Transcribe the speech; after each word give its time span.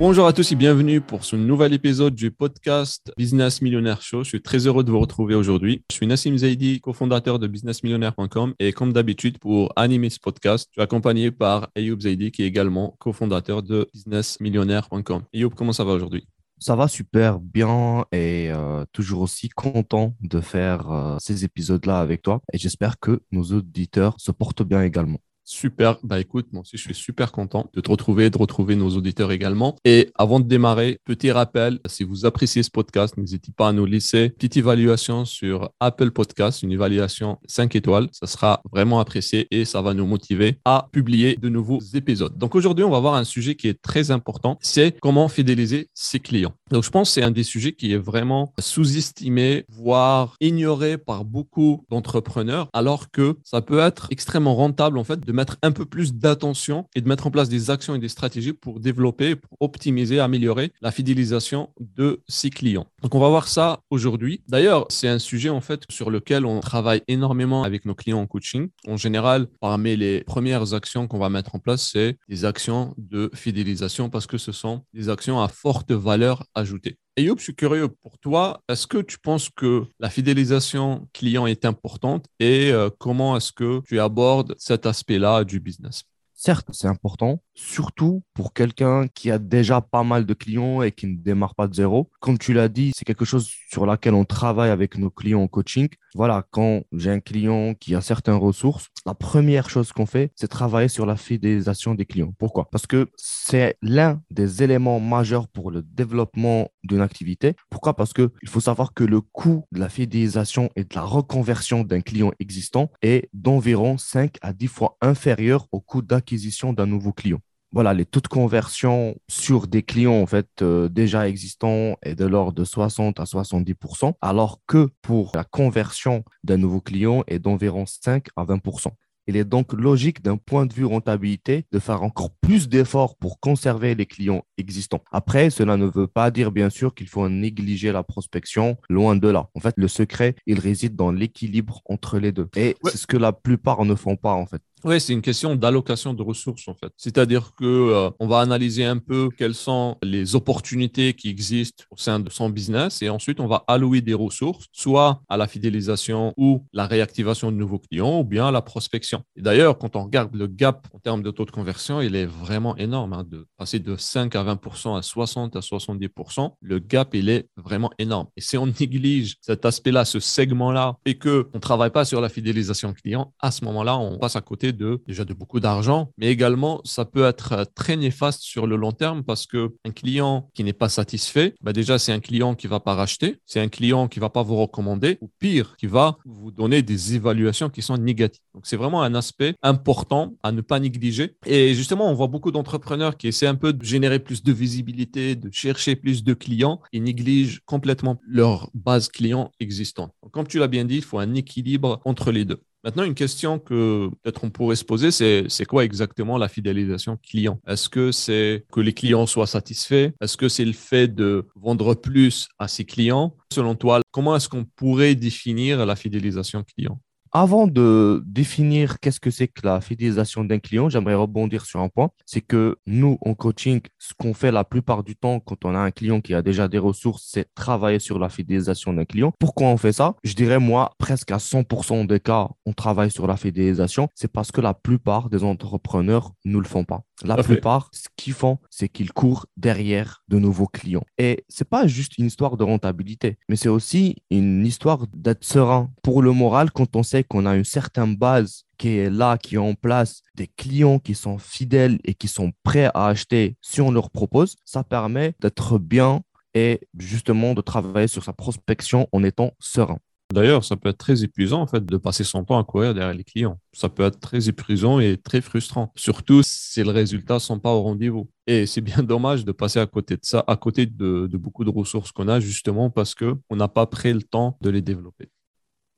Bonjour 0.00 0.26
à 0.26 0.32
tous 0.32 0.50
et 0.50 0.54
bienvenue 0.54 1.02
pour 1.02 1.26
ce 1.26 1.36
nouvel 1.36 1.74
épisode 1.74 2.14
du 2.14 2.30
podcast 2.30 3.12
Business 3.18 3.60
Millionnaire 3.60 4.00
Show. 4.00 4.24
Je 4.24 4.30
suis 4.30 4.40
très 4.40 4.66
heureux 4.66 4.82
de 4.82 4.90
vous 4.90 4.98
retrouver 4.98 5.34
aujourd'hui. 5.34 5.84
Je 5.90 5.96
suis 5.96 6.06
Nassim 6.06 6.38
Zaidi, 6.38 6.80
cofondateur 6.80 7.38
de 7.38 7.46
businessmillionnaire.com 7.46 8.54
et 8.58 8.72
comme 8.72 8.94
d'habitude 8.94 9.36
pour 9.36 9.74
animer 9.76 10.08
ce 10.08 10.18
podcast, 10.18 10.68
je 10.70 10.72
suis 10.72 10.82
accompagné 10.82 11.30
par 11.30 11.68
Ayoub 11.76 12.00
Zaidi 12.00 12.32
qui 12.32 12.42
est 12.42 12.46
également 12.46 12.96
cofondateur 12.98 13.62
de 13.62 13.90
businessmillionnaire.com. 13.92 15.24
Ayoub, 15.34 15.50
comment 15.50 15.74
ça 15.74 15.84
va 15.84 15.92
aujourd'hui? 15.92 16.26
Ça 16.58 16.76
va 16.76 16.88
super 16.88 17.38
bien 17.38 18.06
et 18.10 18.50
euh, 18.50 18.86
toujours 18.92 19.20
aussi 19.20 19.50
content 19.50 20.14
de 20.22 20.40
faire 20.40 20.90
euh, 20.90 21.16
ces 21.20 21.44
épisodes-là 21.44 22.00
avec 22.00 22.22
toi. 22.22 22.40
Et 22.54 22.58
j'espère 22.58 23.00
que 23.00 23.20
nos 23.32 23.42
auditeurs 23.42 24.14
se 24.16 24.32
portent 24.32 24.62
bien 24.62 24.82
également. 24.82 25.18
Super. 25.50 25.98
Bah 26.04 26.20
écoute, 26.20 26.46
moi 26.52 26.60
aussi, 26.62 26.76
je 26.76 26.82
suis 26.84 26.94
super 26.94 27.32
content 27.32 27.68
de 27.74 27.80
te 27.80 27.90
retrouver, 27.90 28.30
de 28.30 28.38
retrouver 28.38 28.76
nos 28.76 28.90
auditeurs 28.90 29.32
également. 29.32 29.74
Et 29.84 30.12
avant 30.14 30.38
de 30.38 30.44
démarrer, 30.46 31.00
petit 31.04 31.32
rappel, 31.32 31.80
si 31.86 32.04
vous 32.04 32.24
appréciez 32.24 32.62
ce 32.62 32.70
podcast, 32.70 33.16
n'hésitez 33.16 33.50
pas 33.50 33.70
à 33.70 33.72
nous 33.72 33.84
laisser 33.84 34.28
petite 34.28 34.56
évaluation 34.56 35.24
sur 35.24 35.70
Apple 35.80 36.12
Podcast, 36.12 36.62
une 36.62 36.70
évaluation 36.70 37.40
5 37.48 37.74
étoiles. 37.74 38.06
Ça 38.12 38.28
sera 38.28 38.62
vraiment 38.72 39.00
apprécié 39.00 39.48
et 39.50 39.64
ça 39.64 39.82
va 39.82 39.92
nous 39.92 40.06
motiver 40.06 40.58
à 40.64 40.88
publier 40.92 41.34
de 41.34 41.48
nouveaux 41.48 41.80
épisodes. 41.94 42.38
Donc 42.38 42.54
aujourd'hui, 42.54 42.84
on 42.84 42.90
va 42.90 43.00
voir 43.00 43.14
un 43.14 43.24
sujet 43.24 43.56
qui 43.56 43.66
est 43.66 43.82
très 43.82 44.12
important, 44.12 44.56
c'est 44.62 45.00
comment 45.00 45.28
fidéliser 45.28 45.88
ses 45.94 46.20
clients. 46.20 46.54
Donc 46.70 46.84
je 46.84 46.90
pense 46.90 47.08
que 47.08 47.14
c'est 47.14 47.24
un 47.24 47.32
des 47.32 47.42
sujets 47.42 47.72
qui 47.72 47.92
est 47.92 47.98
vraiment 47.98 48.54
sous-estimé, 48.60 49.64
voire 49.68 50.36
ignoré 50.40 50.96
par 50.96 51.24
beaucoup 51.24 51.84
d'entrepreneurs, 51.90 52.68
alors 52.72 53.10
que 53.10 53.36
ça 53.42 53.60
peut 53.62 53.80
être 53.80 54.06
extrêmement 54.12 54.54
rentable 54.54 54.96
en 54.96 55.02
fait 55.02 55.18
de 55.18 55.39
mettre 55.40 55.56
un 55.62 55.72
peu 55.72 55.86
plus 55.86 56.12
d'attention 56.14 56.86
et 56.94 57.00
de 57.00 57.08
mettre 57.08 57.26
en 57.26 57.30
place 57.30 57.48
des 57.48 57.70
actions 57.70 57.94
et 57.94 57.98
des 57.98 58.10
stratégies 58.10 58.52
pour 58.52 58.78
développer, 58.78 59.36
pour 59.36 59.56
optimiser, 59.60 60.20
améliorer 60.20 60.72
la 60.82 60.90
fidélisation 60.90 61.70
de 61.80 62.20
ses 62.28 62.50
clients. 62.50 62.86
Donc, 63.02 63.14
on 63.14 63.20
va 63.20 63.30
voir 63.30 63.48
ça 63.48 63.80
aujourd'hui. 63.88 64.42
D'ailleurs, 64.48 64.84
c'est 64.90 65.08
un 65.08 65.18
sujet 65.18 65.48
en 65.48 65.62
fait 65.62 65.84
sur 65.88 66.10
lequel 66.10 66.44
on 66.44 66.60
travaille 66.60 67.02
énormément 67.08 67.62
avec 67.62 67.86
nos 67.86 67.94
clients 67.94 68.20
en 68.20 68.26
coaching. 68.26 68.68
En 68.86 68.98
général, 68.98 69.46
parmi 69.60 69.96
les 69.96 70.24
premières 70.24 70.74
actions 70.74 71.08
qu'on 71.08 71.18
va 71.18 71.30
mettre 71.30 71.54
en 71.54 71.58
place, 71.58 71.88
c'est 71.90 72.18
des 72.28 72.44
actions 72.44 72.94
de 72.98 73.30
fidélisation 73.34 74.10
parce 74.10 74.26
que 74.26 74.36
ce 74.36 74.52
sont 74.52 74.82
des 74.92 75.08
actions 75.08 75.40
à 75.40 75.48
forte 75.48 75.90
valeur 75.90 76.44
ajoutée. 76.54 76.98
Et 77.16 77.24
Youp, 77.24 77.38
je 77.38 77.44
suis 77.44 77.54
curieux 77.54 77.88
pour 77.88 78.18
toi. 78.18 78.62
Est-ce 78.68 78.86
que 78.86 78.98
tu 78.98 79.18
penses 79.18 79.50
que 79.50 79.84
la 79.98 80.10
fidélisation 80.10 81.08
client 81.12 81.46
est 81.46 81.64
importante 81.64 82.26
et 82.38 82.70
euh, 82.70 82.88
comment 82.98 83.36
est-ce 83.36 83.52
que 83.52 83.82
tu 83.86 83.98
abordes 83.98 84.54
cet 84.58 84.86
aspect-là 84.86 85.42
du 85.44 85.58
business? 85.58 86.04
Certes, 86.42 86.68
c'est 86.72 86.88
important, 86.88 87.42
surtout 87.54 88.22
pour 88.32 88.54
quelqu'un 88.54 89.08
qui 89.08 89.30
a 89.30 89.38
déjà 89.38 89.82
pas 89.82 90.04
mal 90.04 90.24
de 90.24 90.32
clients 90.32 90.80
et 90.80 90.90
qui 90.90 91.06
ne 91.06 91.16
démarre 91.16 91.54
pas 91.54 91.68
de 91.68 91.74
zéro. 91.74 92.08
Comme 92.18 92.38
tu 92.38 92.54
l'as 92.54 92.68
dit, 92.68 92.92
c'est 92.96 93.04
quelque 93.04 93.26
chose 93.26 93.50
sur 93.70 93.84
laquelle 93.84 94.14
on 94.14 94.24
travaille 94.24 94.70
avec 94.70 94.96
nos 94.96 95.10
clients 95.10 95.42
en 95.42 95.48
coaching. 95.48 95.90
Voilà, 96.14 96.44
quand 96.50 96.82
j'ai 96.92 97.10
un 97.10 97.20
client 97.20 97.74
qui 97.74 97.94
a 97.94 98.00
certaines 98.00 98.34
ressources, 98.34 98.88
la 99.06 99.14
première 99.14 99.70
chose 99.70 99.92
qu'on 99.92 100.06
fait, 100.06 100.32
c'est 100.34 100.48
travailler 100.48 100.88
sur 100.88 101.06
la 101.06 101.16
fidélisation 101.16 101.94
des 101.94 102.04
clients. 102.04 102.32
Pourquoi? 102.38 102.68
Parce 102.70 102.86
que 102.86 103.08
c'est 103.16 103.76
l'un 103.80 104.20
des 104.30 104.62
éléments 104.62 105.00
majeurs 105.00 105.48
pour 105.48 105.70
le 105.70 105.82
développement 105.82 106.68
d'une 106.82 107.00
activité. 107.00 107.54
Pourquoi? 107.70 107.94
Parce 107.94 108.12
que 108.12 108.32
il 108.42 108.48
faut 108.48 108.60
savoir 108.60 108.92
que 108.92 109.04
le 109.04 109.20
coût 109.20 109.64
de 109.72 109.78
la 109.78 109.88
fidélisation 109.88 110.70
et 110.76 110.84
de 110.84 110.94
la 110.94 111.02
reconversion 111.02 111.84
d'un 111.84 112.00
client 112.00 112.32
existant 112.40 112.90
est 113.02 113.28
d'environ 113.32 113.96
5 113.96 114.36
à 114.42 114.52
10 114.52 114.66
fois 114.66 114.96
inférieur 115.00 115.66
au 115.72 115.80
coût 115.80 116.02
d'acquisition 116.02 116.72
d'un 116.72 116.86
nouveau 116.86 117.12
client 117.12 117.40
voilà, 117.72 117.94
les 117.94 118.04
taux 118.04 118.20
de 118.20 118.28
conversion 118.28 119.16
sur 119.28 119.66
des 119.66 119.82
clients 119.82 120.20
en 120.20 120.26
fait 120.26 120.48
euh, 120.62 120.88
déjà 120.88 121.28
existants 121.28 121.96
est 122.02 122.14
de 122.14 122.26
l'ordre 122.26 122.52
de 122.52 122.64
60 122.64 123.20
à 123.20 123.26
70 123.26 123.74
alors 124.20 124.60
que 124.66 124.88
pour 125.02 125.32
la 125.34 125.44
conversion 125.44 126.24
d'un 126.42 126.56
nouveau 126.56 126.80
client 126.80 127.22
est 127.28 127.38
d'environ 127.38 127.86
5 127.86 128.26
à 128.36 128.44
20% 128.44 128.90
il 129.30 129.36
est 129.36 129.44
donc 129.44 129.72
logique 129.72 130.22
d'un 130.22 130.36
point 130.36 130.66
de 130.66 130.74
vue 130.74 130.84
rentabilité 130.84 131.64
de 131.70 131.78
faire 131.78 132.02
encore 132.02 132.30
plus 132.40 132.68
d'efforts 132.68 133.16
pour 133.16 133.38
conserver 133.38 133.94
les 133.94 134.06
clients 134.06 134.44
existants. 134.58 135.04
Après, 135.12 135.50
cela 135.50 135.76
ne 135.76 135.86
veut 135.86 136.08
pas 136.08 136.32
dire 136.32 136.50
bien 136.50 136.68
sûr 136.68 136.94
qu'il 136.96 137.08
faut 137.08 137.28
négliger 137.28 137.92
la 137.92 138.02
prospection, 138.02 138.76
loin 138.88 139.14
de 139.14 139.28
là. 139.28 139.48
En 139.54 139.60
fait, 139.60 139.74
le 139.76 139.86
secret, 139.86 140.34
il 140.46 140.58
réside 140.58 140.96
dans 140.96 141.12
l'équilibre 141.12 141.80
entre 141.84 142.18
les 142.18 142.32
deux. 142.32 142.48
Et 142.56 142.76
c'est 142.84 142.96
ce 142.96 143.06
que 143.06 143.16
la 143.16 143.32
plupart 143.32 143.84
ne 143.84 143.94
font 143.94 144.16
pas 144.16 144.32
en 144.32 144.46
fait. 144.46 144.62
Oui, 144.84 145.00
c'est 145.00 145.12
une 145.12 145.22
question 145.22 145.54
d'allocation 145.56 146.14
de 146.14 146.22
ressources 146.22 146.66
en 146.68 146.74
fait. 146.74 146.92
C'est-à-dire 146.96 147.52
que 147.54 147.64
euh, 147.64 148.10
on 148.18 148.26
va 148.26 148.40
analyser 148.40 148.84
un 148.84 148.98
peu 148.98 149.28
quelles 149.36 149.54
sont 149.54 149.96
les 150.02 150.34
opportunités 150.34 151.14
qui 151.14 151.28
existent 151.28 151.84
au 151.90 151.96
sein 151.96 152.18
de 152.18 152.30
son 152.30 152.48
business 152.48 153.02
et 153.02 153.10
ensuite 153.10 153.40
on 153.40 153.46
va 153.46 153.64
allouer 153.66 154.00
des 154.00 154.14
ressources 154.14 154.66
soit 154.72 155.20
à 155.28 155.36
la 155.36 155.46
fidélisation 155.46 156.32
ou 156.36 156.64
la 156.72 156.86
réactivation 156.86 157.52
de 157.52 157.56
nouveaux 157.56 157.78
clients 157.78 158.20
ou 158.20 158.24
bien 158.24 158.46
à 158.46 158.50
la 158.50 158.62
prospection. 158.62 159.22
Et 159.36 159.42
d'ailleurs, 159.42 159.78
quand 159.78 159.96
on 159.96 160.04
regarde 160.04 160.34
le 160.34 160.46
gap 160.46 160.86
en 160.94 160.98
termes 160.98 161.22
de 161.22 161.30
taux 161.30 161.44
de 161.44 161.50
conversion, 161.50 162.00
il 162.00 162.16
est 162.16 162.26
vraiment 162.26 162.76
énorme. 162.76 163.12
Hein, 163.12 163.24
de 163.28 163.46
passer 163.56 163.78
de 163.78 163.96
5 163.96 164.34
à 164.34 164.44
20% 164.44 164.98
à 164.98 165.02
60 165.02 165.56
à 165.56 165.60
70% 165.60 166.54
Le 166.60 166.78
gap, 166.78 167.14
il 167.14 167.28
est 167.28 167.48
vraiment 167.56 167.90
énorme. 167.98 168.26
Et 168.36 168.40
si 168.40 168.56
on 168.56 168.66
néglige 168.66 169.36
cet 169.40 169.64
aspect-là, 169.64 170.04
ce 170.04 170.20
segment-là, 170.20 170.96
et 171.04 171.18
que 171.18 171.48
on 171.54 171.60
travaille 171.60 171.90
pas 171.90 172.04
sur 172.04 172.20
la 172.20 172.28
fidélisation 172.28 172.92
client, 172.92 173.32
à 173.40 173.50
ce 173.50 173.64
moment-là, 173.64 173.96
on 173.98 174.18
passe 174.18 174.36
à 174.36 174.40
côté 174.40 174.69
de 174.72 175.02
déjà 175.06 175.24
de 175.24 175.34
beaucoup 175.34 175.60
d'argent, 175.60 176.10
mais 176.18 176.28
également 176.28 176.80
ça 176.84 177.04
peut 177.04 177.24
être 177.24 177.66
très 177.74 177.96
néfaste 177.96 178.42
sur 178.42 178.66
le 178.66 178.76
long 178.76 178.92
terme 178.92 179.24
parce 179.24 179.46
que 179.46 179.74
un 179.84 179.90
client 179.90 180.48
qui 180.54 180.64
n'est 180.64 180.72
pas 180.72 180.88
satisfait, 180.88 181.54
bah 181.60 181.72
déjà 181.72 181.98
c'est 181.98 182.12
un 182.12 182.20
client 182.20 182.54
qui 182.54 182.66
va 182.66 182.80
pas 182.80 182.94
racheter, 182.94 183.38
c'est 183.46 183.60
un 183.60 183.68
client 183.68 184.08
qui 184.08 184.20
va 184.20 184.30
pas 184.30 184.42
vous 184.42 184.56
recommander 184.56 185.18
ou 185.20 185.30
pire, 185.38 185.76
qui 185.76 185.86
va 185.86 186.16
vous 186.24 186.50
donner 186.50 186.82
des 186.82 187.14
évaluations 187.14 187.70
qui 187.70 187.82
sont 187.82 187.96
négatives. 187.96 188.42
Donc 188.54 188.66
c'est 188.66 188.76
vraiment 188.76 189.02
un 189.02 189.14
aspect 189.14 189.54
important 189.62 190.34
à 190.42 190.52
ne 190.52 190.60
pas 190.60 190.80
négliger. 190.80 191.36
Et 191.46 191.74
justement, 191.74 192.10
on 192.10 192.14
voit 192.14 192.26
beaucoup 192.26 192.50
d'entrepreneurs 192.50 193.16
qui 193.16 193.28
essaient 193.28 193.46
un 193.46 193.54
peu 193.54 193.72
de 193.72 193.84
générer 193.84 194.18
plus 194.18 194.42
de 194.42 194.52
visibilité, 194.52 195.34
de 195.36 195.50
chercher 195.52 195.96
plus 195.96 196.24
de 196.24 196.34
clients 196.34 196.80
et 196.92 197.00
négligent 197.00 197.60
complètement 197.66 198.20
leur 198.26 198.70
base 198.74 199.08
client 199.08 199.50
existante. 199.60 200.12
comme 200.32 200.46
tu 200.46 200.58
l'as 200.58 200.68
bien 200.68 200.84
dit, 200.84 200.96
il 200.96 201.02
faut 201.02 201.18
un 201.18 201.34
équilibre 201.34 202.00
entre 202.04 202.30
les 202.30 202.44
deux. 202.44 202.62
Maintenant, 202.82 203.04
une 203.04 203.14
question 203.14 203.58
que 203.58 204.08
peut-être 204.22 204.42
on 204.42 204.50
pourrait 204.50 204.76
se 204.76 204.84
poser, 204.84 205.10
c'est 205.10 205.44
c'est 205.48 205.66
quoi 205.66 205.84
exactement 205.84 206.38
la 206.38 206.48
fidélisation 206.48 207.18
client? 207.18 207.60
Est-ce 207.66 207.90
que 207.90 208.10
c'est 208.10 208.64
que 208.72 208.80
les 208.80 208.94
clients 208.94 209.26
soient 209.26 209.46
satisfaits? 209.46 210.12
Est-ce 210.20 210.38
que 210.38 210.48
c'est 210.48 210.64
le 210.64 210.72
fait 210.72 211.08
de 211.08 211.46
vendre 211.56 211.94
plus 211.94 212.48
à 212.58 212.68
ses 212.68 212.86
clients? 212.86 213.36
Selon 213.52 213.74
toi, 213.74 214.00
comment 214.10 214.34
est-ce 214.34 214.48
qu'on 214.48 214.64
pourrait 214.64 215.14
définir 215.14 215.84
la 215.84 215.94
fidélisation 215.94 216.64
client? 216.64 216.98
Avant 217.32 217.66
de 217.66 218.22
définir 218.26 218.98
qu'est-ce 219.00 219.20
que 219.20 219.30
c'est 219.30 219.48
que 219.48 219.64
la 219.64 219.80
fidélisation 219.80 220.44
d'un 220.44 220.58
client, 220.58 220.88
j'aimerais 220.88 221.14
rebondir 221.14 221.64
sur 221.64 221.80
un 221.80 221.88
point. 221.88 222.10
C'est 222.26 222.40
que 222.40 222.76
nous, 222.86 223.18
en 223.22 223.34
coaching, 223.34 223.80
ce 223.98 224.14
qu'on 224.14 224.34
fait 224.34 224.50
la 224.50 224.64
plupart 224.64 225.04
du 225.04 225.16
temps 225.16 225.40
quand 225.40 225.64
on 225.64 225.74
a 225.74 225.78
un 225.78 225.90
client 225.90 226.20
qui 226.20 226.34
a 226.34 226.42
déjà 226.42 226.68
des 226.68 226.78
ressources, 226.78 227.28
c'est 227.30 227.52
travailler 227.54 227.98
sur 227.98 228.18
la 228.18 228.28
fidélisation 228.28 228.92
d'un 228.92 229.04
client. 229.04 229.32
Pourquoi 229.38 229.68
on 229.68 229.76
fait 229.76 229.92
ça? 229.92 230.14
Je 230.24 230.34
dirais, 230.34 230.58
moi, 230.58 230.92
presque 230.98 231.30
à 231.30 231.38
100% 231.38 232.06
des 232.06 232.20
cas, 232.20 232.48
on 232.66 232.72
travaille 232.72 233.10
sur 233.10 233.26
la 233.26 233.36
fidélisation. 233.36 234.08
C'est 234.14 234.32
parce 234.32 234.50
que 234.50 234.60
la 234.60 234.74
plupart 234.74 235.30
des 235.30 235.44
entrepreneurs 235.44 236.32
ne 236.44 236.58
le 236.58 236.64
font 236.64 236.84
pas. 236.84 237.02
La 237.22 237.36
plupart, 237.36 237.90
ce 237.92 238.08
qu'ils 238.16 238.32
font, 238.32 238.58
c'est 238.70 238.88
qu'ils 238.88 239.12
courent 239.12 239.46
derrière 239.56 240.22
de 240.28 240.38
nouveaux 240.38 240.66
clients. 240.66 241.04
Et 241.18 241.44
c'est 241.48 241.68
pas 241.68 241.86
juste 241.86 242.16
une 242.18 242.26
histoire 242.26 242.56
de 242.56 242.64
rentabilité, 242.64 243.36
mais 243.48 243.56
c'est 243.56 243.68
aussi 243.68 244.16
une 244.30 244.64
histoire 244.64 245.06
d'être 245.14 245.44
serein 245.44 245.90
pour 246.02 246.22
le 246.22 246.32
moral 246.32 246.70
quand 246.70 246.96
on 246.96 247.02
sait 247.02 247.19
qu'on 247.24 247.46
a 247.46 247.56
une 247.56 247.64
certaine 247.64 248.16
base 248.16 248.64
qui 248.78 248.96
est 248.98 249.10
là, 249.10 249.38
qui 249.38 249.56
est 249.56 249.58
en 249.58 249.74
place, 249.74 250.22
des 250.34 250.46
clients 250.46 250.98
qui 250.98 251.14
sont 251.14 251.38
fidèles 251.38 251.98
et 252.04 252.14
qui 252.14 252.28
sont 252.28 252.52
prêts 252.62 252.90
à 252.94 253.06
acheter 253.06 253.56
si 253.60 253.80
on 253.80 253.90
leur 253.90 254.10
propose. 254.10 254.56
Ça 254.64 254.84
permet 254.84 255.34
d'être 255.40 255.78
bien 255.78 256.22
et 256.54 256.80
justement 256.98 257.54
de 257.54 257.60
travailler 257.60 258.08
sur 258.08 258.24
sa 258.24 258.32
prospection 258.32 259.08
en 259.12 259.22
étant 259.22 259.52
serein. 259.58 259.98
D'ailleurs, 260.32 260.64
ça 260.64 260.76
peut 260.76 260.90
être 260.90 260.98
très 260.98 261.24
épuisant 261.24 261.60
en 261.60 261.66
fait 261.66 261.84
de 261.84 261.96
passer 261.96 262.22
son 262.22 262.44
temps 262.44 262.58
à 262.58 262.62
courir 262.62 262.94
derrière 262.94 263.14
les 263.14 263.24
clients. 263.24 263.58
Ça 263.72 263.88
peut 263.88 264.04
être 264.04 264.20
très 264.20 264.48
épuisant 264.48 265.00
et 265.00 265.16
très 265.16 265.40
frustrant, 265.40 265.92
surtout 265.96 266.42
si 266.44 266.82
les 266.84 266.90
résultats 266.90 267.40
sont 267.40 267.58
pas 267.58 267.72
au 267.72 267.82
rendez-vous. 267.82 268.30
Et 268.46 268.66
c'est 268.66 268.80
bien 268.80 269.02
dommage 269.02 269.44
de 269.44 269.52
passer 269.52 269.80
à 269.80 269.86
côté 269.86 270.14
de 270.14 270.20
ça, 270.22 270.44
à 270.46 270.56
côté 270.56 270.86
de, 270.86 271.28
beaucoup 271.32 271.64
de 271.64 271.70
ressources 271.70 272.12
qu'on 272.12 272.28
a 272.28 272.38
justement 272.38 272.90
parce 272.90 273.14
que 273.14 273.34
on 273.50 273.56
n'a 273.56 273.68
pas 273.68 273.86
pris 273.86 274.12
le 274.12 274.22
temps 274.22 274.56
de 274.60 274.70
les 274.70 274.82
développer. 274.82 275.30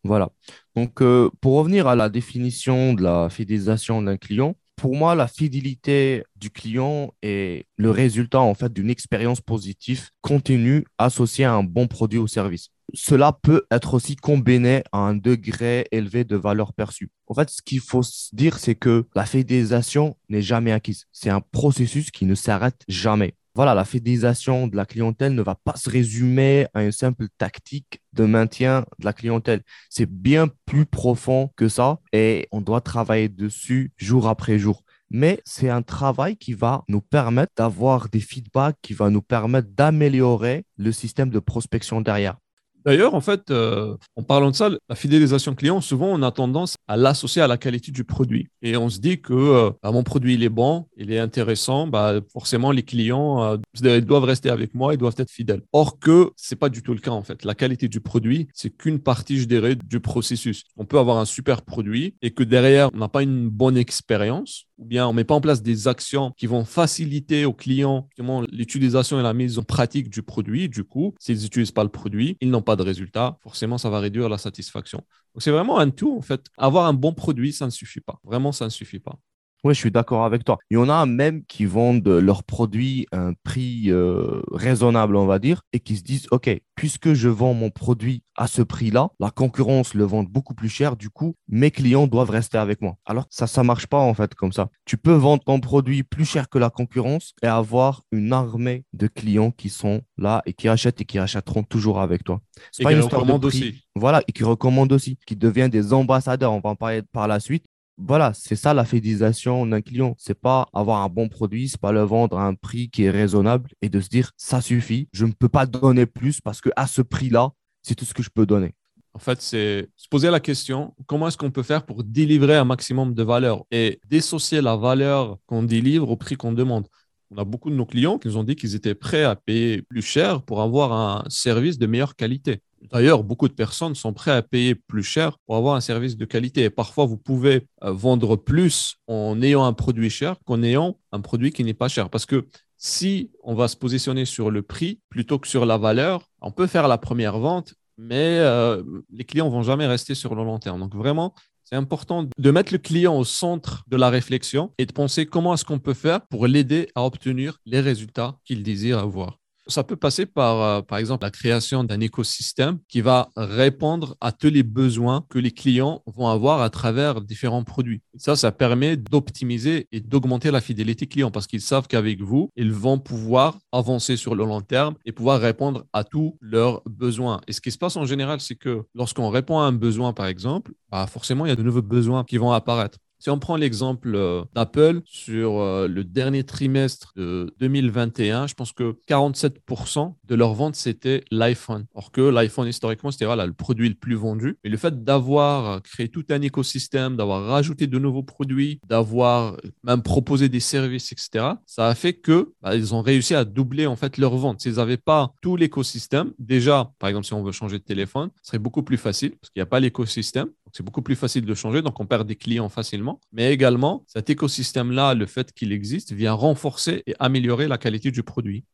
Voilà. 0.02 0.30
Donc, 0.76 1.02
euh, 1.02 1.30
pour 1.40 1.54
revenir 1.58 1.86
à 1.86 1.96
la 1.96 2.08
définition 2.08 2.94
de 2.94 3.02
la 3.02 3.28
fidélisation 3.30 4.02
d'un 4.02 4.16
client, 4.16 4.56
pour 4.76 4.96
moi, 4.96 5.14
la 5.14 5.28
fidélité 5.28 6.24
du 6.36 6.50
client 6.50 7.12
est 7.22 7.66
le 7.76 7.90
résultat 7.90 8.40
en 8.40 8.54
fait 8.54 8.72
d'une 8.72 8.90
expérience 8.90 9.40
positive 9.40 10.08
continue 10.22 10.84
associée 10.98 11.44
à 11.44 11.52
un 11.52 11.62
bon 11.62 11.86
produit 11.86 12.18
ou 12.18 12.26
service 12.26 12.70
cela 12.94 13.32
peut 13.32 13.64
être 13.70 13.94
aussi 13.94 14.16
combiné 14.16 14.82
à 14.92 14.98
un 14.98 15.14
degré 15.14 15.86
élevé 15.92 16.24
de 16.24 16.36
valeur 16.36 16.72
perçue. 16.72 17.10
En 17.26 17.34
fait, 17.34 17.50
ce 17.50 17.62
qu'il 17.62 17.80
faut 17.80 18.02
dire, 18.32 18.58
c'est 18.58 18.74
que 18.74 19.06
la 19.14 19.24
fidélisation 19.24 20.16
n'est 20.28 20.42
jamais 20.42 20.72
acquise. 20.72 21.06
C'est 21.12 21.30
un 21.30 21.40
processus 21.40 22.10
qui 22.10 22.26
ne 22.26 22.34
s'arrête 22.34 22.82
jamais. 22.88 23.34
Voilà, 23.54 23.74
la 23.74 23.84
fidélisation 23.84 24.66
de 24.66 24.76
la 24.76 24.86
clientèle 24.86 25.34
ne 25.34 25.42
va 25.42 25.54
pas 25.54 25.76
se 25.76 25.90
résumer 25.90 26.66
à 26.72 26.82
une 26.82 26.92
simple 26.92 27.26
tactique 27.36 28.00
de 28.14 28.24
maintien 28.24 28.86
de 28.98 29.04
la 29.04 29.12
clientèle. 29.12 29.62
C'est 29.90 30.10
bien 30.10 30.48
plus 30.64 30.86
profond 30.86 31.50
que 31.56 31.68
ça 31.68 31.98
et 32.12 32.48
on 32.50 32.62
doit 32.62 32.80
travailler 32.80 33.28
dessus 33.28 33.92
jour 33.98 34.28
après 34.28 34.58
jour. 34.58 34.84
Mais 35.10 35.42
c'est 35.44 35.68
un 35.68 35.82
travail 35.82 36.36
qui 36.38 36.54
va 36.54 36.82
nous 36.88 37.02
permettre 37.02 37.52
d'avoir 37.56 38.08
des 38.08 38.20
feedbacks, 38.20 38.78
qui 38.80 38.94
va 38.94 39.10
nous 39.10 39.20
permettre 39.20 39.68
d'améliorer 39.70 40.64
le 40.78 40.90
système 40.90 41.28
de 41.28 41.38
prospection 41.38 42.00
derrière. 42.00 42.36
D'ailleurs, 42.84 43.14
en 43.14 43.20
fait, 43.20 43.50
euh, 43.50 43.96
en 44.16 44.22
parlant 44.22 44.50
de 44.50 44.56
ça, 44.56 44.70
la 44.88 44.94
fidélisation 44.96 45.54
client, 45.54 45.80
souvent, 45.80 46.08
on 46.08 46.22
a 46.22 46.32
tendance 46.32 46.76
à 46.88 46.96
l'associer 46.96 47.42
à 47.42 47.46
la 47.46 47.56
qualité 47.56 47.92
du 47.92 48.04
produit. 48.04 48.48
Et 48.62 48.76
on 48.76 48.88
se 48.88 48.98
dit 48.98 49.20
que 49.20 49.32
euh, 49.32 49.70
bah, 49.82 49.92
mon 49.92 50.02
produit, 50.02 50.34
il 50.34 50.42
est 50.42 50.48
bon, 50.48 50.86
il 50.96 51.12
est 51.12 51.18
intéressant, 51.18 51.86
bah, 51.86 52.20
forcément, 52.32 52.70
les 52.70 52.82
clients 52.82 53.42
euh, 53.82 54.00
doivent 54.00 54.24
rester 54.24 54.50
avec 54.50 54.74
moi, 54.74 54.94
ils 54.94 54.98
doivent 54.98 55.14
être 55.18 55.30
fidèles. 55.30 55.62
Or 55.72 55.98
que 55.98 56.30
c'est 56.36 56.56
pas 56.56 56.68
du 56.68 56.82
tout 56.82 56.94
le 56.94 57.00
cas, 57.00 57.10
en 57.10 57.22
fait. 57.22 57.44
La 57.44 57.54
qualité 57.54 57.88
du 57.88 58.00
produit, 58.00 58.48
c'est 58.54 58.70
qu'une 58.70 58.98
partie, 58.98 59.38
je 59.38 59.46
dirais, 59.46 59.74
du 59.76 60.00
processus. 60.00 60.64
On 60.76 60.84
peut 60.84 60.98
avoir 60.98 61.18
un 61.18 61.24
super 61.24 61.62
produit 61.62 62.14
et 62.22 62.30
que 62.30 62.42
derrière, 62.42 62.90
on 62.94 62.98
n'a 62.98 63.08
pas 63.08 63.22
une 63.22 63.48
bonne 63.48 63.76
expérience 63.76 64.66
ou 64.82 64.84
bien 64.84 65.06
on 65.06 65.12
met 65.12 65.24
pas 65.24 65.34
en 65.34 65.40
place 65.40 65.62
des 65.62 65.86
actions 65.86 66.32
qui 66.36 66.46
vont 66.46 66.64
faciliter 66.64 67.44
aux 67.44 67.52
clients 67.52 68.08
l'utilisation 68.50 69.20
et 69.20 69.22
la 69.22 69.32
mise 69.32 69.58
en 69.58 69.62
pratique 69.62 70.10
du 70.10 70.22
produit. 70.22 70.68
Du 70.68 70.82
coup, 70.82 71.14
s'ils 71.20 71.40
n'utilisent 71.40 71.70
pas 71.70 71.84
le 71.84 71.88
produit, 71.88 72.36
ils 72.40 72.50
n'ont 72.50 72.62
pas 72.62 72.74
de 72.74 72.82
résultat. 72.82 73.38
Forcément, 73.42 73.78
ça 73.78 73.90
va 73.90 74.00
réduire 74.00 74.28
la 74.28 74.38
satisfaction. 74.38 75.04
C'est 75.38 75.50
vraiment 75.50 75.78
un 75.78 75.90
tout, 75.90 76.16
en 76.16 76.20
fait. 76.22 76.46
Avoir 76.58 76.86
un 76.86 76.92
bon 76.94 77.14
produit, 77.14 77.52
ça 77.52 77.66
ne 77.66 77.70
suffit 77.70 78.00
pas. 78.00 78.20
Vraiment, 78.24 78.52
ça 78.52 78.66
ne 78.66 78.70
suffit 78.70 78.98
pas. 79.00 79.18
Oui, 79.64 79.74
je 79.74 79.78
suis 79.78 79.92
d'accord 79.92 80.24
avec 80.24 80.44
toi. 80.44 80.58
Il 80.70 80.74
y 80.74 80.76
en 80.76 80.88
a 80.88 81.06
même 81.06 81.44
qui 81.44 81.66
vendent 81.66 82.08
leurs 82.08 82.42
produits 82.42 83.06
à 83.12 83.20
un 83.20 83.32
prix 83.44 83.90
euh, 83.90 84.42
raisonnable, 84.50 85.14
on 85.14 85.26
va 85.26 85.38
dire, 85.38 85.62
et 85.72 85.78
qui 85.78 85.96
se 85.96 86.02
disent, 86.02 86.26
OK, 86.32 86.50
puisque 86.74 87.12
je 87.12 87.28
vends 87.28 87.54
mon 87.54 87.70
produit 87.70 88.24
à 88.36 88.48
ce 88.48 88.62
prix-là, 88.62 89.10
la 89.20 89.30
concurrence 89.30 89.94
le 89.94 90.02
vend 90.02 90.24
beaucoup 90.24 90.54
plus 90.54 90.68
cher, 90.68 90.96
du 90.96 91.10
coup, 91.10 91.36
mes 91.48 91.70
clients 91.70 92.08
doivent 92.08 92.30
rester 92.30 92.58
avec 92.58 92.80
moi. 92.80 92.96
Alors, 93.06 93.26
ça, 93.30 93.46
ça 93.46 93.62
marche 93.62 93.86
pas, 93.86 93.98
en 93.98 94.14
fait, 94.14 94.34
comme 94.34 94.52
ça. 94.52 94.68
Tu 94.84 94.96
peux 94.96 95.12
vendre 95.12 95.44
ton 95.44 95.60
produit 95.60 96.02
plus 96.02 96.24
cher 96.24 96.48
que 96.48 96.58
la 96.58 96.70
concurrence 96.70 97.34
et 97.42 97.46
avoir 97.46 98.02
une 98.10 98.32
armée 98.32 98.84
de 98.92 99.06
clients 99.06 99.52
qui 99.52 99.68
sont 99.68 100.02
là 100.18 100.42
et 100.44 100.54
qui 100.54 100.68
achètent 100.68 101.00
et 101.00 101.04
qui 101.04 101.20
achèteront 101.20 101.62
toujours 101.62 102.00
avec 102.00 102.24
toi. 102.24 102.40
C'est 102.72 102.82
pas 102.82 102.92
une 102.92 103.00
histoire 103.00 103.24
de 103.24 103.46
Aussi. 103.46 103.84
Voilà, 103.94 104.22
et 104.26 104.32
qui 104.32 104.42
recommandent 104.42 104.92
aussi, 104.92 105.18
qui 105.26 105.36
deviennent 105.36 105.70
des 105.70 105.92
ambassadeurs. 105.92 106.52
On 106.52 106.60
va 106.60 106.70
en 106.70 106.76
parler 106.76 107.02
par 107.12 107.28
la 107.28 107.40
suite 107.40 107.66
voilà, 107.98 108.32
c'est 108.34 108.56
ça 108.56 108.74
la 108.74 108.84
fidélisation 108.84 109.66
d'un 109.66 109.80
client. 109.80 110.14
C'est 110.18 110.38
pas 110.38 110.68
avoir 110.72 111.02
un 111.02 111.08
bon 111.08 111.28
produit, 111.28 111.68
c'est 111.68 111.80
pas 111.80 111.92
le 111.92 112.02
vendre 112.02 112.38
à 112.38 112.46
un 112.46 112.54
prix 112.54 112.90
qui 112.90 113.04
est 113.04 113.10
raisonnable 113.10 113.70
et 113.82 113.88
de 113.88 114.00
se 114.00 114.08
dire 114.08 114.30
ça 114.36 114.60
suffit, 114.60 115.08
je 115.12 115.26
ne 115.26 115.32
peux 115.32 115.48
pas 115.48 115.66
donner 115.66 116.06
plus 116.06 116.40
parce 116.40 116.60
que 116.60 116.70
à 116.76 116.86
ce 116.86 117.02
prix-là, 117.02 117.50
c'est 117.82 117.94
tout 117.94 118.04
ce 118.04 118.14
que 118.14 118.22
je 118.22 118.30
peux 118.30 118.46
donner. 118.46 118.74
En 119.14 119.18
fait, 119.18 119.42
c'est 119.42 119.88
se 119.96 120.08
poser 120.08 120.30
la 120.30 120.40
question 120.40 120.94
comment 121.06 121.28
est-ce 121.28 121.36
qu'on 121.36 121.50
peut 121.50 121.62
faire 121.62 121.84
pour 121.84 122.02
délivrer 122.02 122.56
un 122.56 122.64
maximum 122.64 123.12
de 123.14 123.22
valeur 123.22 123.64
et 123.70 124.00
dissocier 124.08 124.62
la 124.62 124.76
valeur 124.76 125.38
qu'on 125.46 125.62
délivre 125.62 126.10
au 126.10 126.16
prix 126.16 126.36
qu'on 126.36 126.52
demande? 126.52 126.86
On 127.30 127.38
a 127.38 127.44
beaucoup 127.44 127.70
de 127.70 127.74
nos 127.74 127.86
clients 127.86 128.18
qui 128.18 128.28
nous 128.28 128.36
ont 128.36 128.44
dit 128.44 128.56
qu'ils 128.56 128.74
étaient 128.74 128.94
prêts 128.94 129.24
à 129.24 129.36
payer 129.36 129.82
plus 129.82 130.02
cher 130.02 130.42
pour 130.42 130.60
avoir 130.60 130.92
un 130.92 131.24
service 131.28 131.78
de 131.78 131.86
meilleure 131.86 132.16
qualité. 132.16 132.60
D'ailleurs, 132.90 133.22
beaucoup 133.24 133.48
de 133.48 133.52
personnes 133.52 133.94
sont 133.94 134.12
prêtes 134.12 134.34
à 134.34 134.42
payer 134.42 134.74
plus 134.74 135.02
cher 135.02 135.38
pour 135.46 135.56
avoir 135.56 135.76
un 135.76 135.80
service 135.80 136.16
de 136.16 136.24
qualité. 136.24 136.64
Et 136.64 136.70
parfois, 136.70 137.06
vous 137.06 137.16
pouvez 137.16 137.66
euh, 137.84 137.92
vendre 137.92 138.36
plus 138.36 138.96
en 139.06 139.40
ayant 139.42 139.64
un 139.64 139.72
produit 139.72 140.10
cher 140.10 140.36
qu'en 140.44 140.62
ayant 140.62 140.98
un 141.12 141.20
produit 141.20 141.52
qui 141.52 141.64
n'est 141.64 141.74
pas 141.74 141.88
cher. 141.88 142.10
Parce 142.10 142.26
que 142.26 142.46
si 142.76 143.30
on 143.44 143.54
va 143.54 143.68
se 143.68 143.76
positionner 143.76 144.24
sur 144.24 144.50
le 144.50 144.62
prix 144.62 145.00
plutôt 145.08 145.38
que 145.38 145.46
sur 145.46 145.66
la 145.66 145.78
valeur, 145.78 146.28
on 146.40 146.50
peut 146.50 146.66
faire 146.66 146.88
la 146.88 146.98
première 146.98 147.38
vente, 147.38 147.74
mais 147.96 148.38
euh, 148.38 148.82
les 149.10 149.24
clients 149.24 149.48
vont 149.48 149.62
jamais 149.62 149.86
rester 149.86 150.14
sur 150.14 150.34
le 150.34 150.42
long 150.42 150.58
terme. 150.58 150.80
Donc 150.80 150.94
vraiment, 150.94 151.34
c'est 151.62 151.76
important 151.76 152.28
de 152.36 152.50
mettre 152.50 152.72
le 152.72 152.78
client 152.78 153.16
au 153.16 153.24
centre 153.24 153.84
de 153.86 153.96
la 153.96 154.10
réflexion 154.10 154.72
et 154.78 154.86
de 154.86 154.92
penser 154.92 155.26
comment 155.26 155.54
est-ce 155.54 155.64
qu'on 155.64 155.78
peut 155.78 155.94
faire 155.94 156.26
pour 156.26 156.46
l'aider 156.46 156.88
à 156.94 157.04
obtenir 157.04 157.58
les 157.64 157.80
résultats 157.80 158.36
qu'il 158.44 158.62
désire 158.62 158.98
avoir. 158.98 159.38
Ça 159.68 159.84
peut 159.84 159.96
passer 159.96 160.26
par, 160.26 160.60
euh, 160.60 160.82
par 160.82 160.98
exemple, 160.98 161.24
la 161.24 161.30
création 161.30 161.84
d'un 161.84 162.00
écosystème 162.00 162.78
qui 162.88 163.00
va 163.00 163.30
répondre 163.36 164.16
à 164.20 164.32
tous 164.32 164.50
les 164.50 164.64
besoins 164.64 165.24
que 165.28 165.38
les 165.38 165.52
clients 165.52 166.02
vont 166.06 166.26
avoir 166.28 166.62
à 166.62 166.70
travers 166.70 167.20
différents 167.20 167.62
produits. 167.62 168.02
Ça, 168.16 168.34
ça 168.34 168.50
permet 168.50 168.96
d'optimiser 168.96 169.86
et 169.92 170.00
d'augmenter 170.00 170.50
la 170.50 170.60
fidélité 170.60 171.06
client 171.06 171.30
parce 171.30 171.46
qu'ils 171.46 171.60
savent 171.60 171.86
qu'avec 171.86 172.20
vous, 172.20 172.50
ils 172.56 172.72
vont 172.72 172.98
pouvoir 172.98 173.58
avancer 173.70 174.16
sur 174.16 174.34
le 174.34 174.44
long 174.44 174.62
terme 174.62 174.94
et 175.04 175.12
pouvoir 175.12 175.40
répondre 175.40 175.84
à 175.92 176.02
tous 176.02 176.36
leurs 176.40 176.82
besoins. 176.86 177.40
Et 177.46 177.52
ce 177.52 177.60
qui 177.60 177.70
se 177.70 177.78
passe 177.78 177.96
en 177.96 178.04
général, 178.04 178.40
c'est 178.40 178.56
que 178.56 178.82
lorsqu'on 178.94 179.30
répond 179.30 179.60
à 179.60 179.64
un 179.64 179.72
besoin, 179.72 180.12
par 180.12 180.26
exemple, 180.26 180.72
bah 180.90 181.06
forcément, 181.06 181.46
il 181.46 181.50
y 181.50 181.52
a 181.52 181.56
de 181.56 181.62
nouveaux 181.62 181.82
besoins 181.82 182.24
qui 182.24 182.36
vont 182.36 182.52
apparaître. 182.52 182.98
Si 183.22 183.30
on 183.30 183.38
prend 183.38 183.54
l'exemple 183.54 184.16
euh, 184.16 184.42
d'Apple 184.52 185.00
sur 185.04 185.60
euh, 185.60 185.86
le 185.86 186.02
dernier 186.02 186.42
trimestre 186.42 187.12
de 187.14 187.54
2021, 187.60 188.48
je 188.48 188.54
pense 188.54 188.72
que 188.72 188.96
47% 189.08 190.14
de 190.24 190.34
leurs 190.34 190.54
ventes, 190.54 190.74
c'était 190.74 191.22
l'iPhone. 191.30 191.86
Or 191.94 192.10
que 192.10 192.20
l'iPhone, 192.20 192.66
historiquement, 192.66 193.12
c'était 193.12 193.26
le 193.26 193.52
produit 193.52 193.88
le 193.88 193.94
plus 193.94 194.16
vendu. 194.16 194.58
Et 194.64 194.68
le 194.68 194.76
fait 194.76 195.04
d'avoir 195.04 195.80
créé 195.82 196.08
tout 196.08 196.24
un 196.30 196.42
écosystème, 196.42 197.14
d'avoir 197.16 197.44
rajouté 197.44 197.86
de 197.86 197.96
nouveaux 198.00 198.24
produits, 198.24 198.80
d'avoir 198.88 199.56
même 199.84 200.02
proposé 200.02 200.48
des 200.48 200.58
services, 200.58 201.12
etc., 201.12 201.44
ça 201.64 201.86
a 201.86 201.94
fait 201.94 202.14
que 202.14 202.52
bah, 202.60 202.74
ils 202.74 202.92
ont 202.92 203.02
réussi 203.02 203.36
à 203.36 203.44
doubler 203.44 203.86
en 203.86 203.94
fait 203.94 204.18
leurs 204.18 204.36
ventes. 204.36 204.62
S'ils 204.62 204.74
n'avaient 204.78 204.96
pas 204.96 205.32
tout 205.40 205.54
l'écosystème, 205.54 206.32
déjà, 206.40 206.90
par 206.98 207.08
exemple, 207.08 207.26
si 207.26 207.34
on 207.34 207.44
veut 207.44 207.52
changer 207.52 207.78
de 207.78 207.84
téléphone, 207.84 208.30
ce 208.42 208.48
serait 208.48 208.58
beaucoup 208.58 208.82
plus 208.82 208.96
facile 208.96 209.30
parce 209.40 209.50
qu'il 209.50 209.60
n'y 209.60 209.62
a 209.62 209.66
pas 209.66 209.78
l'écosystème. 209.78 210.48
C'est 210.72 210.82
beaucoup 210.82 211.02
plus 211.02 211.16
facile 211.16 211.44
de 211.44 211.54
changer, 211.54 211.82
donc 211.82 212.00
on 212.00 212.06
perd 212.06 212.26
des 212.26 212.36
clients 212.36 212.68
facilement. 212.68 213.20
Mais 213.30 213.52
également, 213.52 214.04
cet 214.06 214.30
écosystème-là, 214.30 215.14
le 215.14 215.26
fait 215.26 215.52
qu'il 215.52 215.70
existe, 215.72 216.12
vient 216.12 216.32
renforcer 216.32 217.02
et 217.06 217.14
améliorer 217.18 217.68
la 217.68 217.78
qualité 217.78 218.10
du 218.10 218.22
produit. 218.22 218.64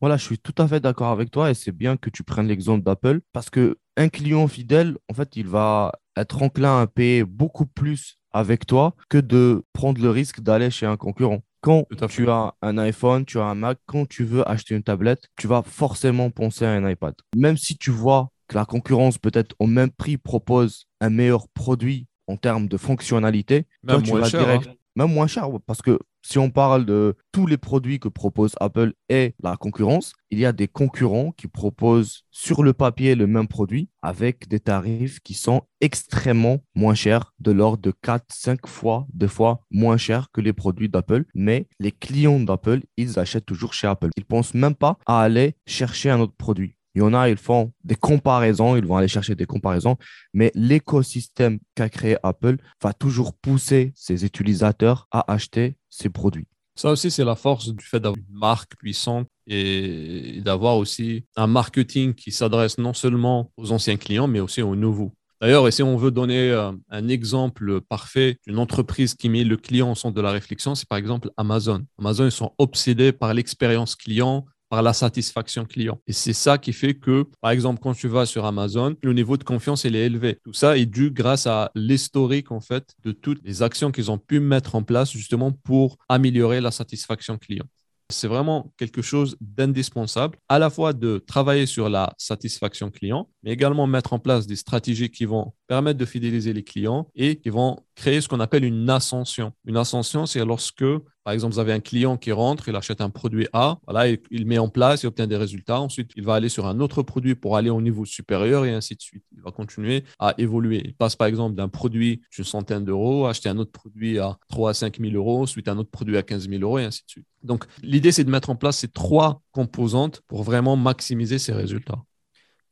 Voilà, 0.00 0.16
je 0.16 0.24
suis 0.24 0.38
tout 0.38 0.54
à 0.58 0.68
fait 0.68 0.80
d'accord 0.80 1.08
avec 1.08 1.30
toi 1.30 1.50
et 1.50 1.54
c'est 1.54 1.72
bien 1.72 1.96
que 1.96 2.10
tu 2.10 2.22
prennes 2.22 2.46
l'exemple 2.46 2.84
d'Apple 2.84 3.20
parce 3.32 3.50
que 3.50 3.78
un 3.96 4.08
client 4.08 4.46
fidèle, 4.46 4.96
en 5.10 5.14
fait, 5.14 5.34
il 5.34 5.48
va 5.48 5.92
être 6.16 6.42
enclin 6.42 6.82
à 6.82 6.86
payer 6.86 7.24
beaucoup 7.24 7.66
plus 7.66 8.18
avec 8.32 8.66
toi 8.66 8.94
que 9.08 9.18
de 9.18 9.64
prendre 9.72 10.00
le 10.00 10.10
risque 10.10 10.40
d'aller 10.40 10.70
chez 10.70 10.86
un 10.86 10.96
concurrent. 10.96 11.40
Quand 11.60 11.84
tu 12.08 12.30
as 12.30 12.54
un 12.62 12.78
iPhone, 12.78 13.24
tu 13.24 13.40
as 13.40 13.44
un 13.44 13.56
Mac, 13.56 13.78
quand 13.86 14.08
tu 14.08 14.22
veux 14.22 14.48
acheter 14.48 14.76
une 14.76 14.84
tablette, 14.84 15.28
tu 15.36 15.48
vas 15.48 15.62
forcément 15.62 16.30
penser 16.30 16.64
à 16.64 16.70
un 16.70 16.88
iPad. 16.88 17.14
Même 17.34 17.56
si 17.56 17.76
tu 17.76 17.90
vois 17.90 18.30
que 18.48 18.56
la 18.56 18.64
concurrence 18.64 19.18
peut-être 19.18 19.54
au 19.58 19.66
même 19.66 19.90
prix 19.90 20.16
propose 20.16 20.86
un 21.00 21.10
meilleur 21.10 21.48
produit 21.48 22.06
en 22.26 22.36
termes 22.36 22.68
de 22.68 22.76
fonctionnalité, 22.76 23.66
même 23.82 24.06
moins 24.06 24.24
cher. 24.24 24.48
Hein. 24.48 24.60
Même 24.96 25.12
moins 25.12 25.28
cher, 25.28 25.48
parce 25.64 25.80
que 25.80 25.98
si 26.22 26.38
on 26.38 26.50
parle 26.50 26.84
de 26.84 27.16
tous 27.30 27.46
les 27.46 27.56
produits 27.56 28.00
que 28.00 28.08
propose 28.08 28.54
Apple 28.60 28.92
et 29.08 29.34
la 29.42 29.56
concurrence, 29.56 30.12
il 30.30 30.38
y 30.40 30.44
a 30.44 30.52
des 30.52 30.66
concurrents 30.66 31.30
qui 31.30 31.46
proposent 31.46 32.24
sur 32.30 32.62
le 32.62 32.72
papier 32.72 33.14
le 33.14 33.26
même 33.26 33.46
produit 33.48 33.88
avec 34.02 34.48
des 34.48 34.60
tarifs 34.60 35.20
qui 35.20 35.34
sont 35.34 35.62
extrêmement 35.80 36.58
moins 36.74 36.94
chers, 36.94 37.32
de 37.38 37.52
l'ordre 37.52 37.82
de 37.82 37.92
4, 38.02 38.26
5 38.28 38.66
fois, 38.66 39.06
deux 39.14 39.28
fois 39.28 39.60
moins 39.70 39.96
chers 39.96 40.30
que 40.32 40.40
les 40.40 40.52
produits 40.52 40.88
d'Apple. 40.88 41.24
Mais 41.34 41.68
les 41.78 41.92
clients 41.92 42.40
d'Apple, 42.40 42.80
ils 42.96 43.18
achètent 43.18 43.46
toujours 43.46 43.72
chez 43.72 43.86
Apple. 43.86 44.10
Ils 44.16 44.22
ne 44.22 44.26
pensent 44.26 44.54
même 44.54 44.74
pas 44.74 44.98
à 45.06 45.20
aller 45.20 45.54
chercher 45.66 46.10
un 46.10 46.20
autre 46.20 46.36
produit. 46.36 46.74
Il 46.98 47.02
y 47.02 47.04
en 47.04 47.14
a, 47.14 47.28
ils 47.30 47.36
font 47.36 47.72
des 47.84 47.94
comparaisons, 47.94 48.74
ils 48.74 48.84
vont 48.84 48.96
aller 48.96 49.06
chercher 49.06 49.36
des 49.36 49.46
comparaisons, 49.46 49.96
mais 50.34 50.50
l'écosystème 50.56 51.60
qu'a 51.76 51.88
créé 51.88 52.16
Apple 52.24 52.56
va 52.82 52.92
toujours 52.92 53.34
pousser 53.34 53.92
ses 53.94 54.24
utilisateurs 54.24 55.06
à 55.12 55.32
acheter 55.32 55.76
ses 55.88 56.08
produits. 56.08 56.48
Ça 56.74 56.90
aussi, 56.90 57.12
c'est 57.12 57.24
la 57.24 57.36
force 57.36 57.68
du 57.68 57.84
fait 57.84 58.00
d'avoir 58.00 58.18
une 58.18 58.36
marque 58.36 58.74
puissante 58.78 59.28
et 59.46 60.40
d'avoir 60.44 60.76
aussi 60.76 61.24
un 61.36 61.46
marketing 61.46 62.14
qui 62.14 62.32
s'adresse 62.32 62.78
non 62.78 62.94
seulement 62.94 63.52
aux 63.56 63.70
anciens 63.70 63.96
clients, 63.96 64.26
mais 64.26 64.40
aussi 64.40 64.60
aux 64.62 64.74
nouveaux. 64.74 65.12
D'ailleurs, 65.40 65.72
si 65.72 65.84
on 65.84 65.96
veut 65.96 66.10
donner 66.10 66.50
euh, 66.50 66.72
un 66.90 67.06
exemple 67.06 67.80
parfait 67.80 68.38
d'une 68.44 68.58
entreprise 68.58 69.14
qui 69.14 69.28
met 69.28 69.44
le 69.44 69.56
client 69.56 69.92
au 69.92 69.94
centre 69.94 70.16
de 70.16 70.20
la 70.20 70.32
réflexion, 70.32 70.74
c'est 70.74 70.88
par 70.88 70.98
exemple 70.98 71.30
Amazon. 71.36 71.84
Amazon, 72.00 72.24
ils 72.24 72.32
sont 72.32 72.54
obsédés 72.58 73.12
par 73.12 73.34
l'expérience 73.34 73.94
client, 73.94 74.46
par 74.68 74.82
la 74.82 74.92
satisfaction 74.92 75.64
client. 75.64 76.00
Et 76.06 76.12
c'est 76.12 76.32
ça 76.32 76.58
qui 76.58 76.72
fait 76.72 76.94
que, 76.94 77.26
par 77.40 77.50
exemple, 77.50 77.80
quand 77.82 77.94
tu 77.94 78.08
vas 78.08 78.26
sur 78.26 78.44
Amazon, 78.44 78.96
le 79.02 79.12
niveau 79.12 79.36
de 79.36 79.44
confiance, 79.44 79.84
est 79.84 79.92
élevé. 79.92 80.38
Tout 80.44 80.52
ça 80.52 80.76
est 80.76 80.86
dû 80.86 81.10
grâce 81.10 81.46
à 81.46 81.70
l'historique, 81.74 82.50
en 82.52 82.60
fait, 82.60 82.94
de 83.04 83.12
toutes 83.12 83.40
les 83.44 83.62
actions 83.62 83.90
qu'ils 83.90 84.10
ont 84.10 84.18
pu 84.18 84.40
mettre 84.40 84.74
en 84.74 84.82
place 84.82 85.10
justement 85.10 85.52
pour 85.52 85.96
améliorer 86.08 86.60
la 86.60 86.70
satisfaction 86.70 87.38
client. 87.38 87.64
C'est 88.10 88.28
vraiment 88.28 88.72
quelque 88.78 89.02
chose 89.02 89.36
d'indispensable, 89.40 90.38
à 90.48 90.58
la 90.58 90.70
fois 90.70 90.94
de 90.94 91.22
travailler 91.26 91.66
sur 91.66 91.90
la 91.90 92.14
satisfaction 92.16 92.90
client, 92.90 93.28
mais 93.42 93.52
également 93.52 93.86
mettre 93.86 94.14
en 94.14 94.18
place 94.18 94.46
des 94.46 94.56
stratégies 94.56 95.10
qui 95.10 95.26
vont 95.26 95.52
permettre 95.68 95.98
de 95.98 96.04
fidéliser 96.04 96.52
les 96.52 96.64
clients 96.64 97.08
et 97.14 97.36
qui 97.36 97.50
vont 97.50 97.78
créer 97.94 98.20
ce 98.20 98.28
qu'on 98.28 98.40
appelle 98.40 98.64
une 98.64 98.88
ascension. 98.90 99.52
Une 99.66 99.76
ascension, 99.76 100.24
c'est 100.24 100.44
lorsque, 100.44 100.84
par 101.24 101.34
exemple, 101.34 101.54
vous 101.54 101.60
avez 101.60 101.72
un 101.72 101.80
client 101.80 102.16
qui 102.16 102.32
rentre, 102.32 102.68
il 102.68 102.74
achète 102.74 103.00
un 103.00 103.10
produit 103.10 103.46
A, 103.52 103.78
voilà, 103.86 104.08
il, 104.30 104.46
met 104.46 104.58
en 104.58 104.68
place, 104.68 105.02
il 105.02 105.06
obtient 105.06 105.26
des 105.26 105.36
résultats. 105.36 105.80
Ensuite, 105.80 106.10
il 106.16 106.24
va 106.24 106.34
aller 106.34 106.48
sur 106.48 106.66
un 106.66 106.80
autre 106.80 107.02
produit 107.02 107.34
pour 107.34 107.56
aller 107.56 107.70
au 107.70 107.82
niveau 107.82 108.04
supérieur 108.04 108.64
et 108.64 108.72
ainsi 108.72 108.96
de 108.96 109.02
suite. 109.02 109.24
Il 109.36 109.42
va 109.42 109.50
continuer 109.50 110.04
à 110.18 110.34
évoluer. 110.38 110.80
Il 110.84 110.94
passe, 110.94 111.16
par 111.16 111.26
exemple, 111.26 111.54
d'un 111.54 111.68
produit 111.68 112.22
d'une 112.34 112.44
centaine 112.44 112.84
d'euros, 112.84 113.26
acheter 113.26 113.50
un 113.50 113.58
autre 113.58 113.72
produit 113.72 114.18
à 114.18 114.38
3 114.48 114.70
à 114.70 114.74
5 114.74 114.98
000 114.98 115.12
euros, 115.14 115.42
ensuite 115.42 115.68
un 115.68 115.76
autre 115.76 115.90
produit 115.90 116.16
à 116.16 116.22
15 116.22 116.48
000 116.48 116.62
euros 116.62 116.78
et 116.78 116.84
ainsi 116.84 117.04
de 117.04 117.10
suite. 117.10 117.26
Donc, 117.42 117.64
l'idée, 117.82 118.10
c'est 118.10 118.24
de 118.24 118.30
mettre 118.30 118.48
en 118.50 118.56
place 118.56 118.78
ces 118.78 118.88
trois 118.88 119.42
composantes 119.52 120.22
pour 120.28 120.42
vraiment 120.42 120.76
maximiser 120.76 121.38
ces 121.38 121.52
résultats. 121.52 122.02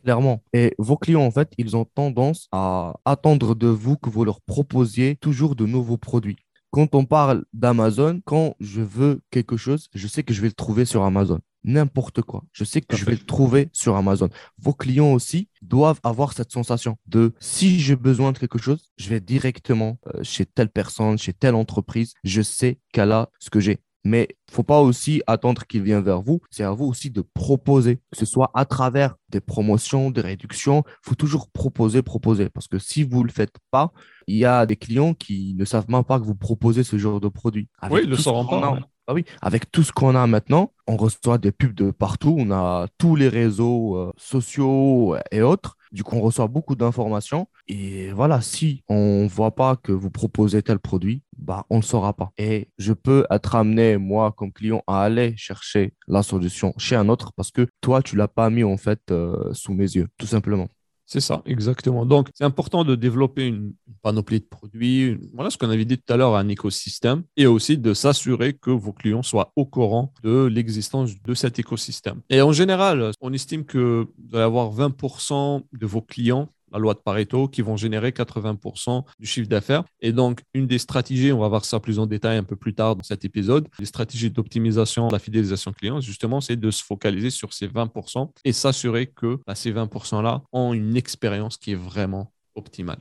Clairement. 0.06 0.40
Et 0.52 0.72
vos 0.78 0.96
clients, 0.96 1.22
en 1.24 1.32
fait, 1.32 1.50
ils 1.58 1.76
ont 1.76 1.84
tendance 1.84 2.46
à 2.52 2.94
attendre 3.04 3.56
de 3.56 3.66
vous 3.66 3.96
que 3.96 4.08
vous 4.08 4.24
leur 4.24 4.40
proposiez 4.40 5.16
toujours 5.16 5.56
de 5.56 5.66
nouveaux 5.66 5.96
produits. 5.96 6.36
Quand 6.70 6.94
on 6.94 7.04
parle 7.04 7.44
d'Amazon, 7.52 8.20
quand 8.24 8.54
je 8.60 8.82
veux 8.82 9.20
quelque 9.32 9.56
chose, 9.56 9.88
je 9.96 10.06
sais 10.06 10.22
que 10.22 10.32
je 10.32 10.42
vais 10.42 10.46
le 10.46 10.54
trouver 10.54 10.84
sur 10.84 11.02
Amazon. 11.02 11.40
N'importe 11.64 12.22
quoi. 12.22 12.44
Je 12.52 12.62
sais 12.62 12.82
que 12.82 12.96
je 12.96 13.04
vais 13.04 13.14
le 13.14 13.18
trouver 13.18 13.68
sur 13.72 13.96
Amazon. 13.96 14.28
Vos 14.58 14.74
clients 14.74 15.12
aussi 15.12 15.48
doivent 15.60 15.98
avoir 16.04 16.34
cette 16.34 16.52
sensation 16.52 16.96
de 17.08 17.34
si 17.40 17.80
j'ai 17.80 17.96
besoin 17.96 18.30
de 18.30 18.38
quelque 18.38 18.58
chose, 18.58 18.92
je 18.98 19.08
vais 19.08 19.18
directement 19.18 19.98
euh, 20.14 20.22
chez 20.22 20.46
telle 20.46 20.68
personne, 20.68 21.18
chez 21.18 21.32
telle 21.32 21.56
entreprise. 21.56 22.14
Je 22.22 22.42
sais 22.42 22.78
qu'elle 22.92 23.10
a 23.10 23.28
ce 23.40 23.50
que 23.50 23.58
j'ai. 23.58 23.80
Mais 24.06 24.28
il 24.30 24.52
ne 24.52 24.54
faut 24.54 24.62
pas 24.62 24.80
aussi 24.80 25.20
attendre 25.26 25.66
qu'il 25.66 25.82
vienne 25.82 26.02
vers 26.02 26.22
vous. 26.22 26.40
C'est 26.50 26.62
à 26.62 26.70
vous 26.70 26.84
aussi 26.84 27.10
de 27.10 27.22
proposer, 27.22 27.96
que 27.96 28.18
ce 28.18 28.24
soit 28.24 28.50
à 28.54 28.64
travers 28.64 29.16
des 29.30 29.40
promotions, 29.40 30.10
des 30.12 30.20
réductions. 30.20 30.84
Il 30.86 31.08
faut 31.08 31.14
toujours 31.16 31.50
proposer, 31.50 32.02
proposer. 32.02 32.48
Parce 32.48 32.68
que 32.68 32.78
si 32.78 33.02
vous 33.02 33.22
ne 33.22 33.26
le 33.26 33.32
faites 33.32 33.56
pas, 33.72 33.92
il 34.28 34.36
y 34.36 34.44
a 34.44 34.64
des 34.64 34.76
clients 34.76 35.12
qui 35.12 35.54
ne 35.58 35.64
savent 35.64 35.90
même 35.90 36.04
pas 36.04 36.20
que 36.20 36.24
vous 36.24 36.36
proposez 36.36 36.84
ce 36.84 36.96
genre 36.98 37.20
de 37.20 37.28
produit. 37.28 37.68
oui, 37.90 38.00
ils 38.04 38.06
ne 38.06 38.10
le 38.10 38.16
sauront 38.16 38.46
pas. 38.46 38.78
Ah 39.08 39.14
oui, 39.14 39.24
avec 39.40 39.70
tout 39.70 39.84
ce 39.84 39.92
qu'on 39.92 40.16
a 40.16 40.26
maintenant, 40.26 40.72
on 40.88 40.96
reçoit 40.96 41.38
des 41.38 41.52
pubs 41.52 41.74
de 41.74 41.92
partout. 41.92 42.34
On 42.38 42.50
a 42.50 42.88
tous 42.98 43.14
les 43.14 43.28
réseaux 43.28 43.96
euh, 43.96 44.12
sociaux 44.16 45.16
et 45.30 45.42
autres. 45.42 45.76
Du 45.92 46.02
coup, 46.02 46.16
on 46.16 46.20
reçoit 46.20 46.48
beaucoup 46.48 46.74
d'informations. 46.74 47.46
Et 47.68 48.10
voilà, 48.12 48.40
si 48.40 48.82
on 48.88 49.22
ne 49.22 49.28
voit 49.28 49.54
pas 49.54 49.76
que 49.76 49.92
vous 49.92 50.10
proposez 50.10 50.60
tel 50.62 50.80
produit, 50.80 51.22
bah, 51.38 51.64
on 51.70 51.76
ne 51.78 51.82
saura 51.82 52.14
pas. 52.14 52.32
Et 52.36 52.68
je 52.78 52.92
peux 52.92 53.24
être 53.30 53.54
amené, 53.54 53.96
moi, 53.96 54.32
comme 54.32 54.52
client, 54.52 54.82
à 54.88 55.02
aller 55.02 55.34
chercher 55.36 55.94
la 56.08 56.24
solution 56.24 56.74
chez 56.76 56.96
un 56.96 57.08
autre 57.08 57.32
parce 57.36 57.52
que 57.52 57.68
toi, 57.80 58.02
tu 58.02 58.16
ne 58.16 58.18
l'as 58.18 58.28
pas 58.28 58.50
mis 58.50 58.64
en 58.64 58.76
fait 58.76 59.00
euh, 59.12 59.52
sous 59.54 59.72
mes 59.72 59.84
yeux, 59.84 60.08
tout 60.18 60.26
simplement. 60.26 60.66
C'est 61.06 61.20
ça, 61.20 61.42
exactement. 61.46 62.04
Donc, 62.04 62.30
c'est 62.34 62.44
important 62.44 62.82
de 62.84 62.96
développer 62.96 63.46
une, 63.46 63.74
panoplie 64.02 64.40
de 64.40 64.44
produits. 64.44 65.18
Voilà 65.34 65.50
ce 65.50 65.58
qu'on 65.58 65.70
avait 65.70 65.84
dit 65.84 65.98
tout 65.98 66.12
à 66.12 66.16
l'heure, 66.16 66.36
un 66.36 66.48
écosystème, 66.48 67.22
et 67.36 67.46
aussi 67.46 67.78
de 67.78 67.94
s'assurer 67.94 68.54
que 68.54 68.70
vos 68.70 68.92
clients 68.92 69.22
soient 69.22 69.52
au 69.56 69.64
courant 69.64 70.12
de 70.22 70.44
l'existence 70.46 71.20
de 71.22 71.34
cet 71.34 71.58
écosystème. 71.58 72.20
Et 72.28 72.42
en 72.42 72.52
général, 72.52 73.12
on 73.20 73.32
estime 73.32 73.64
que 73.64 74.06
vous 74.18 74.36
allez 74.36 74.44
avoir 74.44 74.72
20% 74.72 75.62
de 75.72 75.86
vos 75.86 76.02
clients 76.02 76.48
la 76.72 76.78
loi 76.78 76.94
de 76.94 76.98
Pareto, 76.98 77.48
qui 77.48 77.62
vont 77.62 77.76
générer 77.76 78.10
80% 78.10 79.04
du 79.18 79.26
chiffre 79.26 79.48
d'affaires. 79.48 79.84
Et 80.00 80.12
donc, 80.12 80.42
une 80.54 80.66
des 80.66 80.78
stratégies, 80.78 81.32
on 81.32 81.38
va 81.38 81.48
voir 81.48 81.64
ça 81.64 81.80
plus 81.80 81.98
en 81.98 82.06
détail 82.06 82.36
un 82.36 82.44
peu 82.44 82.56
plus 82.56 82.74
tard 82.74 82.96
dans 82.96 83.04
cet 83.04 83.24
épisode, 83.24 83.68
les 83.78 83.86
stratégies 83.86 84.30
d'optimisation 84.30 85.08
de 85.08 85.12
la 85.12 85.18
fidélisation 85.18 85.72
client, 85.72 86.00
justement, 86.00 86.40
c'est 86.40 86.56
de 86.56 86.70
se 86.70 86.82
focaliser 86.82 87.30
sur 87.30 87.52
ces 87.52 87.68
20% 87.68 88.30
et 88.44 88.52
s'assurer 88.52 89.06
que 89.06 89.38
bah, 89.46 89.54
ces 89.54 89.72
20%-là 89.72 90.42
ont 90.52 90.72
une 90.72 90.96
expérience 90.96 91.56
qui 91.56 91.72
est 91.72 91.76
vraiment 91.76 92.32
optimale. 92.54 92.98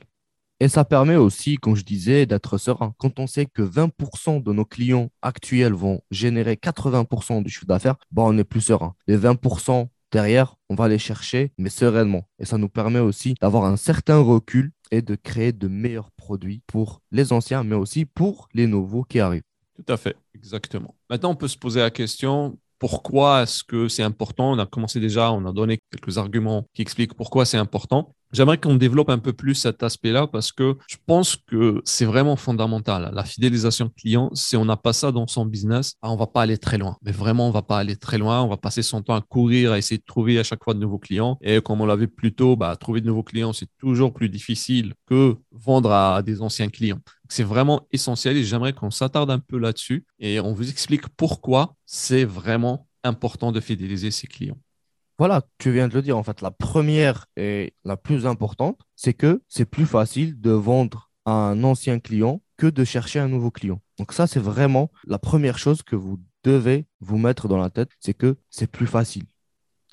Et 0.58 0.68
ça 0.68 0.86
permet 0.86 1.16
aussi, 1.16 1.56
comme 1.56 1.76
je 1.76 1.84
disais, 1.84 2.24
d'être 2.24 2.56
serein. 2.56 2.94
Quand 2.96 3.20
on 3.20 3.26
sait 3.26 3.44
que 3.44 3.60
20% 3.60 4.42
de 4.42 4.52
nos 4.52 4.64
clients 4.64 5.10
actuels 5.20 5.74
vont 5.74 6.00
générer 6.10 6.54
80% 6.54 7.42
du 7.42 7.50
chiffre 7.50 7.66
d'affaires, 7.66 7.96
bah, 8.10 8.22
on 8.24 8.36
est 8.38 8.44
plus 8.44 8.62
serein. 8.62 8.94
Les 9.06 9.18
20% 9.18 9.88
derrière, 10.12 10.56
on 10.68 10.74
va 10.74 10.88
les 10.88 10.98
chercher, 10.98 11.52
mais 11.58 11.70
sereinement. 11.70 12.28
Et 12.38 12.44
ça 12.44 12.58
nous 12.58 12.68
permet 12.68 12.98
aussi 12.98 13.34
d'avoir 13.40 13.64
un 13.64 13.76
certain 13.76 14.18
recul 14.18 14.72
et 14.90 15.02
de 15.02 15.14
créer 15.14 15.52
de 15.52 15.68
meilleurs 15.68 16.10
produits 16.12 16.62
pour 16.66 17.02
les 17.10 17.32
anciens, 17.32 17.64
mais 17.64 17.74
aussi 17.74 18.04
pour 18.04 18.48
les 18.54 18.66
nouveaux 18.66 19.02
qui 19.02 19.20
arrivent. 19.20 19.42
Tout 19.74 19.92
à 19.92 19.96
fait, 19.96 20.16
exactement. 20.34 20.94
Maintenant, 21.10 21.30
on 21.30 21.36
peut 21.36 21.48
se 21.48 21.58
poser 21.58 21.80
la 21.80 21.90
question, 21.90 22.58
pourquoi 22.78 23.42
est-ce 23.42 23.64
que 23.64 23.88
c'est 23.88 24.02
important? 24.02 24.52
On 24.52 24.58
a 24.58 24.66
commencé 24.66 25.00
déjà, 25.00 25.32
on 25.32 25.44
a 25.46 25.52
donné 25.52 25.78
quelques 25.90 26.18
arguments 26.18 26.66
qui 26.72 26.82
expliquent 26.82 27.14
pourquoi 27.14 27.44
c'est 27.44 27.58
important. 27.58 28.14
J'aimerais 28.36 28.58
qu'on 28.58 28.74
développe 28.74 29.08
un 29.08 29.18
peu 29.18 29.32
plus 29.32 29.54
cet 29.54 29.82
aspect-là 29.82 30.26
parce 30.26 30.52
que 30.52 30.76
je 30.88 30.96
pense 31.06 31.36
que 31.36 31.80
c'est 31.86 32.04
vraiment 32.04 32.36
fondamental. 32.36 33.10
La 33.14 33.24
fidélisation 33.24 33.88
client, 33.88 34.28
si 34.34 34.58
on 34.58 34.66
n'a 34.66 34.76
pas 34.76 34.92
ça 34.92 35.10
dans 35.10 35.26
son 35.26 35.46
business, 35.46 35.94
on 36.02 36.08
ah, 36.08 36.12
on 36.12 36.16
va 36.16 36.26
pas 36.26 36.42
aller 36.42 36.58
très 36.58 36.76
loin. 36.76 36.98
Mais 37.00 37.12
vraiment, 37.12 37.48
on 37.48 37.50
va 37.50 37.62
pas 37.62 37.78
aller 37.78 37.96
très 37.96 38.18
loin. 38.18 38.42
On 38.42 38.48
va 38.48 38.58
passer 38.58 38.82
son 38.82 39.00
temps 39.00 39.14
à 39.14 39.22
courir, 39.22 39.72
à 39.72 39.78
essayer 39.78 39.96
de 39.96 40.04
trouver 40.04 40.38
à 40.38 40.44
chaque 40.44 40.62
fois 40.62 40.74
de 40.74 40.78
nouveaux 40.80 40.98
clients. 40.98 41.38
Et 41.40 41.62
comme 41.62 41.80
on 41.80 41.86
l'a 41.86 41.96
vu 41.96 42.08
plus 42.08 42.34
tôt, 42.34 42.56
bah, 42.56 42.76
trouver 42.76 43.00
de 43.00 43.06
nouveaux 43.06 43.22
clients, 43.22 43.54
c'est 43.54 43.70
toujours 43.78 44.12
plus 44.12 44.28
difficile 44.28 44.92
que 45.06 45.38
vendre 45.50 45.90
à 45.90 46.20
des 46.22 46.42
anciens 46.42 46.68
clients. 46.68 47.00
C'est 47.30 47.42
vraiment 47.42 47.86
essentiel 47.90 48.36
et 48.36 48.44
j'aimerais 48.44 48.74
qu'on 48.74 48.90
s'attarde 48.90 49.30
un 49.30 49.38
peu 49.38 49.56
là-dessus 49.56 50.04
et 50.18 50.40
on 50.40 50.52
vous 50.52 50.68
explique 50.68 51.08
pourquoi 51.16 51.74
c'est 51.86 52.26
vraiment 52.26 52.86
important 53.02 53.50
de 53.50 53.60
fidéliser 53.60 54.10
ses 54.10 54.26
clients. 54.26 54.58
Voilà, 55.18 55.42
tu 55.58 55.72
viens 55.72 55.88
de 55.88 55.94
le 55.94 56.02
dire. 56.02 56.18
En 56.18 56.22
fait, 56.22 56.42
la 56.42 56.50
première 56.50 57.26
et 57.36 57.74
la 57.84 57.96
plus 57.96 58.26
importante, 58.26 58.80
c'est 58.96 59.14
que 59.14 59.42
c'est 59.48 59.64
plus 59.64 59.86
facile 59.86 60.40
de 60.40 60.50
vendre 60.50 61.10
à 61.24 61.32
un 61.32 61.64
ancien 61.64 61.98
client 61.98 62.42
que 62.56 62.66
de 62.66 62.84
chercher 62.84 63.18
un 63.18 63.28
nouveau 63.28 63.50
client. 63.50 63.80
Donc 63.98 64.12
ça, 64.12 64.26
c'est 64.26 64.40
vraiment 64.40 64.90
la 65.06 65.18
première 65.18 65.58
chose 65.58 65.82
que 65.82 65.96
vous 65.96 66.20
devez 66.44 66.86
vous 67.00 67.18
mettre 67.18 67.48
dans 67.48 67.56
la 67.58 67.70
tête, 67.70 67.90
c'est 68.00 68.14
que 68.14 68.36
c'est 68.50 68.70
plus 68.70 68.86
facile. 68.86 69.24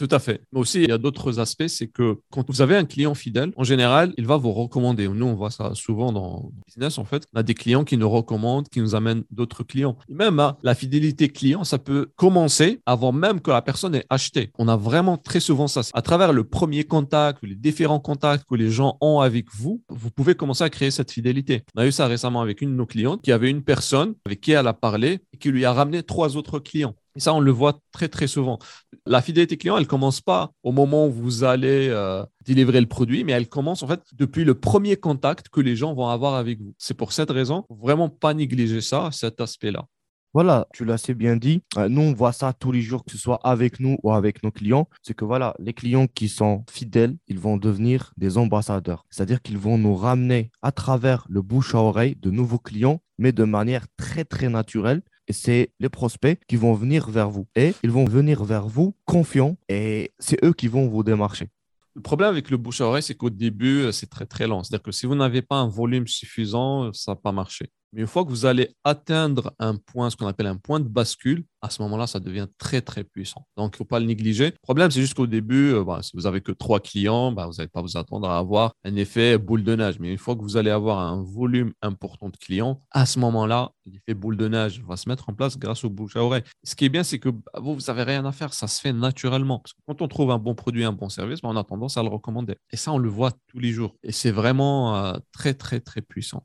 Tout 0.04 0.14
à 0.14 0.20
fait. 0.20 0.42
Mais 0.52 0.60
aussi, 0.60 0.84
il 0.84 0.90
y 0.90 0.92
a 0.92 0.98
d'autres 0.98 1.40
aspects, 1.40 1.68
c'est 1.68 1.88
que 1.88 2.18
quand 2.30 2.44
vous 2.50 2.62
avez 2.62 2.76
un 2.76 2.84
client 2.84 3.14
fidèle, 3.16 3.54
en 3.56 3.64
général, 3.64 4.14
il 4.18 4.28
va 4.28 4.36
vous 4.36 4.52
recommander. 4.52 5.08
Nous, 5.08 5.26
on 5.26 5.34
voit 5.34 5.50
ça 5.50 5.74
souvent 5.76 6.12
dans 6.12 6.52
le 6.54 6.66
business, 6.68 6.98
en 6.98 7.06
fait. 7.06 7.24
On 7.34 7.40
a 7.40 7.44
des 7.44 7.54
clients 7.54 7.86
qui 7.86 7.96
nous 7.96 8.10
recommandent, 8.10 8.68
qui 8.68 8.82
nous 8.82 8.96
amènent 8.96 9.24
d'autres 9.32 9.64
clients. 9.64 9.96
Même 10.10 10.42
hein, 10.42 10.58
la 10.62 10.76
fidélité 10.76 11.30
client, 11.30 11.64
ça 11.64 11.78
peut 11.78 12.12
commencer 12.18 12.82
avant 12.86 13.14
même 13.14 13.40
que 13.40 13.50
la 13.50 13.62
personne 13.62 13.96
ait 13.96 14.06
acheté. 14.10 14.52
On 14.60 14.68
a 14.68 14.76
vraiment 14.76 15.16
très 15.16 15.40
souvent 15.40 15.70
ça. 15.70 15.84
À 15.94 16.02
travers 16.02 16.34
le 16.34 16.44
premier 16.44 16.84
contact 16.84 17.42
les 17.42 17.56
différents 17.56 18.02
contacts 18.02 18.44
que 18.50 18.56
les 18.56 18.72
gens 18.72 18.98
ont 19.00 19.22
avec 19.22 19.56
vous, 19.56 19.82
vous 19.88 20.12
pouvez 20.12 20.36
commencer 20.36 20.66
à 20.66 20.70
créer 20.70 20.92
cette 20.92 21.14
fidélité. 21.14 21.64
On 21.78 21.82
a 21.82 21.88
eu 21.88 21.94
ça 21.94 22.08
récemment 22.08 22.42
avec 22.42 22.60
une 22.60 22.72
de 22.72 22.76
nos 22.76 22.86
clientes 22.86 23.22
qui 23.22 23.32
avait 23.32 23.50
une 23.50 23.64
personne 23.64 24.16
avec 24.26 24.42
qui 24.42 24.52
elle 24.52 24.68
a 24.68 24.74
parlé 24.74 25.22
et 25.32 25.38
qui 25.38 25.50
lui 25.50 25.64
a 25.64 25.72
ramené 25.72 26.04
trois 26.04 26.36
autres 26.36 26.60
clients. 26.60 26.94
Et 27.16 27.20
ça, 27.20 27.34
on 27.34 27.40
le 27.40 27.52
voit 27.52 27.80
très, 27.92 28.08
très 28.08 28.28
souvent. 28.28 28.58
La 29.06 29.22
fidélité 29.22 29.58
client, 29.58 29.78
elle 29.78 29.84
ne 29.84 29.88
commence 29.88 30.22
pas 30.22 30.52
au 30.64 30.72
moment 30.72 31.08
où 31.08 31.12
vous 31.12 31.44
allez 31.44 31.90
euh, 31.90 32.24
délivrer 32.46 32.82
le 32.82 32.88
produit, 32.88 33.24
mais 33.24 33.34
elle 33.34 33.48
commence 33.48 33.84
en 33.84 33.88
fait 33.88 34.02
depuis 34.14 34.44
le 34.44 34.56
premier 34.56 34.96
contact 34.96 35.50
que 35.50 35.62
les 35.62 35.76
gens 35.76 35.94
vont 35.94 36.08
avoir 36.08 36.36
avec 36.36 36.60
vous. 36.60 36.74
C'est 36.78 36.96
pour 36.96 37.12
cette 37.14 37.30
raison, 37.30 37.66
vraiment 37.70 38.10
pas 38.10 38.34
négliger 38.34 38.82
ça, 38.82 39.10
cet 39.12 39.42
aspect-là. 39.42 39.86
Voilà, 40.34 40.68
tu 40.74 40.84
l'as 40.84 40.96
assez 40.96 41.14
bien 41.14 41.36
dit. 41.36 41.62
Euh, 41.78 41.88
nous, 41.88 42.02
on 42.02 42.14
voit 42.14 42.32
ça 42.32 42.54
tous 42.54 42.72
les 42.72 42.82
jours, 42.82 43.06
que 43.06 43.12
ce 43.12 43.20
soit 43.20 43.40
avec 43.44 43.80
nous 43.80 44.00
ou 44.02 44.12
avec 44.12 44.42
nos 44.42 44.50
clients. 44.50 44.90
C'est 45.04 45.14
que 45.14 45.26
voilà, 45.26 45.54
les 45.60 45.74
clients 45.74 46.08
qui 46.08 46.28
sont 46.28 46.66
fidèles, 46.72 47.16
ils 47.28 47.38
vont 47.38 47.58
devenir 47.58 48.12
des 48.18 48.40
ambassadeurs. 48.40 49.06
C'est-à-dire 49.12 49.44
qu'ils 49.44 49.60
vont 49.60 49.78
nous 49.78 49.96
ramener 49.96 50.50
à 50.64 50.72
travers 50.72 51.28
le 51.30 51.44
bouche 51.44 51.76
à 51.76 51.78
oreille 51.78 52.16
de 52.16 52.32
nouveaux 52.32 52.58
clients, 52.58 53.00
mais 53.20 53.32
de 53.32 53.44
manière 53.44 53.86
très, 53.96 54.26
très 54.26 54.50
naturelle 54.50 55.04
c'est 55.30 55.72
les 55.80 55.90
prospects 55.90 56.40
qui 56.48 56.56
vont 56.56 56.74
venir 56.74 57.10
vers 57.10 57.30
vous. 57.30 57.48
Et 57.56 57.74
ils 57.84 57.92
vont 57.92 58.06
venir 58.06 58.44
vers 58.44 58.68
vous 58.68 58.96
confiants 59.06 59.58
et 59.70 60.12
c'est 60.20 60.44
eux 60.44 60.54
qui 60.54 60.68
vont 60.68 60.88
vous 60.88 61.04
démarcher. 61.04 61.50
Le 61.96 62.02
problème 62.02 62.30
avec 62.30 62.50
le 62.50 62.58
bouche 62.58 62.82
à 62.82 62.86
oreille, 62.86 63.04
c'est 63.04 63.16
qu'au 63.16 63.30
début, 63.30 63.82
euh, 63.82 63.92
c'est 63.92 64.10
très 64.10 64.26
très 64.26 64.48
lent. 64.48 64.64
C'est-à-dire 64.64 64.84
que 64.84 64.92
si 64.92 65.06
vous 65.06 65.14
n'avez 65.14 65.44
pas 65.44 65.58
un 65.58 65.68
volume 65.68 66.08
suffisant, 66.08 66.92
ça 66.92 67.12
ne 67.12 67.16
va 67.16 67.22
pas 67.22 67.32
marcher. 67.32 67.70
Mais 67.94 68.02
une 68.02 68.08
fois 68.08 68.26
que 68.26 68.30
vous 68.30 68.46
allez 68.48 68.76
atteindre 68.84 69.54
un 69.60 69.76
point, 69.76 70.10
ce 70.10 70.18
qu'on 70.18 70.26
appelle 70.26 70.48
un 70.48 70.58
point 70.58 70.80
de 70.80 70.88
bascule, 70.88 71.46
à 71.62 71.70
ce 71.70 71.82
moment-là, 71.84 72.08
ça 72.08 72.20
devient 72.20 72.48
très, 72.58 72.82
très 72.82 73.04
puissant. 73.04 73.48
Donc, 73.56 73.74
il 73.74 73.76
ne 73.76 73.78
faut 73.78 73.86
pas 73.86 74.00
le 74.00 74.06
négliger. 74.06 74.48
Le 74.48 74.58
problème, 74.64 74.90
c'est 74.90 75.00
juste 75.00 75.14
qu'au 75.14 75.28
début, 75.28 75.74
euh, 75.74 75.84
bah, 75.84 76.00
si 76.02 76.12
vous 76.16 76.24
n'avez 76.24 76.42
que 76.42 76.52
trois 76.52 76.80
clients, 76.80 77.32
bah, 77.32 77.46
vous 77.46 77.54
n'allez 77.54 77.70
pas 77.70 77.82
vous 77.82 77.96
attendre 77.96 78.28
à 78.28 78.38
avoir 78.40 78.74
un 78.84 78.96
effet 78.96 79.38
boule 79.38 79.64
de 79.64 79.76
neige. 79.76 80.00
Mais 80.00 80.12
une 80.12 80.18
fois 80.18 80.36
que 80.36 80.42
vous 80.42 80.58
allez 80.58 80.72
avoir 80.72 81.00
un 81.00 81.24
volume 81.24 81.72
important 81.82 82.30
de 82.30 82.36
clients, 82.36 82.82
à 82.92 83.06
ce 83.06 83.20
moment-là, 83.20 83.72
l'effet 83.86 84.16
boule 84.16 84.38
de 84.38 84.48
neige 84.48 84.84
va 84.88 84.98
se 84.98 85.08
mettre 85.08 85.30
en 85.30 85.34
place 85.34 85.58
grâce 85.58 85.84
au 85.84 85.90
bouche 85.90 86.16
à 86.16 86.24
oreille. 86.24 86.44
Ce 86.64 86.76
qui 86.76 86.86
est 86.86 86.90
bien, 86.90 87.04
c'est 87.04 87.20
que 87.20 87.30
bah, 87.30 87.42
vous, 87.62 87.76
vous 87.76 87.82
n'avez 87.88 88.04
rien 88.04 88.26
à 88.26 88.32
faire. 88.32 88.54
Ça 88.54 88.68
se 88.68 88.82
fait 88.82 88.94
naturellement. 88.94 89.60
Parce 89.60 89.74
que 89.74 89.80
quand 89.88 90.02
on 90.02 90.08
trouve 90.08 90.32
un 90.32 90.40
bon 90.40 90.56
produit, 90.56 90.84
un 90.84 90.94
bon 90.94 91.10
service, 91.10 91.40
on 91.44 91.56
a 91.56 91.64
tendance 91.64 91.96
à 91.96 92.02
le 92.02 92.10
recommander. 92.10 92.56
Et 92.72 92.78
ça, 92.78 92.92
on 92.92 92.98
le 92.98 93.10
voit 93.10 93.32
tous 93.48 93.60
les 93.60 93.72
jours. 93.72 93.96
Et 94.02 94.12
c'est 94.12 94.32
vraiment 94.32 94.96
euh, 94.96 95.14
très, 95.32 95.54
très, 95.54 95.80
très 95.80 96.02
puissant. 96.02 96.44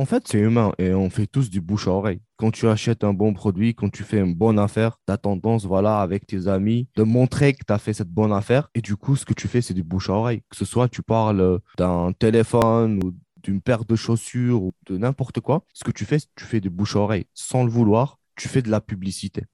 En 0.00 0.06
fait, 0.06 0.26
c'est 0.26 0.40
humain 0.40 0.72
et 0.78 0.92
on 0.92 1.08
fait 1.08 1.28
tous 1.28 1.50
du 1.50 1.60
bouche 1.60 1.86
à 1.86 1.92
oreille. 1.92 2.20
Quand 2.36 2.50
tu 2.50 2.66
achètes 2.66 3.04
un 3.04 3.12
bon 3.12 3.32
produit, 3.32 3.76
quand 3.76 3.90
tu 3.90 4.02
fais 4.02 4.18
une 4.18 4.34
bonne 4.34 4.58
affaire, 4.58 4.98
tu 5.06 5.12
as 5.12 5.18
tendance, 5.18 5.66
voilà, 5.66 6.00
avec 6.00 6.26
tes 6.26 6.48
amis, 6.48 6.88
de 6.96 7.04
montrer 7.04 7.52
que 7.52 7.64
tu 7.64 7.72
as 7.72 7.78
fait 7.78 7.92
cette 7.92 8.08
bonne 8.08 8.32
affaire. 8.32 8.68
Et 8.74 8.80
du 8.80 8.96
coup, 8.96 9.14
ce 9.14 9.24
que 9.24 9.34
tu 9.34 9.46
fais, 9.46 9.62
c'est 9.62 9.72
du 9.72 9.84
bouche 9.84 10.10
à 10.10 10.14
oreille. 10.14 10.42
Que 10.50 10.56
ce 10.56 10.64
soit 10.64 10.88
tu 10.88 11.02
parles 11.02 11.60
d'un 11.78 12.12
téléphone 12.12 13.00
ou 13.04 13.14
d'une 13.44 13.60
paire 13.60 13.84
de 13.84 13.94
chaussures 13.94 14.64
ou 14.64 14.72
de 14.86 14.98
n'importe 14.98 15.38
quoi, 15.40 15.64
ce 15.72 15.84
que 15.84 15.92
tu 15.92 16.04
fais, 16.04 16.18
tu 16.34 16.44
fais 16.44 16.60
du 16.60 16.70
bouche 16.70 16.96
à 16.96 17.00
oreille. 17.00 17.26
Sans 17.32 17.62
le 17.62 17.70
vouloir, 17.70 18.18
tu 18.34 18.48
fais 18.48 18.62
de 18.62 18.70
la 18.70 18.80
publicité. 18.80 19.44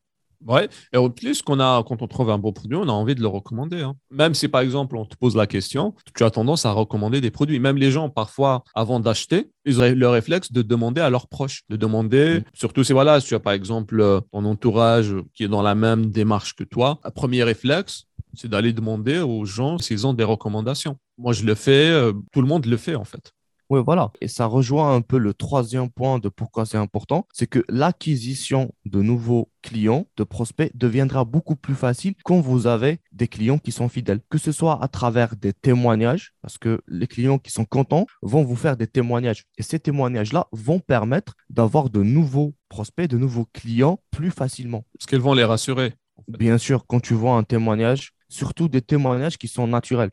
Ouais, 0.46 0.68
et 0.92 0.96
en 0.96 1.10
plus, 1.10 1.42
qu'on 1.42 1.60
a, 1.60 1.82
quand 1.86 2.00
on 2.00 2.06
trouve 2.06 2.30
un 2.30 2.38
bon 2.38 2.52
produit, 2.52 2.76
on 2.76 2.88
a 2.88 2.92
envie 2.92 3.14
de 3.14 3.20
le 3.20 3.28
recommander. 3.28 3.82
Hein. 3.82 3.94
Même 4.10 4.34
si, 4.34 4.48
par 4.48 4.62
exemple, 4.62 4.96
on 4.96 5.04
te 5.04 5.14
pose 5.16 5.36
la 5.36 5.46
question, 5.46 5.94
tu 6.14 6.24
as 6.24 6.30
tendance 6.30 6.64
à 6.64 6.72
recommander 6.72 7.20
des 7.20 7.30
produits. 7.30 7.60
Même 7.60 7.76
les 7.76 7.90
gens, 7.90 8.08
parfois, 8.08 8.64
avant 8.74 9.00
d'acheter, 9.00 9.50
ils 9.66 9.78
auraient 9.78 9.94
le 9.94 10.08
réflexe 10.08 10.50
de 10.50 10.62
demander 10.62 11.02
à 11.02 11.10
leurs 11.10 11.28
proches, 11.28 11.62
de 11.68 11.76
demander, 11.76 12.42
surtout 12.54 12.84
si, 12.84 12.92
voilà, 12.92 13.20
si 13.20 13.28
tu 13.28 13.34
as, 13.34 13.40
par 13.40 13.52
exemple, 13.52 14.00
euh, 14.00 14.20
ton 14.32 14.44
entourage 14.46 15.14
qui 15.34 15.44
est 15.44 15.48
dans 15.48 15.62
la 15.62 15.74
même 15.74 16.06
démarche 16.06 16.54
que 16.56 16.64
toi, 16.64 16.98
un 17.04 17.10
premier 17.10 17.42
réflexe, 17.42 18.06
c'est 18.34 18.48
d'aller 18.48 18.72
demander 18.72 19.18
aux 19.18 19.44
gens 19.44 19.78
s'ils 19.78 20.06
ont 20.06 20.14
des 20.14 20.24
recommandations. 20.24 20.96
Moi, 21.18 21.32
je 21.32 21.44
le 21.44 21.54
fais, 21.54 21.90
euh, 21.90 22.12
tout 22.32 22.40
le 22.40 22.46
monde 22.46 22.64
le 22.64 22.76
fait, 22.76 22.94
en 22.94 23.04
fait. 23.04 23.32
Oui, 23.70 23.80
voilà. 23.84 24.10
Et 24.20 24.26
ça 24.26 24.46
rejoint 24.46 24.96
un 24.96 25.00
peu 25.00 25.16
le 25.16 25.32
troisième 25.32 25.90
point 25.90 26.18
de 26.18 26.28
pourquoi 26.28 26.66
c'est 26.66 26.76
important, 26.76 27.28
c'est 27.32 27.46
que 27.46 27.64
l'acquisition 27.68 28.74
de 28.84 29.00
nouveaux 29.00 29.48
clients, 29.62 30.06
de 30.16 30.24
prospects, 30.24 30.72
deviendra 30.74 31.24
beaucoup 31.24 31.54
plus 31.54 31.76
facile 31.76 32.14
quand 32.24 32.40
vous 32.40 32.66
avez 32.66 32.98
des 33.12 33.28
clients 33.28 33.58
qui 33.58 33.70
sont 33.70 33.88
fidèles, 33.88 34.20
que 34.28 34.38
ce 34.38 34.50
soit 34.50 34.82
à 34.82 34.88
travers 34.88 35.36
des 35.36 35.52
témoignages, 35.52 36.34
parce 36.42 36.58
que 36.58 36.80
les 36.88 37.06
clients 37.06 37.38
qui 37.38 37.52
sont 37.52 37.64
contents 37.64 38.06
vont 38.22 38.42
vous 38.42 38.56
faire 38.56 38.76
des 38.76 38.88
témoignages. 38.88 39.44
Et 39.56 39.62
ces 39.62 39.78
témoignages-là 39.78 40.48
vont 40.50 40.80
permettre 40.80 41.36
d'avoir 41.48 41.90
de 41.90 42.02
nouveaux 42.02 42.54
prospects, 42.68 43.08
de 43.08 43.18
nouveaux 43.18 43.46
clients 43.52 44.00
plus 44.10 44.32
facilement. 44.32 44.84
Parce 44.98 45.06
qu'ils 45.06 45.20
vont 45.20 45.34
les 45.34 45.44
rassurer. 45.44 45.94
Bien 46.26 46.58
sûr, 46.58 46.86
quand 46.86 47.00
tu 47.00 47.14
vois 47.14 47.36
un 47.36 47.44
témoignage, 47.44 48.14
surtout 48.30 48.68
des 48.68 48.80
témoignages 48.80 49.36
qui 49.36 49.48
sont 49.48 49.66
naturels. 49.66 50.10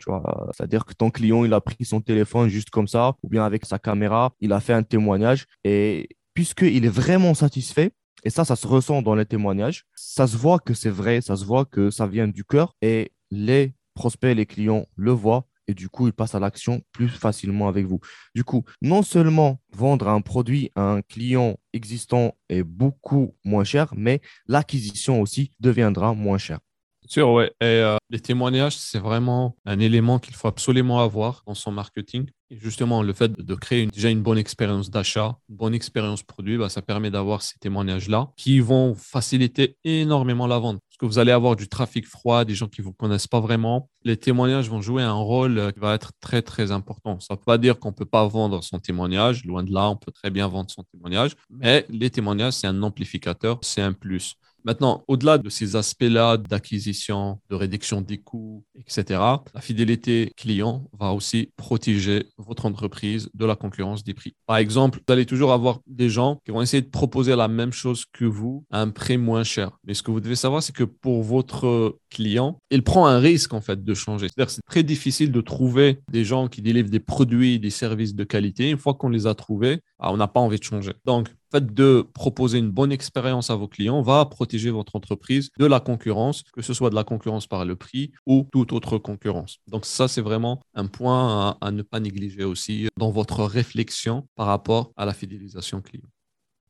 C'est-à-dire 0.51 0.83
que 0.83 0.93
ton 0.93 1.09
client, 1.09 1.45
il 1.45 1.53
a 1.53 1.61
pris 1.61 1.85
son 1.85 2.01
téléphone 2.01 2.49
juste 2.49 2.69
comme 2.69 2.87
ça, 2.87 3.15
ou 3.23 3.29
bien 3.29 3.45
avec 3.45 3.65
sa 3.65 3.79
caméra, 3.79 4.33
il 4.41 4.51
a 4.51 4.59
fait 4.59 4.73
un 4.73 4.83
témoignage. 4.83 5.45
Et 5.63 6.09
puisqu'il 6.33 6.83
est 6.83 6.89
vraiment 6.89 7.33
satisfait, 7.33 7.91
et 8.23 8.29
ça, 8.29 8.43
ça 8.43 8.55
se 8.55 8.67
ressent 8.67 9.01
dans 9.01 9.15
les 9.15 9.25
témoignages, 9.25 9.85
ça 9.95 10.27
se 10.27 10.35
voit 10.35 10.59
que 10.59 10.73
c'est 10.73 10.89
vrai, 10.89 11.21
ça 11.21 11.35
se 11.35 11.45
voit 11.45 11.65
que 11.65 11.89
ça 11.89 12.07
vient 12.07 12.27
du 12.27 12.43
cœur, 12.43 12.73
et 12.81 13.11
les 13.31 13.73
prospects, 13.93 14.35
les 14.35 14.45
clients 14.45 14.85
le 14.95 15.11
voient, 15.11 15.47
et 15.67 15.73
du 15.73 15.89
coup, 15.89 16.07
ils 16.07 16.13
passent 16.13 16.35
à 16.35 16.39
l'action 16.39 16.81
plus 16.91 17.09
facilement 17.09 17.67
avec 17.67 17.85
vous. 17.85 17.99
Du 18.33 18.43
coup, 18.43 18.63
non 18.81 19.03
seulement 19.03 19.59
vendre 19.71 20.07
un 20.07 20.21
produit 20.21 20.71
à 20.75 20.81
un 20.81 21.01
client 21.01 21.57
existant 21.73 22.35
est 22.49 22.63
beaucoup 22.63 23.35
moins 23.43 23.63
cher, 23.63 23.93
mais 23.95 24.21
l'acquisition 24.47 25.21
aussi 25.21 25.51
deviendra 25.59 26.13
moins 26.13 26.37
chère. 26.37 26.59
Sûr, 27.07 27.31
ouais. 27.31 27.51
Et 27.61 27.65
euh, 27.65 27.95
les 28.09 28.19
témoignages, 28.19 28.75
c'est 28.75 28.99
vraiment 28.99 29.55
un 29.65 29.79
élément 29.79 30.19
qu'il 30.19 30.35
faut 30.35 30.47
absolument 30.49 30.99
avoir 30.99 31.41
dans 31.47 31.53
son 31.53 31.71
marketing. 31.71 32.25
Et 32.49 32.57
justement, 32.57 33.01
le 33.01 33.13
fait 33.13 33.31
de 33.31 33.55
créer 33.55 33.85
déjà 33.87 34.09
une 34.09 34.21
bonne 34.21 34.37
expérience 34.37 34.89
d'achat, 34.89 35.37
une 35.49 35.55
bonne 35.55 35.73
expérience 35.73 36.23
produit, 36.23 36.57
bah, 36.57 36.67
ça 36.69 36.81
permet 36.81 37.09
d'avoir 37.09 37.41
ces 37.41 37.57
témoignages-là 37.59 38.31
qui 38.35 38.59
vont 38.59 38.93
faciliter 38.95 39.77
énormément 39.85 40.47
la 40.47 40.59
vente. 40.59 40.79
Parce 40.89 40.97
que 40.97 41.05
vous 41.05 41.19
allez 41.19 41.31
avoir 41.31 41.55
du 41.55 41.69
trafic 41.69 42.05
froid, 42.07 42.43
des 42.43 42.55
gens 42.55 42.67
qui 42.67 42.81
ne 42.81 42.85
vous 42.85 42.93
connaissent 42.93 43.27
pas 43.27 43.39
vraiment. 43.39 43.89
Les 44.03 44.17
témoignages 44.17 44.69
vont 44.69 44.81
jouer 44.81 45.03
un 45.03 45.13
rôle 45.13 45.57
euh, 45.59 45.71
qui 45.71 45.79
va 45.79 45.93
être 45.93 46.11
très, 46.19 46.41
très 46.41 46.71
important. 46.71 47.19
Ça 47.21 47.35
ne 47.35 47.37
veut 47.37 47.43
pas 47.45 47.57
dire 47.57 47.79
qu'on 47.79 47.89
ne 47.89 47.95
peut 47.95 48.05
pas 48.05 48.27
vendre 48.27 48.63
son 48.63 48.79
témoignage. 48.79 49.45
Loin 49.45 49.63
de 49.63 49.73
là, 49.73 49.89
on 49.89 49.95
peut 49.95 50.11
très 50.11 50.29
bien 50.29 50.47
vendre 50.47 50.69
son 50.71 50.83
témoignage. 50.83 51.31
Mais 51.49 51.85
les 51.89 52.09
témoignages, 52.09 52.53
c'est 52.53 52.67
un 52.67 52.83
amplificateur, 52.83 53.59
c'est 53.61 53.81
un 53.81 53.93
plus. 53.93 54.35
Maintenant, 54.67 55.05
au-delà 55.07 55.37
de 55.37 55.47
ces 55.47 55.77
aspects-là 55.77 56.35
d'acquisition, 56.35 57.39
de 57.49 57.55
réduction 57.55 58.01
des 58.01 58.17
coûts, 58.17 58.65
etc., 58.77 59.05
la 59.53 59.61
fidélité 59.61 60.33
client 60.35 60.89
va 60.99 61.13
aussi 61.13 61.53
protéger 61.55 62.25
votre 62.37 62.65
entreprise 62.65 63.29
de 63.33 63.45
la 63.45 63.55
concurrence 63.55 64.03
des 64.03 64.13
prix. 64.13 64.35
Par 64.45 64.57
exemple, 64.57 64.99
vous 65.07 65.13
allez 65.13 65.25
toujours 65.25 65.53
avoir 65.53 65.79
des 65.87 66.09
gens 66.09 66.41
qui 66.43 66.51
vont 66.51 66.61
essayer 66.61 66.81
de 66.81 66.89
proposer 66.89 67.33
la 67.37 67.47
même 67.47 67.71
chose 67.71 68.03
que 68.11 68.25
vous 68.25 68.65
à 68.69 68.81
un 68.81 68.89
prix 68.89 69.17
moins 69.17 69.45
cher. 69.45 69.71
Mais 69.85 69.93
ce 69.93 70.03
que 70.03 70.11
vous 70.11 70.19
devez 70.19 70.35
savoir, 70.35 70.61
c'est 70.61 70.75
que 70.75 70.83
pour 70.83 71.23
votre 71.23 71.97
client, 72.09 72.59
il 72.69 72.83
prend 72.83 73.07
un 73.07 73.19
risque 73.19 73.53
en 73.53 73.61
fait 73.61 73.85
de 73.85 73.93
changer. 73.93 74.27
C'est-à-dire 74.27 74.51
c'est 74.51 74.65
très 74.67 74.83
difficile 74.83 75.31
de 75.31 75.39
trouver 75.39 75.99
des 76.11 76.25
gens 76.25 76.49
qui 76.49 76.61
délivrent 76.61 76.89
des 76.89 76.99
produits, 76.99 77.57
des 77.57 77.69
services 77.69 78.15
de 78.15 78.25
qualité. 78.25 78.69
Une 78.69 78.77
fois 78.77 78.95
qu'on 78.95 79.07
les 79.07 79.27
a 79.27 79.33
trouvés, 79.33 79.79
ah, 79.99 80.11
on 80.11 80.17
n'a 80.17 80.27
pas 80.27 80.41
envie 80.41 80.59
de 80.59 80.63
changer. 80.63 80.91
Donc, 81.05 81.29
fait 81.51 81.73
de 81.73 82.05
proposer 82.13 82.57
une 82.59 82.71
bonne 82.71 82.91
expérience 82.91 83.49
à 83.49 83.55
vos 83.55 83.67
clients 83.67 84.01
va 84.01 84.25
protéger 84.25 84.69
votre 84.69 84.95
entreprise 84.95 85.49
de 85.57 85.65
la 85.65 85.79
concurrence, 85.79 86.43
que 86.53 86.61
ce 86.61 86.73
soit 86.73 86.89
de 86.89 86.95
la 86.95 87.03
concurrence 87.03 87.47
par 87.47 87.65
le 87.65 87.75
prix 87.75 88.11
ou 88.25 88.47
toute 88.51 88.73
autre 88.73 88.97
concurrence. 88.97 89.59
Donc 89.67 89.85
ça, 89.85 90.07
c'est 90.07 90.21
vraiment 90.21 90.61
un 90.73 90.87
point 90.87 91.49
à, 91.49 91.57
à 91.61 91.71
ne 91.71 91.81
pas 91.81 91.99
négliger 91.99 92.43
aussi 92.43 92.87
dans 92.97 93.11
votre 93.11 93.43
réflexion 93.43 94.27
par 94.35 94.47
rapport 94.47 94.91
à 94.97 95.05
la 95.05 95.13
fidélisation 95.13 95.81
client 95.81 96.07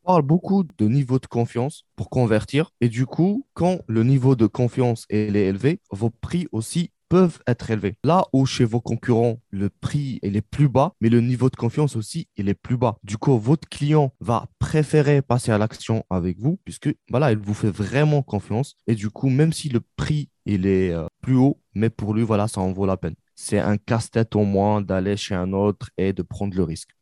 parle 0.07 0.21
beaucoup 0.21 0.63
de 0.63 0.87
niveau 0.87 1.19
de 1.19 1.25
confiance 1.25 1.83
pour 1.97 2.09
convertir. 2.09 2.71
Et 2.79 2.87
du 2.87 3.05
coup, 3.05 3.45
quand 3.53 3.81
le 3.87 4.03
niveau 4.03 4.37
de 4.37 4.45
confiance 4.45 5.05
est 5.09 5.33
élevé, 5.33 5.81
vos 5.91 6.09
prix 6.09 6.47
aussi 6.53 6.91
peuvent 7.09 7.39
être 7.47 7.71
élevés. 7.71 7.95
Là 8.03 8.25
où 8.33 8.45
chez 8.45 8.65
vos 8.65 8.81
concurrents, 8.81 9.39
le 9.49 9.69
prix 9.69 10.19
est 10.21 10.41
plus 10.41 10.69
bas, 10.69 10.93
mais 11.01 11.09
le 11.09 11.21
niveau 11.21 11.49
de 11.49 11.55
confiance 11.55 11.95
aussi, 11.95 12.27
il 12.37 12.49
est 12.49 12.53
plus 12.53 12.77
bas. 12.77 12.97
Du 13.03 13.17
coup, 13.17 13.37
votre 13.37 13.67
client 13.67 14.13
va 14.19 14.47
préférer 14.59 15.21
passer 15.21 15.51
à 15.51 15.57
l'action 15.57 16.03
avec 16.09 16.39
vous 16.39 16.59
puisque 16.63 16.89
voilà, 17.09 17.31
il 17.31 17.37
vous 17.37 17.53
fait 17.53 17.69
vraiment 17.69 18.21
confiance. 18.21 18.75
Et 18.87 18.95
du 18.95 19.09
coup, 19.09 19.29
même 19.29 19.53
si 19.53 19.69
le 19.69 19.81
prix 19.95 20.29
il 20.45 20.65
est 20.65 20.91
euh, 20.91 21.07
plus 21.21 21.35
haut, 21.35 21.59
mais 21.73 21.89
pour 21.89 22.13
lui, 22.13 22.23
voilà, 22.23 22.47
ça 22.47 22.61
en 22.61 22.71
vaut 22.71 22.85
la 22.85 22.97
peine. 22.97 23.15
C'est 23.35 23.59
un 23.59 23.77
casse-tête 23.77 24.35
au 24.35 24.43
moins 24.43 24.81
d'aller 24.81 25.17
chez 25.17 25.35
un 25.35 25.53
autre 25.53 25.89
et 25.97 26.13
de 26.13 26.21
prendre 26.23 26.55
le 26.55 26.63
risque. 26.63 26.96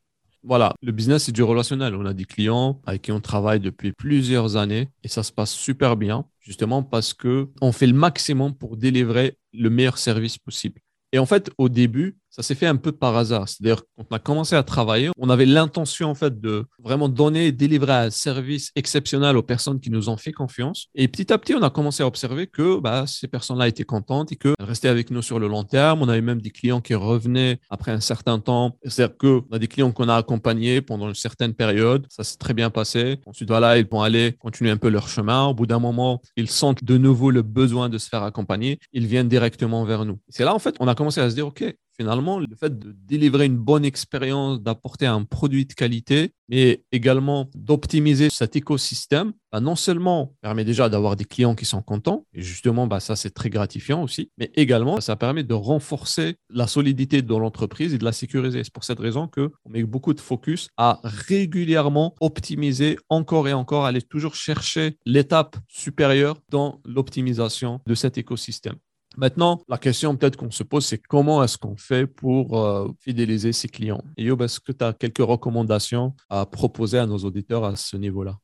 Voilà, 0.47 0.75
le 0.83 0.91
business, 0.91 1.23
c'est 1.23 1.31
du 1.31 1.41
relationnel. 1.41 1.95
On 1.95 2.05
a 2.05 2.13
des 2.13 2.25
clients 2.25 2.79
avec 2.85 3.01
qui 3.01 3.11
on 3.11 3.19
travaille 3.19 3.59
depuis 3.59 3.93
plusieurs 3.93 4.57
années 4.57 4.89
et 5.03 5.07
ça 5.07 5.23
se 5.23 5.31
passe 5.31 5.51
super 5.51 5.97
bien, 5.97 6.25
justement 6.39 6.83
parce 6.83 7.15
que 7.15 7.49
on 7.61 7.71
fait 7.71 7.87
le 7.87 7.93
maximum 7.93 8.53
pour 8.53 8.77
délivrer 8.77 9.39
le 9.53 9.71
meilleur 9.71 9.97
service 9.97 10.37
possible. 10.37 10.81
Et 11.13 11.17
en 11.17 11.25
fait, 11.25 11.49
au 11.57 11.67
début, 11.67 12.17
ça 12.35 12.43
s'est 12.43 12.55
fait 12.55 12.67
un 12.67 12.75
peu 12.75 12.91
par 12.91 13.15
hasard. 13.15 13.47
C'est-à-dire, 13.47 13.83
quand 13.95 14.05
on 14.11 14.15
a 14.15 14.19
commencé 14.19 14.57
à 14.57 14.63
travailler, 14.63 15.09
on 15.17 15.29
avait 15.29 15.45
l'intention, 15.45 16.09
en 16.09 16.15
fait, 16.15 16.41
de 16.41 16.65
vraiment 16.83 17.07
donner 17.07 17.45
et 17.47 17.51
délivrer 17.53 17.93
un 17.93 18.09
service 18.09 18.71
exceptionnel 18.75 19.37
aux 19.37 19.41
personnes 19.41 19.79
qui 19.79 19.89
nous 19.89 20.09
ont 20.09 20.17
fait 20.17 20.33
confiance. 20.33 20.87
Et 20.95 21.07
petit 21.07 21.31
à 21.31 21.37
petit, 21.37 21.55
on 21.55 21.61
a 21.61 21.69
commencé 21.69 22.03
à 22.03 22.07
observer 22.07 22.47
que 22.47 22.81
bah, 22.81 23.05
ces 23.07 23.29
personnes-là 23.29 23.69
étaient 23.69 23.85
contentes 23.85 24.33
et 24.33 24.35
qu'elles 24.35 24.53
restaient 24.59 24.89
avec 24.89 25.11
nous 25.11 25.21
sur 25.21 25.39
le 25.39 25.47
long 25.47 25.63
terme. 25.63 26.01
On 26.01 26.09
avait 26.09 26.19
même 26.19 26.41
des 26.41 26.49
clients 26.49 26.81
qui 26.81 26.93
revenaient 26.93 27.57
après 27.69 27.93
un 27.93 28.01
certain 28.01 28.39
temps. 28.39 28.77
C'est-à-dire 28.83 29.15
qu'on 29.17 29.45
a 29.53 29.59
des 29.59 29.67
clients 29.67 29.93
qu'on 29.93 30.09
a 30.09 30.15
accompagnés 30.15 30.81
pendant 30.81 31.07
une 31.07 31.15
certaine 31.15 31.53
période. 31.53 32.05
Ça 32.09 32.25
s'est 32.25 32.37
très 32.37 32.53
bien 32.53 32.69
passé. 32.69 33.21
Ensuite, 33.27 33.47
voilà, 33.47 33.77
ils 33.77 33.87
vont 33.87 34.01
aller 34.01 34.33
continuer 34.33 34.71
un 34.71 34.77
peu 34.77 34.89
leur 34.89 35.07
chemin. 35.07 35.45
Au 35.45 35.53
bout 35.53 35.67
d'un 35.67 35.79
moment, 35.79 36.21
ils 36.35 36.49
sentent 36.49 36.83
de 36.83 36.97
nouveau 36.97 37.31
le 37.31 37.43
besoin 37.43 37.87
de 37.87 37.97
se 37.97 38.09
faire 38.09 38.23
accompagner. 38.23 38.77
Ils 38.91 39.07
viennent 39.07 39.29
directement 39.29 39.85
vers 39.85 40.03
nous. 40.03 40.19
C'est 40.27 40.43
là, 40.43 40.53
en 40.53 40.59
fait, 40.59 40.75
on 40.81 40.89
a 40.89 40.95
commencé 40.95 41.21
à 41.21 41.29
se 41.29 41.35
dire, 41.35 41.47
OK, 41.47 41.63
finalement, 41.97 42.39
le 42.39 42.47
fait 42.55 42.77
de 42.77 42.91
délivrer 42.91 43.45
une 43.45 43.57
bonne 43.57 43.85
expérience, 43.85 44.61
d'apporter 44.61 45.05
un 45.05 45.23
produit 45.23 45.65
de 45.65 45.73
qualité, 45.73 46.31
mais 46.49 46.83
également 46.91 47.49
d'optimiser 47.55 48.29
cet 48.29 48.55
écosystème, 48.55 49.33
bah, 49.51 49.59
non 49.59 49.75
seulement 49.75 50.35
permet 50.41 50.65
déjà 50.65 50.89
d'avoir 50.89 51.15
des 51.15 51.25
clients 51.25 51.55
qui 51.55 51.65
sont 51.65 51.81
contents, 51.81 52.25
et 52.33 52.41
justement, 52.41 52.87
bah, 52.87 52.99
ça 52.99 53.15
c'est 53.15 53.31
très 53.31 53.49
gratifiant 53.49 54.03
aussi, 54.03 54.31
mais 54.37 54.51
également 54.55 55.01
ça 55.01 55.15
permet 55.15 55.43
de 55.43 55.53
renforcer 55.53 56.35
la 56.49 56.67
solidité 56.67 57.21
de 57.21 57.35
l'entreprise 57.35 57.93
et 57.93 57.97
de 57.97 58.05
la 58.05 58.11
sécuriser. 58.11 58.63
C'est 58.63 58.73
pour 58.73 58.83
cette 58.83 58.99
raison 58.99 59.27
qu'on 59.27 59.51
met 59.69 59.83
beaucoup 59.83 60.13
de 60.13 60.21
focus 60.21 60.67
à 60.77 60.99
régulièrement 61.03 62.15
optimiser 62.19 62.97
encore 63.09 63.47
et 63.47 63.53
encore, 63.53 63.85
aller 63.85 64.01
toujours 64.01 64.35
chercher 64.35 64.97
l'étape 65.05 65.55
supérieure 65.67 66.37
dans 66.49 66.81
l'optimisation 66.85 67.79
de 67.85 67.95
cet 67.95 68.17
écosystème. 68.17 68.75
Maintenant, 69.17 69.61
la 69.69 69.77
question 69.77 70.15
peut-être 70.15 70.35
qu'on 70.35 70.51
se 70.51 70.63
pose, 70.63 70.85
c'est 70.85 70.97
comment 70.97 71.43
est-ce 71.43 71.57
qu'on 71.57 71.77
fait 71.77 72.05
pour 72.05 72.59
euh, 72.59 72.89
fidéliser 72.99 73.53
ses 73.53 73.67
clients? 73.67 74.03
Et 74.17 74.25
Yob, 74.25 74.41
est-ce 74.41 74.59
que 74.59 74.71
tu 74.71 74.83
as 74.83 74.93
quelques 74.93 75.19
recommandations 75.19 76.13
à 76.29 76.45
proposer 76.45 76.97
à 76.97 77.05
nos 77.05 77.17
auditeurs 77.19 77.63
à 77.63 77.75
ce 77.75 77.97
niveau-là? 77.97 78.37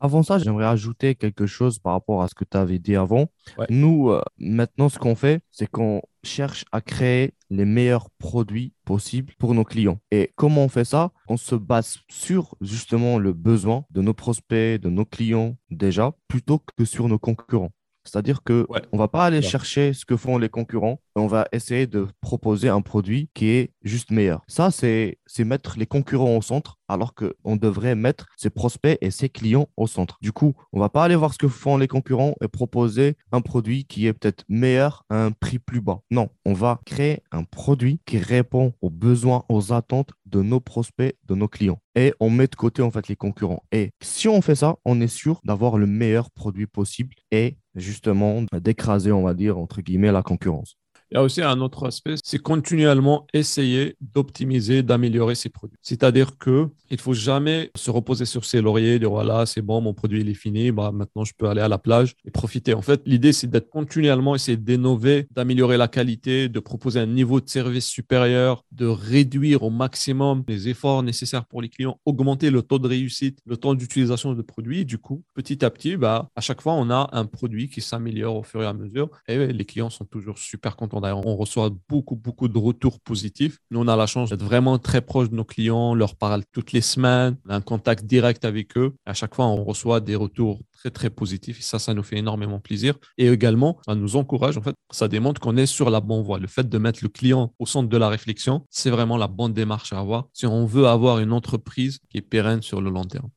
Avant 0.00 0.22
ça, 0.22 0.38
j'aimerais 0.38 0.66
ajouter 0.66 1.16
quelque 1.16 1.46
chose 1.46 1.80
par 1.80 1.92
rapport 1.92 2.22
à 2.22 2.28
ce 2.28 2.34
que 2.34 2.44
tu 2.44 2.56
avais 2.56 2.78
dit 2.78 2.94
avant. 2.94 3.26
Nous, 3.68 4.10
euh, 4.10 4.22
maintenant, 4.38 4.88
ce 4.88 4.98
qu'on 4.98 5.16
fait, 5.16 5.40
c'est 5.50 5.68
qu'on 5.68 6.00
cherche 6.22 6.64
à 6.70 6.80
créer 6.80 7.34
les 7.50 7.64
meilleurs 7.64 8.08
produits 8.18 8.74
possibles 8.84 9.34
pour 9.38 9.54
nos 9.54 9.64
clients. 9.64 9.98
Et 10.12 10.32
comment 10.36 10.64
on 10.64 10.68
fait 10.68 10.84
ça? 10.84 11.10
On 11.28 11.36
se 11.36 11.56
base 11.56 11.98
sur 12.08 12.54
justement 12.60 13.18
le 13.18 13.32
besoin 13.32 13.84
de 13.90 14.00
nos 14.00 14.14
prospects, 14.14 14.80
de 14.80 14.88
nos 14.88 15.04
clients 15.04 15.56
déjà, 15.70 16.14
plutôt 16.28 16.60
que 16.76 16.84
sur 16.84 17.08
nos 17.08 17.18
concurrents. 17.18 17.72
C'est-à-dire 18.08 18.42
que 18.42 18.66
Ouais. 18.68 18.80
on 18.92 18.98
va 18.98 19.08
pas 19.08 19.24
aller 19.24 19.38
Ouais. 19.38 19.42
chercher 19.42 19.92
ce 19.92 20.04
que 20.04 20.16
font 20.16 20.38
les 20.38 20.48
concurrents, 20.48 21.00
on 21.16 21.26
va 21.26 21.46
essayer 21.52 21.86
de 21.86 22.06
proposer 22.20 22.68
un 22.68 22.80
produit 22.80 23.28
qui 23.34 23.48
est 23.50 23.70
juste 23.82 24.10
meilleur. 24.10 24.42
Ça, 24.46 24.70
c'est 24.70 25.18
c'est 25.26 25.44
mettre 25.44 25.78
les 25.78 25.86
concurrents 25.86 26.36
au 26.36 26.42
centre, 26.42 26.78
alors 26.88 27.12
qu'on 27.14 27.56
devrait 27.56 27.94
mettre 27.94 28.26
ses 28.36 28.48
prospects 28.50 28.96
et 29.02 29.10
ses 29.10 29.28
clients 29.28 29.68
au 29.76 29.86
centre. 29.86 30.16
Du 30.22 30.32
coup, 30.32 30.54
on 30.72 30.80
va 30.80 30.88
pas 30.88 31.04
aller 31.04 31.16
voir 31.16 31.32
ce 31.34 31.38
que 31.38 31.48
font 31.48 31.76
les 31.76 31.88
concurrents 31.88 32.34
et 32.42 32.48
proposer 32.48 33.16
un 33.32 33.40
produit 33.42 33.84
qui 33.84 34.06
est 34.06 34.12
peut-être 34.14 34.44
meilleur 34.48 35.04
à 35.10 35.22
un 35.24 35.32
prix 35.32 35.58
plus 35.58 35.80
bas. 35.82 36.00
Non, 36.10 36.28
on 36.46 36.54
va 36.54 36.80
créer 36.86 37.22
un 37.30 37.44
produit 37.44 38.00
qui 38.06 38.18
répond 38.18 38.72
aux 38.80 38.90
besoins, 38.90 39.44
aux 39.50 39.72
attentes 39.72 40.10
de 40.24 40.40
nos 40.42 40.60
prospects, 40.60 41.14
de 41.26 41.34
nos 41.34 41.48
clients. 41.48 41.80
Et 41.94 42.14
on 42.20 42.30
met 42.30 42.46
de 42.46 42.54
côté 42.56 42.80
en 42.80 42.90
fait 42.90 43.08
les 43.08 43.16
concurrents. 43.16 43.62
Et 43.72 43.90
si 44.02 44.28
on 44.28 44.40
fait 44.40 44.54
ça, 44.54 44.76
on 44.84 45.00
est 45.00 45.08
sûr 45.08 45.40
d'avoir 45.44 45.76
le 45.78 45.86
meilleur 45.86 46.30
produit 46.30 46.66
possible 46.66 47.14
et 47.32 47.56
justement 47.78 48.42
d'écraser, 48.52 49.12
on 49.12 49.22
va 49.22 49.34
dire, 49.34 49.58
entre 49.58 49.80
guillemets, 49.80 50.12
la 50.12 50.22
concurrence. 50.22 50.76
Il 51.10 51.14
y 51.14 51.16
a 51.18 51.22
aussi 51.22 51.40
un 51.40 51.60
autre 51.60 51.86
aspect, 51.86 52.16
c'est 52.22 52.38
continuellement 52.38 53.26
essayer 53.32 53.96
d'optimiser, 54.00 54.82
d'améliorer 54.82 55.34
ses 55.34 55.48
produits. 55.48 55.78
C'est-à-dire 55.80 56.36
que 56.36 56.68
il 56.90 57.00
faut 57.00 57.14
jamais 57.14 57.70
se 57.76 57.90
reposer 57.90 58.26
sur 58.26 58.44
ses 58.44 58.60
lauriers, 58.60 58.98
dire 58.98 59.10
voilà, 59.10 59.46
c'est 59.46 59.62
bon, 59.62 59.80
mon 59.80 59.94
produit 59.94 60.28
est 60.28 60.34
fini, 60.34 60.70
bah, 60.70 60.90
maintenant 60.92 61.24
je 61.24 61.32
peux 61.36 61.48
aller 61.48 61.62
à 61.62 61.68
la 61.68 61.78
plage 61.78 62.14
et 62.26 62.30
profiter. 62.30 62.74
En 62.74 62.82
fait, 62.82 63.00
l'idée 63.06 63.32
c'est 63.32 63.46
d'être 63.46 63.70
continuellement 63.70 64.34
essayer 64.34 64.58
d'innover, 64.58 65.26
d'améliorer 65.30 65.78
la 65.78 65.88
qualité, 65.88 66.50
de 66.50 66.60
proposer 66.60 67.00
un 67.00 67.06
niveau 67.06 67.40
de 67.40 67.48
service 67.48 67.86
supérieur, 67.86 68.64
de 68.72 68.86
réduire 68.86 69.62
au 69.62 69.70
maximum 69.70 70.44
les 70.46 70.68
efforts 70.68 71.02
nécessaires 71.02 71.46
pour 71.46 71.62
les 71.62 71.70
clients, 71.70 71.98
augmenter 72.04 72.50
le 72.50 72.60
taux 72.60 72.78
de 72.78 72.88
réussite, 72.88 73.38
le 73.46 73.56
temps 73.56 73.74
d'utilisation 73.74 74.34
de 74.34 74.42
produits. 74.42 74.84
Du 74.84 74.98
coup, 74.98 75.22
petit 75.34 75.64
à 75.64 75.70
petit, 75.70 75.96
bah, 75.96 76.28
à 76.36 76.42
chaque 76.42 76.60
fois, 76.60 76.74
on 76.74 76.90
a 76.90 77.08
un 77.12 77.24
produit 77.24 77.70
qui 77.70 77.80
s'améliore 77.80 78.36
au 78.36 78.42
fur 78.42 78.62
et 78.62 78.66
à 78.66 78.74
mesure 78.74 79.08
et 79.26 79.52
les 79.52 79.64
clients 79.64 79.90
sont 79.90 80.04
toujours 80.04 80.38
super 80.38 80.76
contents. 80.76 80.97
D'ailleurs, 81.00 81.26
on 81.26 81.36
reçoit 81.36 81.70
beaucoup, 81.88 82.16
beaucoup 82.16 82.48
de 82.48 82.58
retours 82.58 83.00
positifs. 83.00 83.58
Nous, 83.70 83.80
on 83.80 83.88
a 83.88 83.96
la 83.96 84.06
chance 84.06 84.30
d'être 84.30 84.42
vraiment 84.44 84.78
très 84.78 85.00
proche 85.00 85.30
de 85.30 85.34
nos 85.34 85.44
clients, 85.44 85.90
on 85.90 85.94
leur 85.94 86.16
parle 86.16 86.42
toutes 86.52 86.72
les 86.72 86.80
semaines, 86.80 87.36
on 87.48 87.54
un 87.54 87.60
contact 87.60 88.04
direct 88.04 88.44
avec 88.44 88.76
eux. 88.76 88.94
À 89.06 89.14
chaque 89.14 89.34
fois, 89.34 89.46
on 89.46 89.64
reçoit 89.64 90.00
des 90.00 90.14
retours 90.14 90.60
très, 90.72 90.90
très 90.90 91.10
positifs 91.10 91.58
et 91.58 91.62
ça, 91.62 91.78
ça 91.78 91.94
nous 91.94 92.02
fait 92.02 92.18
énormément 92.18 92.60
plaisir. 92.60 92.94
Et 93.16 93.28
également, 93.28 93.78
ça 93.84 93.94
nous 93.94 94.16
encourage. 94.16 94.56
En 94.58 94.62
fait, 94.62 94.74
ça 94.90 95.08
démontre 95.08 95.40
qu'on 95.40 95.56
est 95.56 95.66
sur 95.66 95.90
la 95.90 96.00
bonne 96.00 96.22
voie. 96.22 96.38
Le 96.38 96.46
fait 96.46 96.68
de 96.68 96.78
mettre 96.78 97.00
le 97.02 97.08
client 97.08 97.52
au 97.58 97.66
centre 97.66 97.88
de 97.88 97.96
la 97.96 98.08
réflexion, 98.08 98.64
c'est 98.70 98.90
vraiment 98.90 99.16
la 99.16 99.28
bonne 99.28 99.52
démarche 99.52 99.92
à 99.92 99.98
avoir 99.98 100.28
si 100.32 100.46
on 100.46 100.66
veut 100.66 100.86
avoir 100.86 101.18
une 101.18 101.32
entreprise 101.32 101.98
qui 102.10 102.18
est 102.18 102.22
pérenne 102.22 102.62
sur 102.62 102.80
le 102.80 102.90
long 102.90 103.04
terme. 103.04 103.28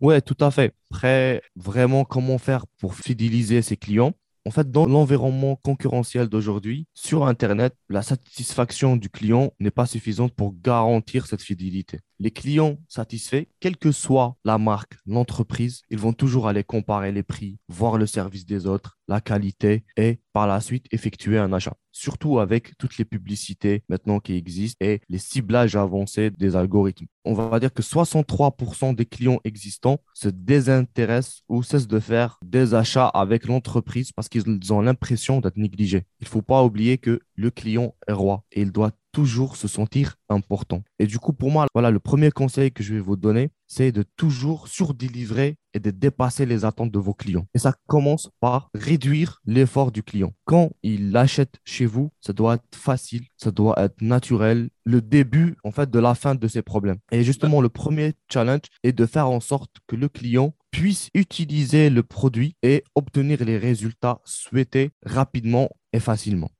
Ouais, 0.00 0.20
tout 0.20 0.36
à 0.40 0.50
fait. 0.50 0.74
Après, 0.90 1.42
vraiment, 1.56 2.04
comment 2.04 2.38
faire 2.38 2.64
pour 2.78 2.94
fidéliser 2.94 3.62
ses 3.62 3.76
clients? 3.76 4.12
En 4.46 4.52
fait, 4.52 4.70
dans 4.70 4.86
l'environnement 4.86 5.56
concurrentiel 5.56 6.28
d'aujourd'hui, 6.28 6.86
sur 6.94 7.26
Internet, 7.26 7.74
la 7.88 8.02
satisfaction 8.02 8.96
du 8.96 9.10
client 9.10 9.52
n'est 9.58 9.72
pas 9.72 9.86
suffisante 9.86 10.32
pour 10.34 10.54
garantir 10.62 11.26
cette 11.26 11.42
fidélité. 11.42 11.98
Les 12.18 12.30
clients 12.30 12.78
satisfaits, 12.88 13.44
quelle 13.60 13.76
que 13.76 13.92
soit 13.92 14.36
la 14.44 14.56
marque, 14.56 14.94
l'entreprise, 15.04 15.82
ils 15.90 15.98
vont 15.98 16.14
toujours 16.14 16.48
aller 16.48 16.64
comparer 16.64 17.12
les 17.12 17.22
prix, 17.22 17.58
voir 17.68 17.98
le 17.98 18.06
service 18.06 18.46
des 18.46 18.66
autres, 18.66 18.98
la 19.06 19.20
qualité 19.20 19.84
et 19.98 20.20
par 20.32 20.46
la 20.46 20.60
suite 20.60 20.86
effectuer 20.92 21.38
un 21.38 21.52
achat. 21.52 21.74
Surtout 21.92 22.38
avec 22.38 22.76
toutes 22.78 22.98
les 22.98 23.04
publicités 23.04 23.82
maintenant 23.88 24.18
qui 24.18 24.34
existent 24.34 24.84
et 24.84 25.00
les 25.08 25.18
ciblages 25.18 25.76
avancés 25.76 26.30
des 26.30 26.56
algorithmes. 26.56 27.06
On 27.24 27.34
va 27.34 27.60
dire 27.60 27.72
que 27.72 27.82
63% 27.82 28.94
des 28.94 29.06
clients 29.06 29.40
existants 29.44 29.98
se 30.14 30.28
désintéressent 30.28 31.42
ou 31.48 31.62
cessent 31.62 31.88
de 31.88 32.00
faire 32.00 32.38
des 32.44 32.74
achats 32.74 33.08
avec 33.08 33.46
l'entreprise 33.46 34.12
parce 34.12 34.28
qu'ils 34.28 34.72
ont 34.72 34.80
l'impression 34.80 35.40
d'être 35.40 35.56
négligés. 35.56 36.04
Il 36.20 36.24
ne 36.24 36.28
faut 36.28 36.42
pas 36.42 36.64
oublier 36.64 36.98
que 36.98 37.20
le 37.36 37.50
client 37.50 37.94
est 38.08 38.12
roi 38.12 38.44
et 38.52 38.62
il 38.62 38.72
doit 38.72 38.92
toujours 39.16 39.56
se 39.56 39.66
sentir 39.66 40.16
important. 40.28 40.82
Et 40.98 41.06
du 41.06 41.18
coup, 41.18 41.32
pour 41.32 41.50
moi, 41.50 41.66
voilà, 41.72 41.90
le 41.90 42.00
premier 42.00 42.30
conseil 42.30 42.70
que 42.70 42.82
je 42.82 42.92
vais 42.92 43.00
vous 43.00 43.16
donner, 43.16 43.48
c'est 43.66 43.90
de 43.90 44.02
toujours 44.02 44.68
surdélivrer 44.68 45.56
et 45.72 45.80
de 45.80 45.90
dépasser 45.90 46.44
les 46.44 46.66
attentes 46.66 46.92
de 46.92 46.98
vos 46.98 47.14
clients. 47.14 47.46
Et 47.54 47.58
ça 47.58 47.74
commence 47.86 48.28
par 48.40 48.68
réduire 48.74 49.40
l'effort 49.46 49.90
du 49.90 50.02
client. 50.02 50.34
Quand 50.44 50.70
il 50.82 51.16
achète 51.16 51.54
chez 51.64 51.86
vous, 51.86 52.10
ça 52.20 52.34
doit 52.34 52.56
être 52.56 52.76
facile, 52.76 53.24
ça 53.38 53.50
doit 53.50 53.74
être 53.78 54.02
naturel, 54.02 54.68
le 54.84 55.00
début, 55.00 55.56
en 55.64 55.70
fait, 55.70 55.90
de 55.90 55.98
la 55.98 56.14
fin 56.14 56.34
de 56.34 56.48
ses 56.48 56.60
problèmes. 56.60 56.98
Et 57.10 57.24
justement, 57.24 57.62
le 57.62 57.70
premier 57.70 58.12
challenge 58.30 58.68
est 58.82 58.92
de 58.92 59.06
faire 59.06 59.30
en 59.30 59.40
sorte 59.40 59.76
que 59.86 59.96
le 59.96 60.10
client 60.10 60.54
puisse 60.70 61.08
utiliser 61.14 61.88
le 61.88 62.02
produit 62.02 62.54
et 62.62 62.84
obtenir 62.94 63.42
les 63.46 63.56
résultats 63.56 64.20
souhaités 64.26 64.90
rapidement 65.06 65.70
et 65.94 66.00
facilement. 66.00 66.50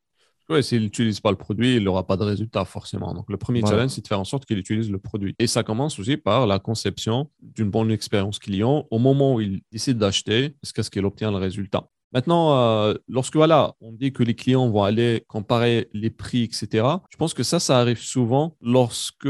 Oui, 0.48 0.62
s'il 0.62 0.82
n'utilise 0.82 1.18
pas 1.18 1.30
le 1.32 1.36
produit, 1.36 1.76
il 1.76 1.82
n'aura 1.82 2.06
pas 2.06 2.16
de 2.16 2.22
résultat 2.22 2.64
forcément. 2.64 3.12
Donc, 3.14 3.28
le 3.28 3.36
premier 3.36 3.60
Voilà. 3.60 3.76
challenge, 3.78 3.90
c'est 3.90 4.02
de 4.02 4.06
faire 4.06 4.20
en 4.20 4.24
sorte 4.24 4.44
qu'il 4.46 4.58
utilise 4.58 4.90
le 4.90 4.98
produit. 4.98 5.34
Et 5.40 5.48
ça 5.48 5.64
commence 5.64 5.98
aussi 5.98 6.16
par 6.16 6.46
la 6.46 6.60
conception 6.60 7.30
d'une 7.42 7.68
bonne 7.70 7.90
expérience 7.90 8.38
client 8.38 8.86
au 8.90 8.98
moment 9.00 9.34
où 9.34 9.40
il 9.40 9.62
décide 9.72 9.98
d'acheter, 9.98 10.56
jusqu'à 10.62 10.84
ce 10.84 10.90
qu'il 10.90 11.04
obtient 11.04 11.32
le 11.32 11.38
résultat? 11.38 11.88
Maintenant, 12.12 12.56
euh, 12.56 12.94
lorsque 13.08 13.36
voilà, 13.36 13.74
on 13.80 13.92
dit 13.92 14.12
que 14.12 14.22
les 14.22 14.34
clients 14.34 14.68
vont 14.68 14.82
aller 14.82 15.24
comparer 15.28 15.88
les 15.92 16.10
prix, 16.10 16.44
etc., 16.44 16.86
je 17.10 17.16
pense 17.16 17.34
que 17.34 17.42
ça, 17.42 17.60
ça 17.60 17.78
arrive 17.78 18.00
souvent 18.00 18.56
lorsque 18.60 19.28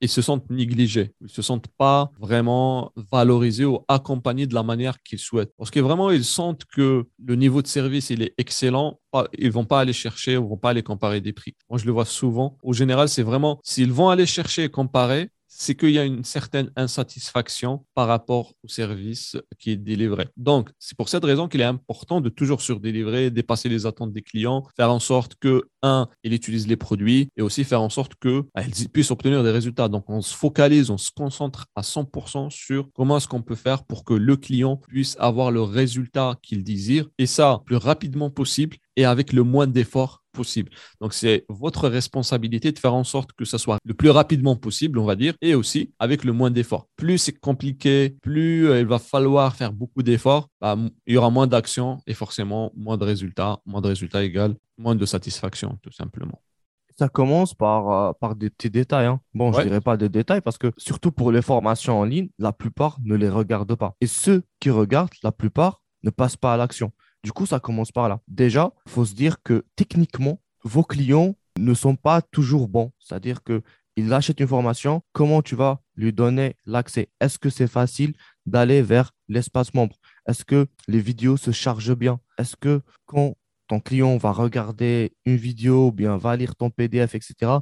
ils 0.00 0.08
se 0.08 0.22
sentent 0.22 0.48
négligés, 0.50 1.12
ils 1.20 1.30
se 1.30 1.42
sentent 1.42 1.68
pas 1.78 2.10
vraiment 2.20 2.92
valorisés 3.10 3.64
ou 3.64 3.80
accompagnés 3.88 4.46
de 4.46 4.54
la 4.54 4.62
manière 4.62 5.02
qu'ils 5.02 5.18
souhaitent. 5.18 5.52
Lorsque 5.58 5.78
vraiment 5.78 6.10
ils 6.10 6.24
sentent 6.24 6.64
que 6.64 7.06
le 7.24 7.34
niveau 7.34 7.62
de 7.62 7.66
service 7.66 8.10
est 8.10 8.34
excellent, 8.38 9.00
ils 9.38 9.50
vont 9.50 9.64
pas 9.64 9.80
aller 9.80 9.92
chercher 9.92 10.36
ou 10.36 10.48
vont 10.48 10.56
pas 10.56 10.70
aller 10.70 10.82
comparer 10.82 11.20
des 11.20 11.32
prix. 11.32 11.54
Moi, 11.70 11.78
je 11.78 11.86
le 11.86 11.92
vois 11.92 12.04
souvent. 12.04 12.56
Au 12.62 12.72
général, 12.72 13.08
c'est 13.08 13.22
vraiment 13.22 13.60
s'ils 13.62 13.92
vont 13.92 14.10
aller 14.10 14.26
chercher 14.26 14.64
et 14.64 14.68
comparer, 14.68 15.30
c'est 15.58 15.74
qu'il 15.74 15.90
y 15.90 15.98
a 15.98 16.04
une 16.04 16.24
certaine 16.24 16.70
insatisfaction 16.76 17.84
par 17.94 18.06
rapport 18.06 18.54
au 18.62 18.68
service 18.68 19.36
qui 19.58 19.72
est 19.72 19.76
délivré. 19.76 20.28
Donc, 20.36 20.70
c'est 20.78 20.96
pour 20.96 21.08
cette 21.08 21.24
raison 21.24 21.48
qu'il 21.48 21.60
est 21.60 21.64
important 21.64 22.20
de 22.20 22.28
toujours 22.28 22.62
surdélivrer, 22.62 23.30
dépasser 23.30 23.68
les 23.68 23.84
attentes 23.84 24.12
des 24.12 24.22
clients, 24.22 24.64
faire 24.76 24.92
en 24.92 25.00
sorte 25.00 25.34
que, 25.34 25.64
un, 25.82 26.08
il 26.22 26.32
utilise 26.32 26.68
les 26.68 26.76
produits 26.76 27.28
et 27.36 27.42
aussi 27.42 27.64
faire 27.64 27.82
en 27.82 27.88
sorte 27.88 28.14
que 28.14 28.44
bah, 28.54 28.62
ils 28.64 28.88
puissent 28.88 29.10
obtenir 29.10 29.42
des 29.42 29.50
résultats. 29.50 29.88
Donc, 29.88 30.08
on 30.08 30.22
se 30.22 30.34
focalise, 30.34 30.90
on 30.90 30.98
se 30.98 31.10
concentre 31.10 31.66
à 31.74 31.82
100% 31.82 32.50
sur 32.50 32.88
comment 32.94 33.16
est-ce 33.16 33.28
qu'on 33.28 33.42
peut 33.42 33.56
faire 33.56 33.84
pour 33.84 34.04
que 34.04 34.14
le 34.14 34.36
client 34.36 34.76
puisse 34.76 35.16
avoir 35.18 35.50
le 35.50 35.62
résultat 35.62 36.38
qu'il 36.40 36.62
désire 36.62 37.08
et 37.18 37.26
ça 37.26 37.62
plus 37.66 37.76
rapidement 37.76 38.30
possible 38.30 38.76
et 38.98 39.04
avec 39.04 39.32
le 39.32 39.42
moins 39.44 39.66
d'efforts 39.66 40.22
possible. 40.32 40.70
Donc, 41.00 41.14
c'est 41.14 41.44
votre 41.48 41.88
responsabilité 41.88 42.70
de 42.72 42.78
faire 42.78 42.94
en 42.94 43.04
sorte 43.04 43.30
que 43.32 43.44
ça 43.44 43.58
soit 43.58 43.78
le 43.84 43.94
plus 43.94 44.10
rapidement 44.10 44.56
possible, 44.56 44.98
on 44.98 45.04
va 45.04 45.16
dire, 45.16 45.34
et 45.40 45.54
aussi 45.54 45.92
avec 45.98 46.24
le 46.24 46.32
moins 46.32 46.50
d'efforts. 46.50 46.86
Plus 46.96 47.18
c'est 47.18 47.38
compliqué, 47.38 48.16
plus 48.22 48.68
euh, 48.68 48.80
il 48.80 48.86
va 48.86 48.98
falloir 48.98 49.54
faire 49.56 49.72
beaucoup 49.72 50.02
d'efforts, 50.02 50.48
bah, 50.60 50.76
il 51.06 51.14
y 51.14 51.16
aura 51.16 51.30
moins 51.30 51.46
d'actions 51.46 51.98
et 52.06 52.14
forcément 52.14 52.72
moins 52.76 52.96
de 52.96 53.04
résultats. 53.04 53.60
Moins 53.66 53.80
de 53.80 53.88
résultats 53.88 54.22
égale 54.22 54.54
moins 54.76 54.94
de 54.94 55.06
satisfaction, 55.06 55.76
tout 55.82 55.90
simplement. 55.92 56.40
Ça 56.98 57.08
commence 57.08 57.52
par, 57.54 57.90
euh, 57.90 58.12
par 58.20 58.34
des 58.36 58.50
petits 58.50 58.70
détails. 58.70 59.06
hein. 59.06 59.20
Bon, 59.34 59.52
je 59.52 59.58
Ouais. 59.58 59.64
dirais 59.64 59.80
pas 59.80 59.96
des 59.96 60.08
détails 60.08 60.40
parce 60.40 60.58
que 60.58 60.72
surtout 60.76 61.12
pour 61.12 61.30
les 61.32 61.42
formations 61.42 61.98
en 62.00 62.04
ligne, 62.04 62.28
la 62.38 62.52
plupart 62.52 62.98
ne 63.04 63.14
les 63.16 63.28
regardent 63.28 63.74
pas. 63.76 63.94
Et 64.00 64.06
ceux 64.08 64.42
qui 64.60 64.70
regardent, 64.70 65.10
la 65.22 65.32
plupart 65.32 65.82
ne 66.04 66.10
passent 66.10 66.36
pas 66.36 66.54
à 66.54 66.56
l'action. 66.56 66.90
Du 67.24 67.32
coup, 67.32 67.46
ça 67.46 67.60
commence 67.60 67.92
par 67.92 68.08
là. 68.08 68.20
Déjà, 68.28 68.72
il 68.86 68.92
faut 68.92 69.04
se 69.04 69.14
dire 69.14 69.42
que 69.42 69.64
techniquement, 69.76 70.40
vos 70.64 70.84
clients 70.84 71.34
ne 71.58 71.74
sont 71.74 71.96
pas 71.96 72.22
toujours 72.22 72.68
bons. 72.68 72.92
C'est-à-dire 72.98 73.42
que 73.42 73.62
il 73.96 74.12
achète 74.12 74.38
une 74.38 74.46
formation, 74.46 75.02
comment 75.12 75.42
tu 75.42 75.56
vas 75.56 75.80
lui 75.96 76.12
donner 76.12 76.54
l'accès? 76.66 77.10
Est-ce 77.20 77.36
que 77.36 77.50
c'est 77.50 77.66
facile 77.66 78.14
d'aller 78.46 78.80
vers 78.80 79.10
l'espace 79.28 79.74
membre? 79.74 79.96
Est-ce 80.28 80.44
que 80.44 80.68
les 80.86 81.00
vidéos 81.00 81.36
se 81.36 81.50
chargent 81.50 81.96
bien? 81.96 82.20
Est-ce 82.38 82.54
que 82.54 82.80
quand 83.06 83.34
ton 83.66 83.80
client 83.80 84.16
va 84.16 84.30
regarder 84.30 85.16
une 85.24 85.36
vidéo 85.36 85.88
ou 85.88 85.92
bien 85.92 86.16
va 86.16 86.36
lire 86.36 86.54
ton 86.54 86.70
PDF, 86.70 87.16
etc., 87.16 87.58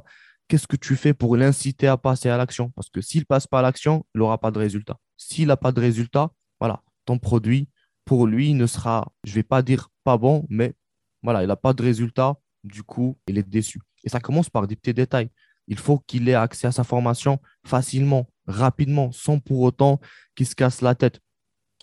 qu'est-ce 0.47 0.67
que 0.67 0.75
tu 0.75 0.95
fais 0.95 1.15
pour 1.15 1.35
l'inciter 1.37 1.87
à 1.87 1.97
passer 1.97 2.29
à 2.29 2.37
l'action? 2.37 2.69
Parce 2.75 2.91
que 2.91 3.01
s'il 3.01 3.25
passe 3.25 3.47
pas 3.47 3.59
à 3.59 3.61
l'action, 3.63 4.05
il 4.13 4.19
n'aura 4.19 4.37
pas 4.37 4.51
de 4.51 4.59
résultat. 4.59 4.99
S'il 5.17 5.47
n'a 5.47 5.57
pas 5.57 5.71
de 5.71 5.81
résultat, 5.81 6.29
voilà, 6.59 6.83
ton 7.05 7.17
produit, 7.17 7.67
pour 8.07 8.25
lui, 8.25 8.53
ne 8.53 8.65
sera, 8.65 9.11
je 9.25 9.33
vais 9.33 9.43
pas 9.43 9.61
dire 9.61 9.89
pas 10.03 10.17
bon, 10.17 10.47
mais 10.49 10.73
voilà, 11.21 11.43
il 11.43 11.47
n'a 11.47 11.57
pas 11.57 11.73
de 11.73 11.83
résultat, 11.83 12.37
du 12.63 12.81
coup, 12.81 13.17
il 13.27 13.37
est 13.37 13.47
déçu. 13.47 13.81
Et 14.05 14.09
ça 14.09 14.21
commence 14.21 14.49
par 14.49 14.65
des 14.65 14.77
petits 14.77 14.93
détails. 14.93 15.29
Il 15.67 15.77
faut 15.77 15.99
qu'il 15.99 16.29
ait 16.29 16.33
accès 16.33 16.67
à 16.67 16.71
sa 16.71 16.85
formation 16.85 17.39
facilement, 17.65 18.29
rapidement, 18.47 19.11
sans 19.11 19.39
pour 19.39 19.59
autant 19.59 19.99
qu'il 20.35 20.47
se 20.47 20.55
casse 20.55 20.81
la 20.81 20.95
tête. 20.95 21.19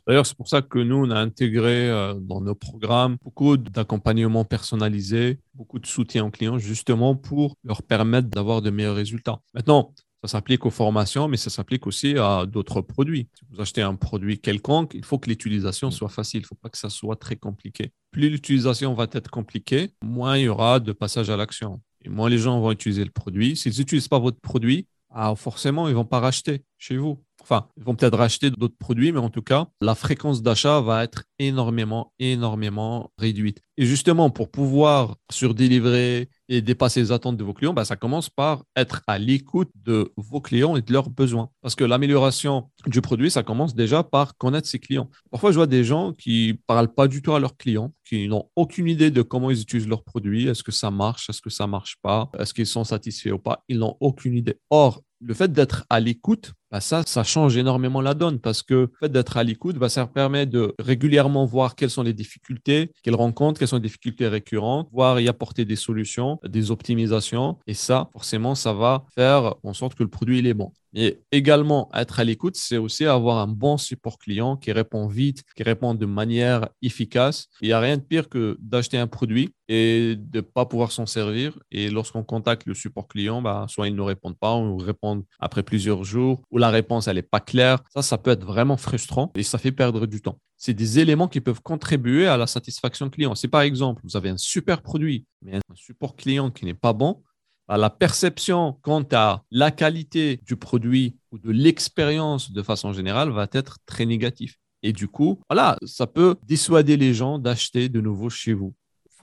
D'ailleurs, 0.07 0.27
c'est 0.27 0.37
pour 0.37 0.49
ça 0.49 0.63
que 0.63 0.79
nous, 0.79 0.97
on 0.97 1.11
a 1.11 1.19
intégré 1.19 1.91
euh, 1.91 2.15
dans 2.15 2.41
nos 2.41 2.55
programmes 2.55 3.17
beaucoup 3.23 3.59
d'accompagnement 3.59 4.45
personnalisé, 4.45 5.41
beaucoup 5.55 5.79
de 5.79 5.87
soutien 5.87 6.25
aux 6.25 6.31
clients, 6.31 6.59
justement 6.59 7.17
pour 7.17 7.57
leur 7.65 7.83
permettre 7.83 8.29
d'avoir 8.29 8.63
de 8.63 8.71
meilleurs 8.71 8.97
résultats. 8.97 9.41
Maintenant, 9.53 9.95
Ça 10.25 10.39
s'applique 10.39 10.65
aux 10.65 10.71
formations, 10.71 11.29
mais 11.29 11.37
ça 11.37 11.51
s'applique 11.51 11.87
aussi 11.87 12.17
à 12.17 12.47
d'autres 12.47 12.81
produits. 12.81 13.29
Si 13.35 13.45
vous 13.51 13.61
achetez 13.61 13.83
un 13.83 13.95
produit 13.95 14.39
quelconque, 14.39 14.93
il 14.95 15.05
faut 15.05 15.19
que 15.19 15.29
l'utilisation 15.29 15.91
soit 15.91 16.09
facile. 16.09 16.41
Il 16.41 16.45
ne 16.45 16.47
faut 16.47 16.55
pas 16.55 16.71
que 16.71 16.79
ça 16.79 16.89
soit 16.89 17.17
très 17.17 17.37
compliqué. 17.37 17.93
Plus 18.11 18.31
l'utilisation 18.31 18.95
va 18.95 19.07
être 19.13 19.31
compliquée, 19.31 19.91
moins 20.03 20.39
il 20.39 20.45
y 20.45 20.49
aura 20.49 20.81
de 20.81 20.93
passage 20.93 21.29
à 21.29 21.37
l'action. 21.37 21.83
Et 22.07 22.09
moins 22.09 22.31
les 22.31 22.39
gens 22.39 22.59
vont 22.59 22.73
utiliser 22.73 23.05
le 23.05 23.11
produit. 23.11 23.55
S'ils 23.55 23.79
n'utilisent 23.79 24.09
pas 24.09 24.19
votre 24.19 24.41
produit, 24.41 24.87
ah, 25.11 25.35
forcément, 25.37 25.89
ils 25.89 25.91
ne 25.91 25.97
vont 25.97 26.07
pas 26.07 26.21
racheter 26.21 26.63
chez 26.79 26.97
vous. 26.97 27.23
Enfin, 27.45 27.67
ils 27.77 27.85
vont 27.85 27.95
peut-être 27.95 28.17
racheter 28.17 28.51
d'autres 28.51 28.79
produits, 28.79 29.13
mais 29.13 29.19
en 29.19 29.29
tout 29.29 29.43
cas, 29.43 29.67
la 29.83 29.95
fréquence 29.95 30.41
d'achat 30.41 30.81
va 30.81 31.05
être 31.05 31.25
énormément, 31.39 32.15
énormément 32.19 33.13
réduite. 33.19 33.61
Et 33.77 33.85
justement, 33.85 34.31
pour 34.31 34.51
pouvoir 34.51 35.17
surdélivrer 35.31 36.31
et 36.49 36.63
dépasser 36.63 37.01
les 37.01 37.13
attentes 37.13 37.37
de 37.37 37.45
vos 37.45 37.53
clients, 37.53 37.75
bah, 37.75 37.85
ça 37.85 37.97
commence 37.97 38.31
par 38.31 38.65
être 38.77 39.03
à 39.07 39.19
l'écoute 39.19 39.69
de 39.75 40.11
vos 40.17 40.41
clients 40.41 40.75
et 40.77 40.81
de 40.81 40.91
leurs 40.91 41.11
besoins. 41.11 41.51
Parce 41.61 41.75
que 41.75 41.85
l'amélioration 41.85 42.71
du 42.87 43.03
produit, 43.03 43.31
ça 43.31 43.43
commence 43.43 43.75
déjà 43.75 44.03
par 44.03 44.39
connaître 44.39 44.67
ses 44.67 44.79
clients. 44.79 45.11
Parfois, 45.31 45.51
je 45.51 45.57
vois 45.57 45.67
des 45.67 45.85
gens 45.85 46.15
qui 46.15 46.53
ne 46.53 46.59
parlent 46.67 46.95
pas 46.95 47.09
du 47.09 47.21
tout 47.21 47.35
à 47.35 47.41
leurs 47.41 47.59
clients, 47.59 47.93
qui 48.09 48.27
n'ont 48.27 48.49
aucune 48.57 48.89
idée 48.89 49.11
de 49.11 49.21
comment 49.21 49.51
ils 49.51 49.61
utilisent 49.61 49.89
leurs 49.89 50.05
produits. 50.05 50.49
Est-ce 50.49 50.63
que 50.63 50.73
ça 50.73 50.91
marche? 50.91 51.29
Est-ce 51.29 51.43
que 51.43 51.51
ça 51.51 51.67
ne 51.67 51.73
marche 51.73 51.97
pas? 52.01 52.31
Est-ce 52.39 52.55
qu'ils 52.55 52.67
sont 52.67 52.85
satisfaits 52.85 53.33
ou 53.33 53.39
pas? 53.39 53.65
Ils 53.69 53.79
n'ont 53.79 53.99
aucune 54.01 54.35
idée. 54.35 54.57
Or, 54.71 55.03
le 55.21 55.35
fait 55.35 55.53
d'être 55.53 55.85
à 55.89 56.01
l'écoute, 56.01 56.53
bah, 56.75 56.81
ça, 56.81 57.05
ça 57.07 57.23
change 57.23 57.57
énormément 57.57 58.01
la 58.01 58.15
donne 58.15 58.41
parce 58.41 58.65
que 58.65 58.75
le 58.75 58.91
fait 58.99 59.09
d'être 59.09 59.37
à 59.37 59.45
l'écoute, 59.45 59.77
bah, 59.77 59.89
ça 59.89 60.09
permet 60.09 60.45
de 60.45 60.75
régulièrement 60.81 61.47
voir 61.47 61.77
quelles 61.77 61.89
sont 61.89 62.03
les 62.03 62.13
difficultés 62.13 62.91
qu'elles 63.05 63.15
rencontrent, 63.15 63.61
quelles 63.61 63.69
sont 63.69 63.77
les 63.77 63.83
difficultés 63.83 64.27
récurrentes, 64.27 64.89
voir 64.91 65.21
y 65.21 65.29
apporter 65.29 65.65
des 65.65 65.77
solutions, 65.77 66.41
des 66.45 66.73
optimisations. 66.73 67.59
Et 67.69 67.75
ça, 67.75 68.09
forcément, 68.13 68.57
ça 68.57 68.73
va 68.73 69.05
faire 69.15 69.55
en 69.63 69.73
sorte 69.73 69.95
que 69.95 70.03
le 70.03 70.11
produit 70.11 70.41
il 70.41 70.49
est 70.49 70.55
bon. 70.55 70.73
Et 70.95 71.21
également, 71.33 71.89
être 71.93 72.21
à 72.21 72.25
l'écoute, 72.25 72.57
c'est 72.57 72.77
aussi 72.77 73.05
avoir 73.05 73.39
un 73.39 73.49
bon 73.49 73.77
support 73.77 74.17
client 74.17 74.57
qui 74.57 74.71
répond 74.71 75.09
vite, 75.09 75.43
qui 75.57 75.65
répond 75.65 75.95
de 75.95 76.07
manière 76.07 76.69
efficace. 76.83 77.49
Il 77.61 77.67
n'y 77.67 77.73
a 77.73 77.81
rien 77.81 77.97
de 77.97 78.03
pire 78.03 78.29
que 78.29 78.57
d'acheter 78.61 78.97
un 78.97 79.09
produit 79.09 79.53
et 79.69 80.15
de 80.17 80.39
ne 80.39 80.41
pas 80.41 80.67
pouvoir 80.67 80.93
s'en 80.93 81.07
servir. 81.07 81.59
Et 81.73 81.91
lorsqu'on 81.91 82.23
contacte 82.23 82.67
le 82.67 82.75
support 82.75 83.09
client, 83.09 83.43
bah, 83.43 83.67
soit 83.69 83.89
ils 83.89 83.95
ne 83.97 84.03
répondent 84.03 84.39
pas, 84.39 84.55
ou 84.55 84.77
répondent 84.77 85.25
après 85.41 85.65
plusieurs 85.65 86.05
jours, 86.05 86.43
ou 86.53 86.59
la 86.65 86.71
réponse, 86.71 87.09
elle 87.09 87.17
n'est 87.17 87.23
pas 87.23 87.41
claire. 87.41 87.83
Ça, 87.93 88.03
ça 88.03 88.19
peut 88.19 88.31
être 88.31 88.45
vraiment 88.45 88.77
frustrant 88.77 89.31
et 89.35 89.43
ça 89.43 89.59
fait 89.59 89.73
perdre 89.73 90.07
du 90.07 90.21
temps. 90.21 90.39
C'est 90.57 90.75
des 90.75 90.99
éléments 90.99 91.29
qui 91.29 91.41
peuvent 91.41 91.61
contribuer 91.61 92.27
à 92.27 92.37
la 92.37 92.47
satisfaction 92.47 93.11
client. 93.11 93.35
Si 93.35 93.49
par 93.49 93.63
exemple, 93.63 94.01
vous 94.05 94.17
avez 94.17 94.31
un 94.31 94.39
super 94.39 94.81
produit, 94.83 95.27
mais 95.43 95.57
un 95.57 95.75
support 95.75 96.17
client 96.17 96.51
qui 96.51 96.65
n'est 96.65 96.75
pas 96.75 96.93
bon, 96.93 97.23
la 97.69 97.91
perception 97.91 98.79
quant 98.83 99.07
à 99.13 99.43
la 99.51 99.71
qualité 99.71 100.41
du 100.45 100.57
produit 100.57 101.17
ou 101.33 101.39
de 101.39 101.51
l'expérience 101.51 102.51
de 102.51 102.63
façon 102.63 102.93
générale 102.93 103.31
va 103.31 103.47
être 103.53 103.79
très 103.87 104.07
négative. 104.07 104.55
Et 104.83 104.93
du 104.93 105.09
coup, 105.09 105.41
voilà, 105.49 105.79
ça 105.87 106.07
peut 106.07 106.37
dissuader 106.47 106.97
les 106.97 107.15
gens 107.15 107.39
d'acheter 107.39 107.89
de 107.89 108.01
nouveau 108.01 108.29
chez 108.29 108.53
vous. 108.53 108.75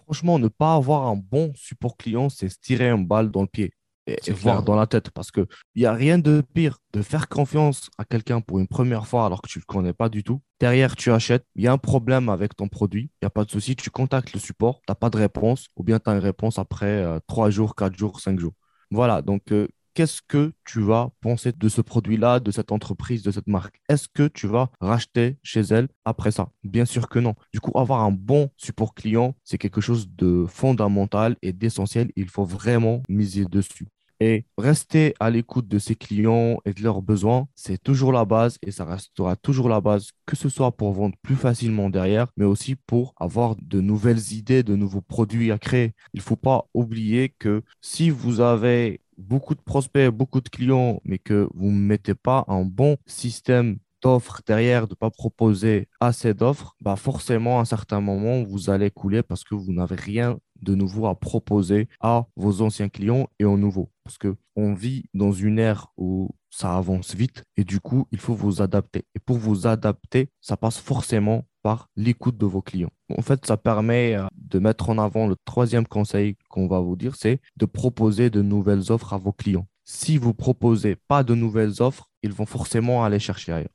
Franchement, 0.06 0.40
ne 0.40 0.48
pas 0.48 0.74
avoir 0.76 1.08
un 1.08 1.16
bon 1.16 1.54
support 1.56 1.98
client, 1.98 2.30
c'est 2.30 2.50
se 2.50 2.58
tirer 2.60 2.90
une 2.90 3.06
balle 3.06 3.32
dans 3.32 3.42
le 3.42 3.48
pied 3.48 3.72
et, 4.08 4.32
voir 4.32 4.64
dans 4.64 4.76
la 4.76 4.88
tête. 4.88 5.10
Parce 5.12 5.32
qu'il 5.32 5.48
n'y 5.76 5.86
a 5.86 5.94
rien 5.94 6.18
de 6.18 6.42
pire 6.54 6.80
de 6.94 7.02
faire 7.02 7.30
confiance 7.30 7.90
à 7.98 8.06
quelqu'un 8.06 8.42
pour 8.42 8.60
une 8.60 8.68
première 8.68 9.08
fois 9.08 9.26
alors 9.26 9.42
que 9.42 9.48
tu 9.48 9.60
ne 9.60 9.62
le 9.62 9.66
connais 9.66 9.94
pas 9.94 10.10
du 10.10 10.24
tout. 10.24 10.42
Derrière, 10.60 10.96
tu 10.96 11.12
achètes, 11.12 11.46
il 11.56 11.64
y 11.64 11.68
a 11.68 11.72
un 11.72 11.78
problème 11.78 12.30
avec 12.30 12.56
ton 12.56 12.68
produit, 12.68 13.04
il 13.04 13.24
n'y 13.24 13.28
a 13.28 13.32
pas 13.32 13.46
de 13.46 13.52
souci, 13.52 13.76
tu 13.76 13.90
contactes 13.90 14.34
le 14.34 14.40
support, 14.40 14.80
tu 14.80 14.92
n'as 14.92 14.96
pas 14.96 15.10
de 15.10 15.18
réponse, 15.18 15.68
ou 15.76 15.84
bien 15.84 16.00
tu 16.00 16.10
as 16.10 16.14
une 16.14 16.20
réponse 16.20 16.60
après 16.60 17.04
3 17.28 17.48
euh, 17.48 17.52
jours, 17.52 17.76
4 17.76 17.98
jours, 17.98 18.20
5 18.20 18.40
jours. 18.40 18.54
Voilà, 18.92 19.22
donc 19.22 19.52
euh, 19.52 19.68
qu'est-ce 20.02 20.24
que 20.28 20.52
tu 20.66 20.82
vas 20.82 21.12
penser 21.22 21.52
de 21.52 21.70
ce 21.70 21.80
produit-là, 21.80 22.40
de 22.40 22.50
cette 22.50 22.72
entreprise, 22.72 23.22
de 23.22 23.30
cette 23.30 23.46
marque? 23.46 23.80
Est-ce 23.88 24.08
que 24.12 24.28
tu 24.28 24.48
vas 24.48 24.72
racheter 24.80 25.38
chez 25.44 25.62
elle 25.62 25.90
après 26.06 26.32
ça? 26.32 26.50
Bien 26.64 26.86
sûr 26.86 27.08
que 27.08 27.20
non. 27.20 27.36
Du 27.54 27.60
coup, 27.60 27.78
avoir 27.78 28.00
un 28.02 28.12
bon 28.12 28.50
support 28.58 28.96
client, 28.96 29.36
c'est 29.44 29.60
quelque 29.60 29.80
chose 29.80 30.10
de 30.10 30.48
fondamental 30.48 31.36
et 31.44 31.54
d'essentiel. 31.54 32.12
Il 32.16 32.30
faut 32.30 32.46
vraiment 32.46 33.04
miser 33.10 33.46
dessus. 33.46 33.90
Et 34.20 34.46
rester 34.58 35.14
à 35.20 35.30
l'écoute 35.30 35.68
de 35.68 35.78
ses 35.78 35.96
clients 35.96 36.58
et 36.66 36.74
de 36.74 36.82
leurs 36.82 37.04
besoins, 37.04 37.48
c'est 37.54 37.82
toujours 37.82 38.12
la 38.12 38.26
base 38.26 38.58
et 38.64 38.72
ça 38.72 38.86
restera 38.86 39.36
toujours 39.36 39.70
la 39.70 39.82
base, 39.82 40.10
que 40.26 40.36
ce 40.36 40.50
soit 40.50 40.72
pour 40.72 40.94
vendre 40.94 41.16
plus 41.22 41.36
facilement 41.36 41.92
derrière, 41.92 42.28
mais 42.38 42.46
aussi 42.46 42.76
pour 42.76 43.14
avoir 43.20 43.56
de 43.56 43.82
nouvelles 43.82 44.32
idées, 44.32 44.64
de 44.64 44.76
nouveaux 44.76 45.02
produits 45.02 45.52
à 45.52 45.60
créer. 45.60 45.94
Il 46.16 46.22
ne 46.22 46.24
faut 46.24 46.36
pas 46.36 46.66
oublier 46.74 47.34
que 47.38 47.62
si 47.82 48.10
vous 48.10 48.42
avez 48.42 49.02
beaucoup 49.22 49.56
de 49.56 49.62
prospects, 49.62 50.10
beaucoup 50.10 50.42
de 50.42 50.50
clients, 50.50 51.00
mais 51.06 51.20
que 51.20 51.48
vous 51.54 51.72
ne 51.72 51.80
mettez 51.80 52.16
pas 52.16 52.46
un 52.48 52.66
bon 52.66 52.98
système 53.06 53.78
d'offres 54.02 54.42
derrière, 54.46 54.88
de 54.88 54.94
ne 54.94 54.96
pas 54.96 55.12
proposer 55.12 55.88
assez 56.00 56.34
d'offres, 56.34 56.76
bah 56.82 56.96
forcément, 56.96 57.60
à 57.60 57.62
un 57.62 57.66
certain 57.66 58.02
moment, 58.02 58.44
vous 58.44 58.70
allez 58.70 58.90
couler 58.92 59.24
parce 59.24 59.44
que 59.44 59.56
vous 59.56 59.72
n'avez 59.72 59.96
rien 59.96 60.40
de 60.62 60.76
nouveau 60.76 61.08
à 61.08 61.16
proposer 61.16 61.88
à 62.02 62.26
vos 62.36 62.62
anciens 62.62 62.90
clients 62.90 63.30
et 63.40 63.46
aux 63.46 63.58
nouveaux. 63.58 63.92
Parce 64.04 64.18
qu'on 64.18 64.74
vit 64.74 65.06
dans 65.14 65.32
une 65.32 65.60
ère 65.60 65.88
où 65.98 66.30
ça 66.50 66.76
avance 66.76 67.16
vite 67.16 67.44
et 67.58 67.64
du 67.64 67.80
coup, 67.80 68.08
il 68.12 68.20
faut 68.20 68.34
vous 68.34 68.62
adapter. 68.62 69.06
Et 69.16 69.20
pour 69.20 69.38
vous 69.38 69.68
adapter, 69.68 70.30
ça 70.42 70.58
passe 70.58 70.78
forcément 70.78 71.46
par 71.62 71.90
l'écoute 71.96 72.38
de 72.38 72.46
vos 72.46 72.62
clients. 72.62 72.92
En 73.18 73.22
fait, 73.22 73.46
ça 73.46 73.58
permet 73.58 74.16
euh, 74.16 74.26
de 74.38 74.60
mettre 74.60 74.90
en 74.90 74.98
avant 74.98 75.28
le 75.28 75.36
troisième 75.46 75.88
conseil 75.88 76.36
qu'on 76.50 76.68
va 76.68 76.80
vous 76.80 76.96
dire, 76.96 77.16
c'est 77.16 77.40
de 77.58 77.66
proposer 77.66 78.30
de 78.30 78.42
nouvelles 78.42 78.92
offres 78.92 79.14
à 79.14 79.18
vos 79.18 79.34
clients. 79.34 79.68
Si 79.84 80.18
vous 80.18 80.34
proposez 80.34 80.96
pas 80.96 81.24
de 81.24 81.36
nouvelles 81.36 81.82
offres, 81.82 82.10
ils 82.24 82.32
vont 82.32 82.46
forcément 82.46 83.04
aller 83.04 83.20
chercher 83.20 83.52
ailleurs. 83.52 83.70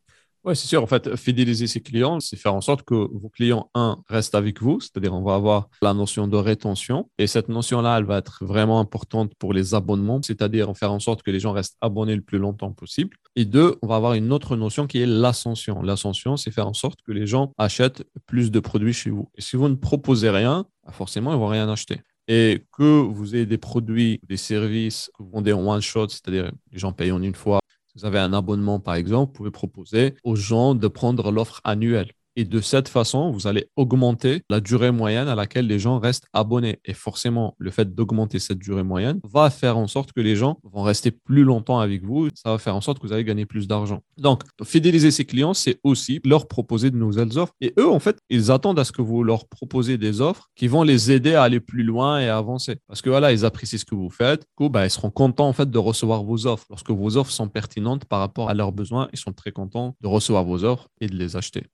Oui, 0.47 0.55
c'est 0.55 0.69
sûr. 0.69 0.81
En 0.81 0.87
fait, 0.87 1.17
fidéliser 1.17 1.67
ses 1.67 1.81
clients, 1.81 2.21
c'est 2.21 2.37
faire 2.37 2.55
en 2.55 2.61
sorte 2.61 2.85
que 2.85 2.95
vos 2.95 3.29
clients, 3.29 3.69
un, 3.75 3.99
restent 4.09 4.37
avec 4.37 4.63
vous, 4.63 4.79
c'est-à-dire 4.81 5.13
on 5.13 5.25
va 5.25 5.35
avoir 5.35 5.69
la 5.83 5.93
notion 5.93 6.29
de 6.29 6.37
rétention. 6.37 7.11
Et 7.19 7.27
cette 7.27 7.49
notion-là, 7.49 7.99
elle 7.99 8.05
va 8.05 8.19
être 8.19 8.45
vraiment 8.45 8.79
importante 8.79 9.33
pour 9.41 9.53
les 9.53 9.75
abonnements, 9.75 10.23
c'est-à-dire 10.23 10.73
faire 10.77 10.93
en 10.93 11.01
sorte 11.01 11.25
que 11.25 11.33
les 11.33 11.41
gens 11.41 11.51
restent 11.51 11.77
abonnés 11.81 12.15
le 12.15 12.23
plus 12.23 12.39
longtemps 12.39 12.71
possible. 12.71 13.17
Et 13.35 13.45
deux, 13.45 13.75
on 13.83 13.89
va 13.89 13.97
avoir 13.97 14.15
une 14.15 14.33
autre 14.33 14.55
notion 14.55 14.87
qui 14.87 15.01
est 15.01 15.07
l'ascension. 15.07 15.83
L'ascension, 15.83 16.37
c'est 16.37 16.53
faire 16.53 16.69
en 16.69 16.75
sorte 16.75 17.01
que 17.03 17.11
les 17.11 17.27
gens 17.27 17.53
achètent 17.59 18.05
plus 18.27 18.53
de 18.53 18.61
produits 18.61 18.93
chez 18.93 19.11
vous. 19.11 19.29
Et 19.35 19.41
si 19.41 19.57
vous 19.57 19.69
ne 19.69 19.75
proposez 19.75 20.31
rien, 20.31 20.65
bah, 20.85 20.93
forcément, 20.93 21.33
ils 21.33 21.37
ne 21.37 21.41
vont 21.41 21.49
rien 21.49 21.69
acheter 21.69 22.03
et 22.29 22.65
que 22.73 22.83
vous 22.83 23.37
ayez 23.37 23.47
des 23.47 23.59
produits, 23.59 24.21
des 24.27 24.37
services 24.37 25.11
que 25.17 25.23
vous 25.23 25.31
vendez 25.31 25.53
en 25.53 25.67
one 25.67 25.81
shot, 25.81 26.09
c'est-à-dire 26.09 26.51
les 26.73 26.79
gens 26.79 26.93
payent 26.93 27.13
en 27.13 27.23
une 27.23 27.35
fois, 27.35 27.61
vous 27.97 28.05
avez 28.05 28.19
un 28.19 28.33
abonnement, 28.33 28.81
par 28.81 28.95
exemple, 28.95 29.31
vous 29.31 29.37
pouvez 29.39 29.51
proposer 29.51 30.17
aux 30.23 30.37
gens 30.37 30.75
de 30.75 30.89
prendre 30.89 31.33
l'offre 31.33 31.61
annuelle. 31.65 32.13
Et 32.37 32.45
de 32.45 32.61
cette 32.61 32.89
façon, 32.89 33.31
vous 33.31 33.47
allez 33.47 33.71
augmenter 33.77 34.43
la 34.51 34.61
durée 34.61 34.91
moyenne 34.91 35.27
à 35.27 35.35
laquelle 35.35 35.67
les 35.67 35.79
gens 35.79 35.99
restent 35.99 36.27
abonnés. 36.35 36.81
Et 36.85 36.93
forcément, 36.93 37.55
le 37.59 37.71
fait 37.71 37.95
d'augmenter 37.95 38.39
cette 38.39 38.59
durée 38.59 38.83
moyenne 38.83 39.21
va 39.25 39.49
faire 39.49 39.79
en 39.79 39.87
sorte 39.87 40.13
que 40.13 40.21
les 40.21 40.37
gens 40.37 40.59
vont 40.63 40.83
rester 40.83 41.11
plus 41.11 41.45
longtemps 41.45 41.79
avec 41.79 42.05
vous. 42.05 42.29
Ça 42.35 42.51
va 42.51 42.59
faire 42.59 42.77
en 42.77 42.83
sorte 42.83 42.99
que 42.99 43.07
vous 43.07 43.15
allez 43.15 43.25
gagner 43.25 43.47
plus 43.47 43.67
d'argent. 43.67 44.03
Donc, 44.19 44.43
fidéliser 44.65 45.11
ses 45.11 45.25
clients, 45.25 45.55
c'est 45.55 45.81
aussi 45.83 46.21
leur 46.25 46.47
proposer 46.47 46.91
de 46.91 46.97
nouvelles 46.97 47.39
offres. 47.39 47.55
Et 47.63 47.73
eux, 47.79 47.89
en 47.89 48.01
fait, 48.01 48.19
ils 48.29 48.51
attendent 48.51 48.79
à 48.79 48.85
ce 48.85 48.93
que 48.93 49.03
vous 49.03 49.23
leur 49.23 49.49
proposez 49.49 49.97
des 49.97 50.21
offres 50.21 50.51
qui 50.55 50.69
vont 50.69 50.83
les 50.83 51.11
aider 51.11 51.35
à 51.35 51.43
aller 51.43 51.61
plus 51.61 51.85
loin 51.85 52.21
et 52.21 52.29
à 52.29 52.37
avancer. 52.37 52.77
Parce 52.87 53.01
que 53.01 53.09
voilà, 53.09 53.33
ils 53.33 53.47
apprécient 53.47 53.79
ce 53.79 53.87
que 53.87 53.95
vous 53.95 54.11
faites. 54.11 54.41
Du 54.41 54.55
coup, 54.57 54.69
bah, 54.69 54.85
ils 54.85 54.91
seront 54.91 55.11
contents 55.11 55.49
en 55.49 55.55
fait 55.55 55.71
de 55.71 55.79
recevoir 55.79 56.23
vos 56.23 56.47
offres. 56.47 56.67
Lorsque 56.69 56.91
vos 56.91 57.17
offres 57.17 57.33
sont 57.33 57.49
pertinentes 57.49 58.05
par 58.05 58.21
rapport 58.21 58.51
à 58.51 58.55
leurs 58.55 58.73
besoins, 58.73 59.09
ils 59.15 59.19
sont 59.19 59.33
très 59.33 59.53
contents 59.53 59.97
de 60.03 60.07
recevoir 60.07 60.45
vos 60.45 60.65
offres 60.65 60.89
et 61.01 61.07
de 61.07 61.17
les 61.17 61.37
acheter. 61.37 61.65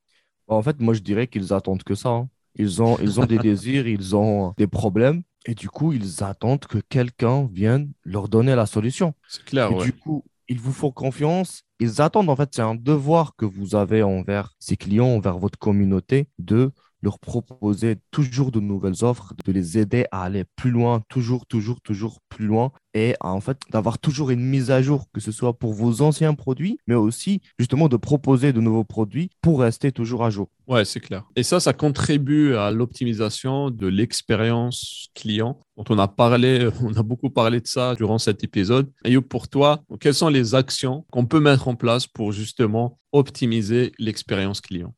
En 0.52 0.62
fait, 0.62 0.80
moi, 0.80 0.94
je 0.94 1.00
dirais 1.00 1.26
qu'ils 1.26 1.52
attendent 1.52 1.82
que 1.82 1.94
ça. 1.94 2.10
Hein. 2.10 2.28
Ils 2.56 2.82
ont, 2.82 2.98
ils 2.98 3.20
ont 3.20 3.24
des 3.24 3.38
désirs, 3.50 3.86
ils 3.86 4.14
ont 4.16 4.54
des 4.56 4.66
problèmes. 4.66 5.22
Et 5.46 5.54
du 5.54 5.68
coup, 5.68 5.92
ils 5.92 6.22
attendent 6.22 6.66
que 6.66 6.78
quelqu'un 6.78 7.48
vienne 7.52 7.92
leur 8.04 8.28
donner 8.28 8.54
la 8.54 8.66
solution. 8.66 9.14
C'est 9.28 9.44
clair, 9.44 9.70
et 9.72 9.84
Du 9.84 9.92
coup, 9.92 10.24
ils 10.48 10.60
vous 10.60 10.72
font 10.72 10.90
confiance. 10.92 11.64
Ils 11.80 12.00
attendent, 12.00 12.28
en 12.28 12.36
fait, 12.36 12.50
c'est 12.52 12.62
un 12.62 12.76
devoir 12.76 13.34
que 13.36 13.44
vous 13.44 13.74
avez 13.74 14.02
envers 14.02 14.54
ces 14.60 14.76
clients, 14.76 15.08
envers 15.08 15.38
votre 15.38 15.58
communauté, 15.58 16.28
de 16.38 16.70
leur 17.02 17.18
proposer 17.18 17.96
toujours 18.10 18.52
de 18.52 18.60
nouvelles 18.60 19.04
offres, 19.04 19.34
de 19.44 19.52
les 19.52 19.78
aider 19.78 20.06
à 20.12 20.22
aller 20.22 20.44
plus 20.56 20.70
loin, 20.70 21.02
toujours, 21.08 21.46
toujours, 21.46 21.80
toujours 21.80 22.18
plus 22.28 22.46
loin, 22.46 22.72
et 22.94 23.14
en 23.20 23.40
fait 23.40 23.58
d'avoir 23.70 23.98
toujours 23.98 24.30
une 24.30 24.42
mise 24.42 24.70
à 24.70 24.82
jour, 24.82 25.06
que 25.12 25.20
ce 25.20 25.32
soit 25.32 25.58
pour 25.58 25.72
vos 25.72 26.02
anciens 26.02 26.34
produits, 26.34 26.78
mais 26.86 26.94
aussi 26.94 27.40
justement 27.58 27.88
de 27.88 27.96
proposer 27.96 28.52
de 28.52 28.60
nouveaux 28.60 28.84
produits 28.84 29.30
pour 29.40 29.60
rester 29.60 29.92
toujours 29.92 30.24
à 30.24 30.30
jour. 30.30 30.48
Ouais, 30.68 30.84
c'est 30.84 31.00
clair. 31.00 31.24
Et 31.36 31.42
ça, 31.42 31.58
ça 31.58 31.72
contribue 31.72 32.54
à 32.54 32.70
l'optimisation 32.70 33.70
de 33.70 33.86
l'expérience 33.88 35.08
client 35.14 35.58
dont 35.76 35.84
on 35.88 35.98
a 35.98 36.08
parlé, 36.08 36.68
on 36.82 36.94
a 36.94 37.02
beaucoup 37.02 37.30
parlé 37.30 37.60
de 37.60 37.66
ça 37.66 37.94
durant 37.94 38.18
cet 38.18 38.44
épisode. 38.44 38.90
Et 39.04 39.20
pour 39.20 39.48
toi, 39.48 39.82
quelles 40.00 40.14
sont 40.14 40.28
les 40.28 40.54
actions 40.54 41.04
qu'on 41.10 41.26
peut 41.26 41.40
mettre 41.40 41.68
en 41.68 41.74
place 41.74 42.06
pour 42.06 42.32
justement 42.32 42.98
optimiser 43.12 43.92
l'expérience 43.98 44.60
client? 44.60 44.94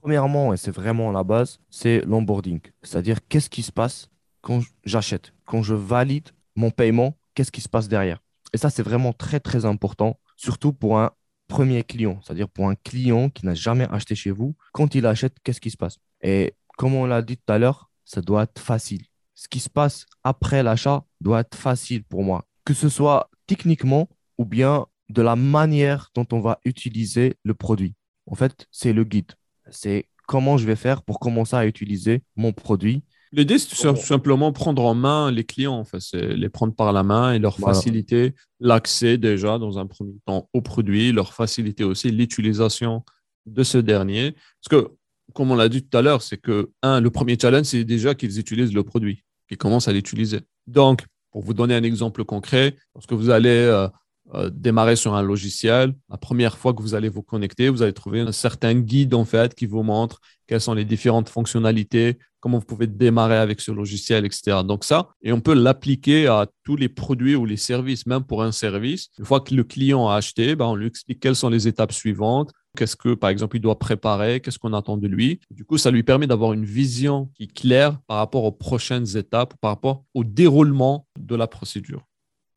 Premièrement, 0.00 0.54
et 0.54 0.56
c'est 0.56 0.70
vraiment 0.70 1.10
la 1.10 1.24
base, 1.24 1.58
c'est 1.70 2.00
l'onboarding. 2.02 2.60
C'est-à-dire 2.82 3.18
qu'est-ce 3.28 3.50
qui 3.50 3.62
se 3.62 3.72
passe 3.72 4.08
quand 4.40 4.62
j'achète, 4.84 5.32
quand 5.44 5.62
je 5.62 5.74
valide 5.74 6.28
mon 6.54 6.70
paiement, 6.70 7.16
qu'est-ce 7.34 7.52
qui 7.52 7.60
se 7.60 7.68
passe 7.68 7.88
derrière? 7.88 8.20
Et 8.52 8.58
ça, 8.58 8.70
c'est 8.70 8.82
vraiment 8.82 9.12
très, 9.12 9.40
très 9.40 9.64
important, 9.64 10.18
surtout 10.36 10.72
pour 10.72 10.98
un 10.98 11.10
premier 11.48 11.82
client, 11.82 12.20
c'est-à-dire 12.22 12.48
pour 12.48 12.68
un 12.68 12.74
client 12.74 13.28
qui 13.30 13.44
n'a 13.44 13.54
jamais 13.54 13.88
acheté 13.90 14.14
chez 14.14 14.30
vous. 14.30 14.54
Quand 14.72 14.94
il 14.94 15.04
achète, 15.06 15.36
qu'est-ce 15.42 15.60
qui 15.60 15.70
se 15.70 15.76
passe? 15.76 15.98
Et 16.22 16.54
comme 16.76 16.94
on 16.94 17.06
l'a 17.06 17.22
dit 17.22 17.36
tout 17.36 17.52
à 17.52 17.58
l'heure, 17.58 17.90
ça 18.04 18.20
doit 18.20 18.44
être 18.44 18.60
facile. 18.60 19.04
Ce 19.34 19.48
qui 19.48 19.60
se 19.60 19.68
passe 19.68 20.06
après 20.24 20.62
l'achat 20.62 21.04
doit 21.20 21.40
être 21.40 21.56
facile 21.56 22.04
pour 22.04 22.22
moi, 22.22 22.44
que 22.64 22.74
ce 22.74 22.88
soit 22.88 23.30
techniquement 23.46 24.08
ou 24.36 24.44
bien 24.44 24.86
de 25.08 25.22
la 25.22 25.36
manière 25.36 26.10
dont 26.14 26.26
on 26.32 26.40
va 26.40 26.60
utiliser 26.64 27.36
le 27.44 27.54
produit. 27.54 27.94
En 28.26 28.34
fait, 28.34 28.66
c'est 28.70 28.92
le 28.92 29.04
guide. 29.04 29.32
C'est 29.70 30.06
comment 30.26 30.56
je 30.58 30.66
vais 30.66 30.76
faire 30.76 31.02
pour 31.02 31.20
commencer 31.20 31.56
à 31.56 31.66
utiliser 31.66 32.22
mon 32.36 32.52
produit 32.52 33.02
L'idée, 33.32 33.58
c'est 33.58 33.76
tout 33.76 33.96
simplement 33.96 34.52
prendre 34.52 34.82
en 34.82 34.94
main 34.94 35.30
les 35.30 35.44
clients, 35.44 35.74
en 35.74 35.84
fait. 35.84 36.00
c'est 36.00 36.34
les 36.34 36.48
prendre 36.48 36.74
par 36.74 36.92
la 36.92 37.02
main 37.02 37.34
et 37.34 37.38
leur 37.38 37.58
faciliter 37.58 38.34
l'accès 38.58 39.18
déjà 39.18 39.58
dans 39.58 39.78
un 39.78 39.86
premier 39.86 40.14
temps 40.24 40.48
au 40.54 40.62
produit, 40.62 41.12
leur 41.12 41.34
faciliter 41.34 41.84
aussi 41.84 42.10
l'utilisation 42.10 43.04
de 43.44 43.62
ce 43.62 43.76
dernier. 43.76 44.32
Parce 44.32 44.82
que, 44.82 44.90
comme 45.34 45.50
on 45.50 45.56
l'a 45.56 45.68
dit 45.68 45.82
tout 45.82 45.96
à 45.96 46.00
l'heure, 46.00 46.22
c'est 46.22 46.38
que, 46.38 46.70
un, 46.82 47.00
le 47.00 47.10
premier 47.10 47.36
challenge, 47.38 47.66
c'est 47.66 47.84
déjà 47.84 48.14
qu'ils 48.14 48.38
utilisent 48.38 48.72
le 48.72 48.82
produit, 48.82 49.24
qu'ils 49.46 49.58
commencent 49.58 49.88
à 49.88 49.92
l'utiliser. 49.92 50.40
Donc, 50.66 51.04
pour 51.30 51.42
vous 51.42 51.52
donner 51.52 51.74
un 51.74 51.82
exemple 51.82 52.24
concret, 52.24 52.76
lorsque 52.94 53.12
vous 53.12 53.28
allez 53.28 53.50
euh, 53.50 53.88
euh, 54.34 54.50
démarrer 54.52 54.96
sur 54.96 55.14
un 55.14 55.22
logiciel, 55.22 55.94
la 56.10 56.18
première 56.18 56.58
fois 56.58 56.74
que 56.74 56.82
vous 56.82 56.94
allez 56.94 57.08
vous 57.08 57.22
connecter, 57.22 57.68
vous 57.68 57.82
allez 57.82 57.92
trouver 57.92 58.20
un 58.20 58.32
certain 58.32 58.74
guide 58.74 59.14
en 59.14 59.24
fait 59.24 59.54
qui 59.54 59.66
vous 59.66 59.82
montre 59.82 60.20
quelles 60.46 60.60
sont 60.60 60.74
les 60.74 60.84
différentes 60.84 61.28
fonctionnalités, 61.28 62.18
comment 62.40 62.58
vous 62.58 62.64
pouvez 62.64 62.86
démarrer 62.86 63.36
avec 63.36 63.60
ce 63.60 63.70
logiciel, 63.70 64.24
etc. 64.24 64.58
Donc 64.64 64.84
ça, 64.84 65.08
et 65.22 65.32
on 65.32 65.40
peut 65.40 65.54
l'appliquer 65.54 66.26
à 66.26 66.46
tous 66.64 66.76
les 66.76 66.88
produits 66.88 67.36
ou 67.36 67.44
les 67.44 67.56
services, 67.56 68.06
même 68.06 68.24
pour 68.24 68.42
un 68.42 68.52
service. 68.52 69.08
Une 69.18 69.24
fois 69.24 69.40
que 69.40 69.54
le 69.54 69.64
client 69.64 70.08
a 70.08 70.16
acheté, 70.16 70.56
ben, 70.56 70.66
on 70.66 70.74
lui 70.74 70.86
explique 70.86 71.20
quelles 71.20 71.36
sont 71.36 71.50
les 71.50 71.68
étapes 71.68 71.92
suivantes, 71.92 72.52
qu'est-ce 72.76 72.96
que, 72.96 73.14
par 73.14 73.30
exemple, 73.30 73.56
il 73.56 73.60
doit 73.60 73.78
préparer, 73.78 74.40
qu'est-ce 74.40 74.58
qu'on 74.58 74.72
attend 74.72 74.96
de 74.96 75.06
lui. 75.06 75.40
Du 75.50 75.64
coup, 75.64 75.78
ça 75.78 75.90
lui 75.90 76.02
permet 76.02 76.26
d'avoir 76.26 76.52
une 76.52 76.64
vision 76.64 77.30
qui 77.34 77.44
est 77.44 77.52
claire 77.52 77.98
par 78.06 78.18
rapport 78.18 78.44
aux 78.44 78.52
prochaines 78.52 79.16
étapes, 79.16 79.54
par 79.60 79.72
rapport 79.72 80.04
au 80.14 80.24
déroulement 80.24 81.06
de 81.18 81.34
la 81.34 81.46
procédure. 81.46 82.06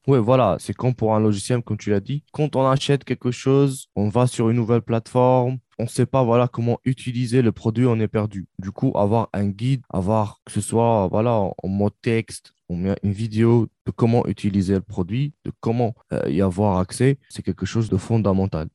Oui, 0.07 0.17
voilà, 0.17 0.57
c'est 0.59 0.73
comme 0.73 0.95
pour 0.95 1.15
un 1.15 1.19
logiciel, 1.19 1.61
comme 1.61 1.77
tu 1.77 1.91
l'as 1.91 1.99
dit. 1.99 2.23
Quand 2.31 2.55
on 2.55 2.67
achète 2.67 3.03
quelque 3.03 3.29
chose, 3.29 3.87
on 3.95 4.09
va 4.09 4.25
sur 4.25 4.49
une 4.49 4.55
nouvelle 4.57 4.81
plateforme, 4.81 5.59
on 5.77 5.83
ne 5.83 5.89
sait 5.89 6.07
pas 6.07 6.23
voilà, 6.23 6.47
comment 6.47 6.79
utiliser 6.85 7.43
le 7.43 7.51
produit, 7.51 7.85
on 7.85 7.99
est 7.99 8.07
perdu. 8.07 8.47
Du 8.57 8.71
coup, 8.71 8.91
avoir 8.95 9.29
un 9.33 9.47
guide, 9.47 9.83
avoir 9.89 10.39
que 10.45 10.51
ce 10.51 10.61
soit 10.61 11.07
voilà, 11.07 11.33
en 11.35 11.67
mode 11.67 11.93
texte, 12.01 12.53
on 12.67 12.77
met 12.77 12.95
une 13.03 13.11
vidéo 13.11 13.67
de 13.85 13.91
comment 13.91 14.25
utiliser 14.27 14.75
le 14.75 14.81
produit, 14.81 15.33
de 15.45 15.51
comment 15.59 15.93
euh, 16.13 16.29
y 16.29 16.41
avoir 16.41 16.79
accès, 16.79 17.19
c'est 17.29 17.43
quelque 17.43 17.65
chose 17.65 17.89
de 17.89 17.97
fondamental. 17.97 18.69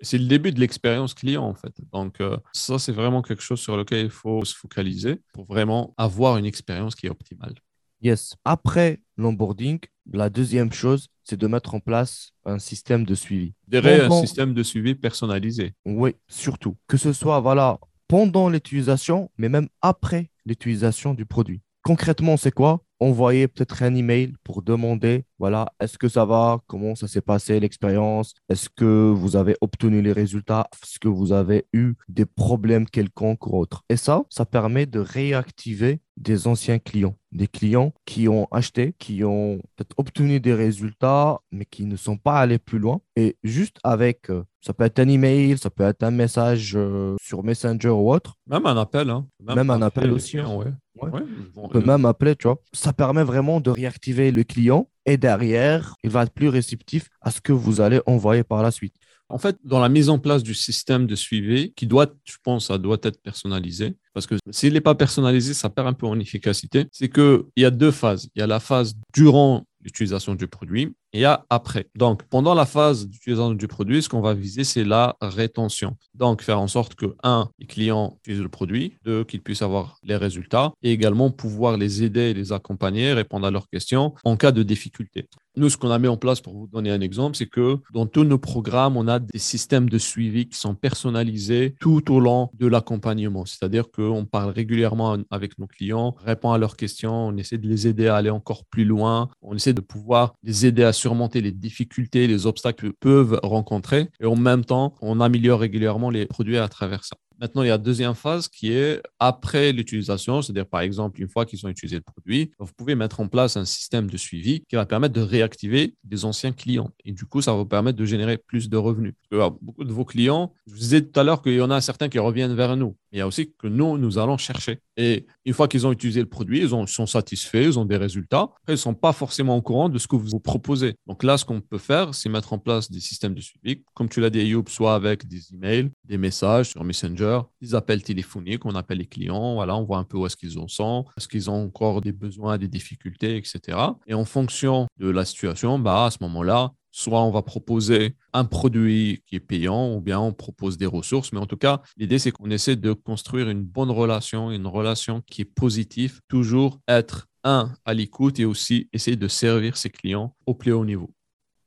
C'est 0.00 0.18
le 0.18 0.26
début 0.26 0.52
de 0.52 0.60
l'expérience 0.60 1.14
client, 1.14 1.44
en 1.44 1.54
fait. 1.54 1.72
Donc, 1.92 2.20
euh, 2.20 2.36
ça, 2.52 2.78
c'est 2.78 2.92
vraiment 2.92 3.22
quelque 3.22 3.42
chose 3.42 3.60
sur 3.60 3.76
lequel 3.76 4.06
il 4.06 4.10
faut 4.10 4.44
se 4.44 4.54
focaliser 4.54 5.20
pour 5.32 5.44
vraiment 5.44 5.94
avoir 5.96 6.38
une 6.38 6.44
expérience 6.44 6.94
qui 6.94 7.06
est 7.06 7.10
optimale. 7.10 7.54
Yes. 8.02 8.34
Après 8.44 9.00
l'onboarding, 9.16 9.78
la 10.12 10.28
deuxième 10.28 10.72
chose, 10.72 11.08
c'est 11.22 11.38
de 11.38 11.46
mettre 11.46 11.74
en 11.74 11.80
place 11.80 12.32
un 12.44 12.58
système 12.58 13.04
de 13.04 13.14
suivi. 13.14 13.54
Derrière 13.68 14.12
un 14.12 14.20
système 14.20 14.54
de 14.54 14.62
suivi 14.62 14.96
personnalisé. 14.96 15.74
Oui, 15.84 16.16
surtout. 16.28 16.76
Que 16.88 16.96
ce 16.96 17.12
soit 17.12 17.38
voilà, 17.40 17.78
pendant 18.08 18.48
l'utilisation, 18.48 19.30
mais 19.38 19.48
même 19.48 19.68
après 19.80 20.30
l'utilisation 20.44 21.14
du 21.14 21.26
produit. 21.26 21.62
Concrètement, 21.82 22.36
c'est 22.36 22.50
quoi? 22.52 22.84
Envoyer 23.02 23.48
peut-être 23.48 23.82
un 23.82 23.96
email 23.96 24.32
pour 24.44 24.62
demander, 24.62 25.24
voilà, 25.40 25.72
est-ce 25.80 25.98
que 25.98 26.08
ça 26.08 26.24
va? 26.24 26.60
Comment 26.68 26.94
ça 26.94 27.08
s'est 27.08 27.20
passé 27.20 27.58
l'expérience? 27.58 28.32
Est-ce 28.48 28.68
que 28.70 29.10
vous 29.10 29.34
avez 29.34 29.56
obtenu 29.60 30.00
les 30.02 30.12
résultats? 30.12 30.68
Est-ce 30.84 31.00
que 31.00 31.08
vous 31.08 31.32
avez 31.32 31.66
eu 31.72 31.94
des 32.08 32.26
problèmes 32.26 32.86
quelconques 32.88 33.44
ou 33.48 33.56
autres? 33.56 33.82
Et 33.88 33.96
ça, 33.96 34.22
ça 34.30 34.46
permet 34.46 34.86
de 34.86 35.00
réactiver 35.00 36.00
des 36.16 36.46
anciens 36.46 36.78
clients, 36.78 37.16
des 37.32 37.48
clients 37.48 37.92
qui 38.04 38.28
ont 38.28 38.46
acheté, 38.52 38.94
qui 39.00 39.24
ont 39.24 39.60
obtenu 39.96 40.38
des 40.38 40.54
résultats, 40.54 41.40
mais 41.50 41.64
qui 41.64 41.86
ne 41.86 41.96
sont 41.96 42.18
pas 42.18 42.38
allés 42.38 42.58
plus 42.60 42.78
loin. 42.78 43.00
Et 43.16 43.36
juste 43.42 43.78
avec, 43.82 44.30
euh, 44.30 44.44
ça 44.64 44.72
peut 44.72 44.84
être 44.84 45.00
un 45.00 45.08
email, 45.08 45.58
ça 45.58 45.70
peut 45.70 45.82
être 45.82 46.04
un 46.04 46.12
message 46.12 46.74
euh, 46.76 47.16
sur 47.20 47.42
Messenger 47.42 47.88
ou 47.88 48.12
autre. 48.12 48.34
Même 48.46 48.64
un 48.64 48.76
appel. 48.76 49.10
Hein. 49.10 49.26
Même, 49.40 49.70
un 49.70 49.82
appel 49.82 50.12
aussi. 50.12 50.38
On 50.40 51.68
peut 51.68 51.84
même 51.84 52.04
appeler, 52.04 52.36
tu 52.36 52.46
vois. 52.46 52.58
Ça 52.72 52.92
permet 52.92 53.24
vraiment 53.24 53.60
de 53.60 53.70
réactiver 53.70 54.30
le 54.30 54.44
client 54.44 54.88
et 55.04 55.16
derrière, 55.16 55.96
il 56.04 56.10
va 56.10 56.22
être 56.22 56.32
plus 56.32 56.48
réceptif 56.48 57.08
à 57.20 57.32
ce 57.32 57.40
que 57.40 57.52
vous 57.52 57.80
allez 57.80 58.00
envoyer 58.06 58.44
par 58.44 58.62
la 58.62 58.70
suite. 58.70 58.94
En 59.28 59.38
fait, 59.38 59.56
dans 59.64 59.80
la 59.80 59.88
mise 59.88 60.10
en 60.10 60.18
place 60.18 60.42
du 60.42 60.54
système 60.54 61.06
de 61.06 61.16
suivi, 61.16 61.72
qui 61.72 61.86
doit, 61.86 62.06
je 62.24 62.36
pense, 62.44 62.66
ça 62.66 62.76
doit 62.76 62.98
être 63.02 63.20
personnalisé, 63.22 63.96
parce 64.12 64.26
que 64.26 64.34
s'il 64.50 64.74
n'est 64.74 64.82
pas 64.82 64.94
personnalisé, 64.94 65.54
ça 65.54 65.70
perd 65.70 65.88
un 65.88 65.92
peu 65.94 66.06
en 66.06 66.20
efficacité. 66.20 66.86
C'est 66.92 67.08
qu'il 67.08 67.44
y 67.56 67.64
a 67.64 67.70
deux 67.70 67.90
phases. 67.90 68.28
Il 68.34 68.40
y 68.40 68.42
a 68.42 68.46
la 68.46 68.60
phase 68.60 68.94
durant 69.14 69.64
l'utilisation 69.80 70.34
du 70.34 70.46
produit 70.46 70.94
et 71.12 71.24
après. 71.24 71.86
Donc, 71.94 72.22
pendant 72.24 72.54
la 72.54 72.66
phase 72.66 73.06
d'utilisation 73.06 73.52
du 73.52 73.68
produit, 73.68 74.02
ce 74.02 74.08
qu'on 74.08 74.20
va 74.20 74.34
viser, 74.34 74.64
c'est 74.64 74.84
la 74.84 75.16
rétention. 75.20 75.96
Donc, 76.14 76.42
faire 76.42 76.60
en 76.60 76.68
sorte 76.68 76.94
que, 76.94 77.14
un, 77.22 77.48
les 77.58 77.66
clients 77.66 78.16
utilisent 78.20 78.42
le 78.42 78.48
produit, 78.48 78.94
deux, 79.04 79.24
qu'ils 79.24 79.42
puissent 79.42 79.62
avoir 79.62 79.98
les 80.02 80.16
résultats 80.16 80.72
et 80.82 80.92
également 80.92 81.30
pouvoir 81.30 81.76
les 81.76 82.02
aider 82.02 82.32
les 82.34 82.52
accompagner, 82.52 83.12
répondre 83.12 83.46
à 83.46 83.50
leurs 83.50 83.68
questions 83.68 84.14
en 84.24 84.36
cas 84.36 84.52
de 84.52 84.62
difficulté. 84.62 85.28
Nous, 85.54 85.68
ce 85.68 85.76
qu'on 85.76 85.90
a 85.90 85.98
mis 85.98 86.08
en 86.08 86.16
place, 86.16 86.40
pour 86.40 86.54
vous 86.54 86.66
donner 86.66 86.90
un 86.90 87.02
exemple, 87.02 87.36
c'est 87.36 87.46
que 87.46 87.76
dans 87.92 88.06
tous 88.06 88.24
nos 88.24 88.38
programmes, 88.38 88.96
on 88.96 89.06
a 89.06 89.18
des 89.18 89.38
systèmes 89.38 89.90
de 89.90 89.98
suivi 89.98 90.48
qui 90.48 90.58
sont 90.58 90.74
personnalisés 90.74 91.74
tout 91.78 92.10
au 92.10 92.20
long 92.20 92.48
de 92.54 92.66
l'accompagnement. 92.66 93.44
C'est-à-dire 93.44 93.90
qu'on 93.90 94.24
parle 94.24 94.50
régulièrement 94.50 95.18
avec 95.30 95.58
nos 95.58 95.66
clients, 95.66 96.16
répond 96.24 96.52
à 96.52 96.58
leurs 96.58 96.76
questions, 96.76 97.28
on 97.28 97.36
essaie 97.36 97.58
de 97.58 97.68
les 97.68 97.86
aider 97.86 98.08
à 98.08 98.16
aller 98.16 98.30
encore 98.30 98.64
plus 98.64 98.86
loin, 98.86 99.28
on 99.42 99.54
essaie 99.54 99.74
de 99.74 99.82
pouvoir 99.82 100.32
les 100.42 100.64
aider 100.64 100.84
à 100.84 100.94
surmonter 101.02 101.40
les 101.40 101.52
difficultés, 101.52 102.26
les 102.26 102.46
obstacles 102.46 102.86
qu'ils 102.86 102.94
peuvent 102.94 103.38
rencontrer. 103.42 104.08
Et 104.20 104.26
en 104.26 104.36
même 104.36 104.64
temps, 104.64 104.94
on 105.02 105.20
améliore 105.20 105.60
régulièrement 105.60 106.10
les 106.10 106.26
produits 106.26 106.58
à 106.58 106.68
travers 106.68 107.04
ça. 107.04 107.16
Maintenant, 107.42 107.62
il 107.64 107.66
y 107.66 107.70
a 107.70 107.74
la 107.74 107.78
deuxième 107.78 108.14
phase 108.14 108.46
qui 108.46 108.72
est 108.72 109.02
après 109.18 109.72
l'utilisation, 109.72 110.42
c'est-à-dire 110.42 110.64
par 110.64 110.80
exemple, 110.80 111.20
une 111.20 111.28
fois 111.28 111.44
qu'ils 111.44 111.66
ont 111.66 111.68
utilisé 111.68 111.96
le 111.96 112.02
produit, 112.02 112.52
vous 112.60 112.70
pouvez 112.76 112.94
mettre 112.94 113.18
en 113.18 113.26
place 113.26 113.56
un 113.56 113.64
système 113.64 114.08
de 114.08 114.16
suivi 114.16 114.62
qui 114.68 114.76
va 114.76 114.86
permettre 114.86 115.14
de 115.14 115.22
réactiver 115.22 115.96
des 116.04 116.24
anciens 116.24 116.52
clients. 116.52 116.92
Et 117.04 117.10
du 117.10 117.24
coup, 117.24 117.42
ça 117.42 117.50
va 117.50 117.58
vous 117.58 117.66
permettre 117.66 117.98
de 117.98 118.04
générer 118.04 118.38
plus 118.38 118.70
de 118.70 118.76
revenus. 118.76 119.14
Beaucoup 119.60 119.82
de 119.82 119.92
vos 119.92 120.04
clients, 120.04 120.54
je 120.68 120.74
vous 120.74 120.78
disais 120.78 121.02
tout 121.02 121.18
à 121.18 121.24
l'heure 121.24 121.42
qu'il 121.42 121.54
y 121.54 121.60
en 121.60 121.72
a 121.72 121.80
certains 121.80 122.08
qui 122.08 122.20
reviennent 122.20 122.54
vers 122.54 122.76
nous. 122.76 122.96
Mais 123.10 123.18
il 123.18 123.18
y 123.18 123.22
a 123.22 123.26
aussi 123.26 123.52
que 123.58 123.66
nous, 123.66 123.98
nous 123.98 124.18
allons 124.18 124.38
chercher. 124.38 124.78
Et 124.96 125.26
une 125.44 125.52
fois 125.52 125.66
qu'ils 125.66 125.84
ont 125.86 125.92
utilisé 125.92 126.20
le 126.20 126.28
produit, 126.28 126.60
ils 126.60 126.74
ont, 126.74 126.86
sont 126.86 127.06
satisfaits, 127.06 127.64
ils 127.64 127.78
ont 127.78 127.84
des 127.84 127.96
résultats. 127.96 128.42
Après, 128.42 128.68
ils 128.68 128.72
ne 128.72 128.76
sont 128.76 128.94
pas 128.94 129.12
forcément 129.12 129.56
au 129.56 129.62
courant 129.62 129.88
de 129.88 129.98
ce 129.98 130.06
que 130.06 130.14
vous 130.14 130.28
vous 130.28 130.40
proposez. 130.40 130.94
Donc 131.08 131.24
là, 131.24 131.36
ce 131.36 131.44
qu'on 131.44 131.60
peut 131.60 131.78
faire, 131.78 132.14
c'est 132.14 132.28
mettre 132.28 132.52
en 132.52 132.58
place 132.58 132.90
des 132.90 133.00
systèmes 133.00 133.34
de 133.34 133.40
suivi, 133.40 133.82
comme 133.94 134.08
tu 134.08 134.20
l'as 134.20 134.30
dit, 134.30 134.40
Youb, 134.40 134.68
soit 134.68 134.94
avec 134.94 135.26
des 135.26 135.52
emails, 135.52 135.90
des 136.04 136.18
messages 136.18 136.70
sur 136.70 136.84
Messenger, 136.84 137.31
des 137.60 137.74
appels 137.74 138.02
téléphoniques, 138.02 138.64
on 138.64 138.74
appelle 138.74 138.98
les 138.98 139.06
clients, 139.06 139.54
voilà, 139.54 139.76
on 139.76 139.84
voit 139.84 139.98
un 139.98 140.04
peu 140.04 140.18
où 140.18 140.26
est-ce 140.26 140.36
qu'ils 140.36 140.58
en 140.58 140.68
sont, 140.68 141.06
est-ce 141.16 141.28
qu'ils 141.28 141.50
ont 141.50 141.64
encore 141.64 142.00
des 142.00 142.12
besoins, 142.12 142.58
des 142.58 142.68
difficultés, 142.68 143.36
etc. 143.36 143.78
Et 144.06 144.14
en 144.14 144.24
fonction 144.24 144.86
de 144.98 145.10
la 145.10 145.24
situation, 145.24 145.78
bah, 145.78 146.06
à 146.06 146.10
ce 146.10 146.18
moment-là, 146.22 146.72
soit 146.92 147.22
on 147.22 147.30
va 147.30 147.42
proposer 147.42 148.14
un 148.32 148.44
produit 148.44 149.22
qui 149.26 149.36
est 149.36 149.40
payant 149.40 149.94
ou 149.94 150.00
bien 150.00 150.20
on 150.20 150.32
propose 150.32 150.76
des 150.76 150.86
ressources. 150.86 151.32
Mais 151.32 151.40
en 151.40 151.46
tout 151.46 151.56
cas, 151.56 151.82
l'idée, 151.96 152.18
c'est 152.18 152.30
qu'on 152.30 152.50
essaie 152.50 152.76
de 152.76 152.92
construire 152.92 153.48
une 153.48 153.62
bonne 153.62 153.90
relation, 153.90 154.50
une 154.50 154.66
relation 154.66 155.22
qui 155.22 155.42
est 155.42 155.46
positive, 155.46 156.20
toujours 156.28 156.78
être 156.86 157.26
un 157.44 157.72
à 157.84 157.94
l'écoute 157.94 158.38
et 158.38 158.44
aussi 158.44 158.88
essayer 158.92 159.16
de 159.16 159.28
servir 159.28 159.76
ses 159.76 159.90
clients 159.90 160.36
au 160.46 160.54
plus 160.54 160.72
haut 160.72 160.84
niveau. 160.84 161.10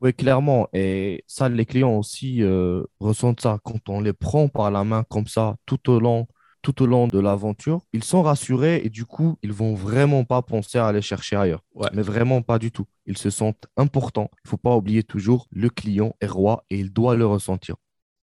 Oui, 0.06 0.14
clairement. 0.14 0.68
Et 0.72 1.24
ça, 1.26 1.50
les 1.50 1.66
clients 1.66 1.98
aussi 1.98 2.44
euh, 2.44 2.84
ressentent 3.00 3.42
ça 3.42 3.58
quand 3.64 3.90
on 3.90 4.02
les 4.02 4.14
prend 4.14 4.50
par 4.50 4.70
la 4.70 4.84
main 4.84 5.04
comme 5.10 5.26
ça 5.26 5.56
tout 5.66 5.90
au 5.90 6.00
long 6.00 6.28
tout 6.62 6.82
au 6.82 6.88
long 6.88 7.08
de 7.08 7.20
l'aventure, 7.20 7.82
ils 7.94 8.04
sont 8.04 8.24
rassurés 8.24 8.82
et 8.84 8.90
du 8.90 9.06
coup, 9.06 9.38
ils 9.44 9.54
vont 9.54 9.76
vraiment 9.76 10.24
pas 10.24 10.42
penser 10.42 10.80
à 10.80 10.88
aller 10.88 11.02
chercher 11.02 11.36
ailleurs. 11.36 11.64
Mais 11.94 12.02
vraiment 12.02 12.42
pas 12.42 12.58
du 12.58 12.72
tout. 12.72 12.86
Ils 13.06 13.20
se 13.20 13.30
sentent 13.30 13.68
importants. 13.78 14.32
Il 14.44 14.50
faut 14.50 14.58
pas 14.58 14.76
oublier 14.76 15.04
toujours, 15.04 15.48
le 15.52 15.70
client 15.70 16.16
est 16.22 16.28
roi 16.28 16.66
et 16.72 16.80
il 16.80 16.92
doit 16.92 17.16
le 17.16 17.26
ressentir. 17.28 17.76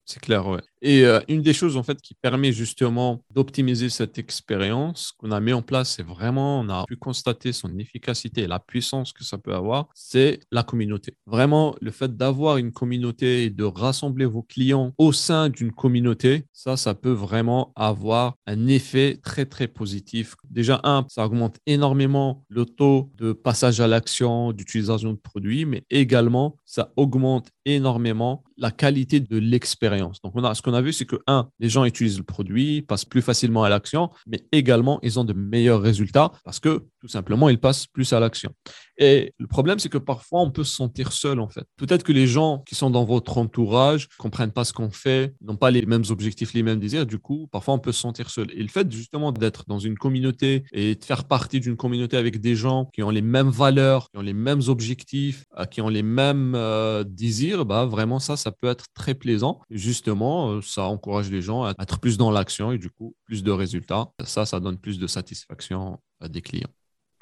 C'est 0.04 0.20
clair, 0.20 0.46
ouais. 0.46 0.60
Et 0.82 1.04
euh, 1.04 1.20
une 1.28 1.42
des 1.42 1.52
choses 1.52 1.76
en 1.76 1.82
fait 1.82 2.00
qui 2.00 2.14
permet 2.14 2.52
justement 2.52 3.22
d'optimiser 3.30 3.88
cette 3.88 4.18
expérience 4.18 5.12
qu'on 5.18 5.30
a 5.30 5.40
mis 5.40 5.52
en 5.52 5.62
place, 5.62 5.94
c'est 5.96 6.02
vraiment, 6.06 6.60
on 6.60 6.68
a 6.68 6.84
pu 6.86 6.96
constater 6.96 7.52
son 7.52 7.78
efficacité 7.78 8.42
et 8.42 8.46
la 8.46 8.58
puissance 8.58 9.12
que 9.12 9.24
ça 9.24 9.38
peut 9.38 9.54
avoir, 9.54 9.88
c'est 9.94 10.40
la 10.52 10.62
communauté. 10.62 11.14
Vraiment, 11.26 11.74
le 11.80 11.90
fait 11.90 12.16
d'avoir 12.16 12.58
une 12.58 12.72
communauté 12.72 13.44
et 13.44 13.50
de 13.50 13.64
rassembler 13.64 14.26
vos 14.26 14.42
clients 14.42 14.92
au 14.98 15.12
sein 15.12 15.48
d'une 15.48 15.72
communauté, 15.72 16.44
ça, 16.52 16.76
ça 16.76 16.94
peut 16.94 17.12
vraiment 17.12 17.72
avoir 17.74 18.34
un 18.46 18.66
effet 18.66 19.18
très, 19.22 19.46
très 19.46 19.68
positif. 19.68 20.36
Déjà, 20.50 20.80
un, 20.84 21.06
ça 21.08 21.24
augmente 21.24 21.58
énormément 21.66 22.44
le 22.48 22.64
taux 22.64 23.10
de 23.16 23.32
passage 23.32 23.80
à 23.80 23.86
l'action, 23.86 24.52
d'utilisation 24.52 25.12
de 25.12 25.18
produits, 25.18 25.64
mais 25.64 25.84
également, 25.90 26.56
ça 26.64 26.92
augmente 26.96 27.48
énormément 27.64 28.44
la 28.56 28.70
qualité 28.70 29.20
de 29.20 29.38
l'expérience. 29.38 30.20
Donc, 30.22 30.32
on 30.34 30.44
a, 30.44 30.54
ce 30.54 30.62
qu'on 30.66 30.74
a 30.74 30.82
vu, 30.82 30.92
c'est 30.92 31.06
que, 31.06 31.16
un, 31.28 31.48
les 31.60 31.68
gens 31.68 31.84
utilisent 31.84 32.18
le 32.18 32.24
produit, 32.24 32.82
passent 32.82 33.04
plus 33.04 33.22
facilement 33.22 33.62
à 33.62 33.68
l'action, 33.68 34.10
mais 34.26 34.44
également, 34.50 34.98
ils 35.02 35.18
ont 35.20 35.24
de 35.24 35.32
meilleurs 35.32 35.80
résultats 35.80 36.32
parce 36.44 36.58
que, 36.58 36.84
tout 37.00 37.08
simplement, 37.08 37.48
ils 37.48 37.60
passent 37.60 37.86
plus 37.86 38.12
à 38.12 38.18
l'action. 38.18 38.52
Et 38.98 39.34
le 39.38 39.46
problème, 39.46 39.78
c'est 39.78 39.88
que 39.88 39.98
parfois, 39.98 40.40
on 40.40 40.50
peut 40.50 40.64
se 40.64 40.74
sentir 40.74 41.12
seul, 41.12 41.40
en 41.40 41.48
fait. 41.48 41.66
Peut-être 41.76 42.02
que 42.02 42.12
les 42.12 42.26
gens 42.26 42.62
qui 42.66 42.74
sont 42.74 42.90
dans 42.90 43.04
votre 43.04 43.38
entourage 43.38 44.08
comprennent 44.18 44.52
pas 44.52 44.64
ce 44.64 44.72
qu'on 44.72 44.90
fait, 44.90 45.34
n'ont 45.40 45.56
pas 45.56 45.70
les 45.70 45.84
mêmes 45.84 46.04
objectifs, 46.10 46.54
les 46.54 46.62
mêmes 46.62 46.80
désirs. 46.80 47.06
Du 47.06 47.18
coup, 47.18 47.48
parfois, 47.52 47.74
on 47.74 47.78
peut 47.78 47.92
se 47.92 48.00
sentir 48.00 48.30
seul. 48.30 48.50
Et 48.52 48.62
le 48.62 48.68
fait, 48.68 48.90
justement, 48.90 49.32
d'être 49.32 49.64
dans 49.66 49.78
une 49.78 49.96
communauté 49.98 50.64
et 50.72 50.94
de 50.94 51.04
faire 51.04 51.24
partie 51.24 51.60
d'une 51.60 51.76
communauté 51.76 52.16
avec 52.16 52.40
des 52.40 52.56
gens 52.56 52.86
qui 52.92 53.02
ont 53.02 53.10
les 53.10 53.22
mêmes 53.22 53.50
valeurs, 53.50 54.10
qui 54.10 54.18
ont 54.18 54.22
les 54.22 54.34
mêmes 54.34 54.62
objectifs, 54.68 55.44
euh, 55.58 55.64
qui 55.64 55.80
ont 55.80 55.88
les 55.88 56.02
mêmes 56.02 56.54
euh, 56.54 57.04
désirs, 57.04 57.66
bah, 57.66 57.84
vraiment, 57.84 58.18
ça, 58.18 58.36
ça 58.36 58.50
peut 58.50 58.68
être 58.68 58.86
très 58.94 59.14
plaisant. 59.14 59.60
justement, 59.70 60.50
euh, 60.50 60.62
ça 60.62 60.84
encourage 60.84 61.30
les 61.30 61.42
gens 61.42 61.64
à 61.64 61.74
être 61.80 62.00
plus 62.00 62.16
dans 62.16 62.30
l'action 62.30 62.72
et 62.72 62.78
du 62.78 62.90
coup, 62.90 63.14
plus 63.24 63.42
de 63.42 63.50
résultats. 63.50 64.10
Ça, 64.24 64.46
ça 64.46 64.60
donne 64.60 64.78
plus 64.78 64.98
de 64.98 65.06
satisfaction 65.06 65.98
à 66.20 66.28
des 66.28 66.40
clients 66.40 66.70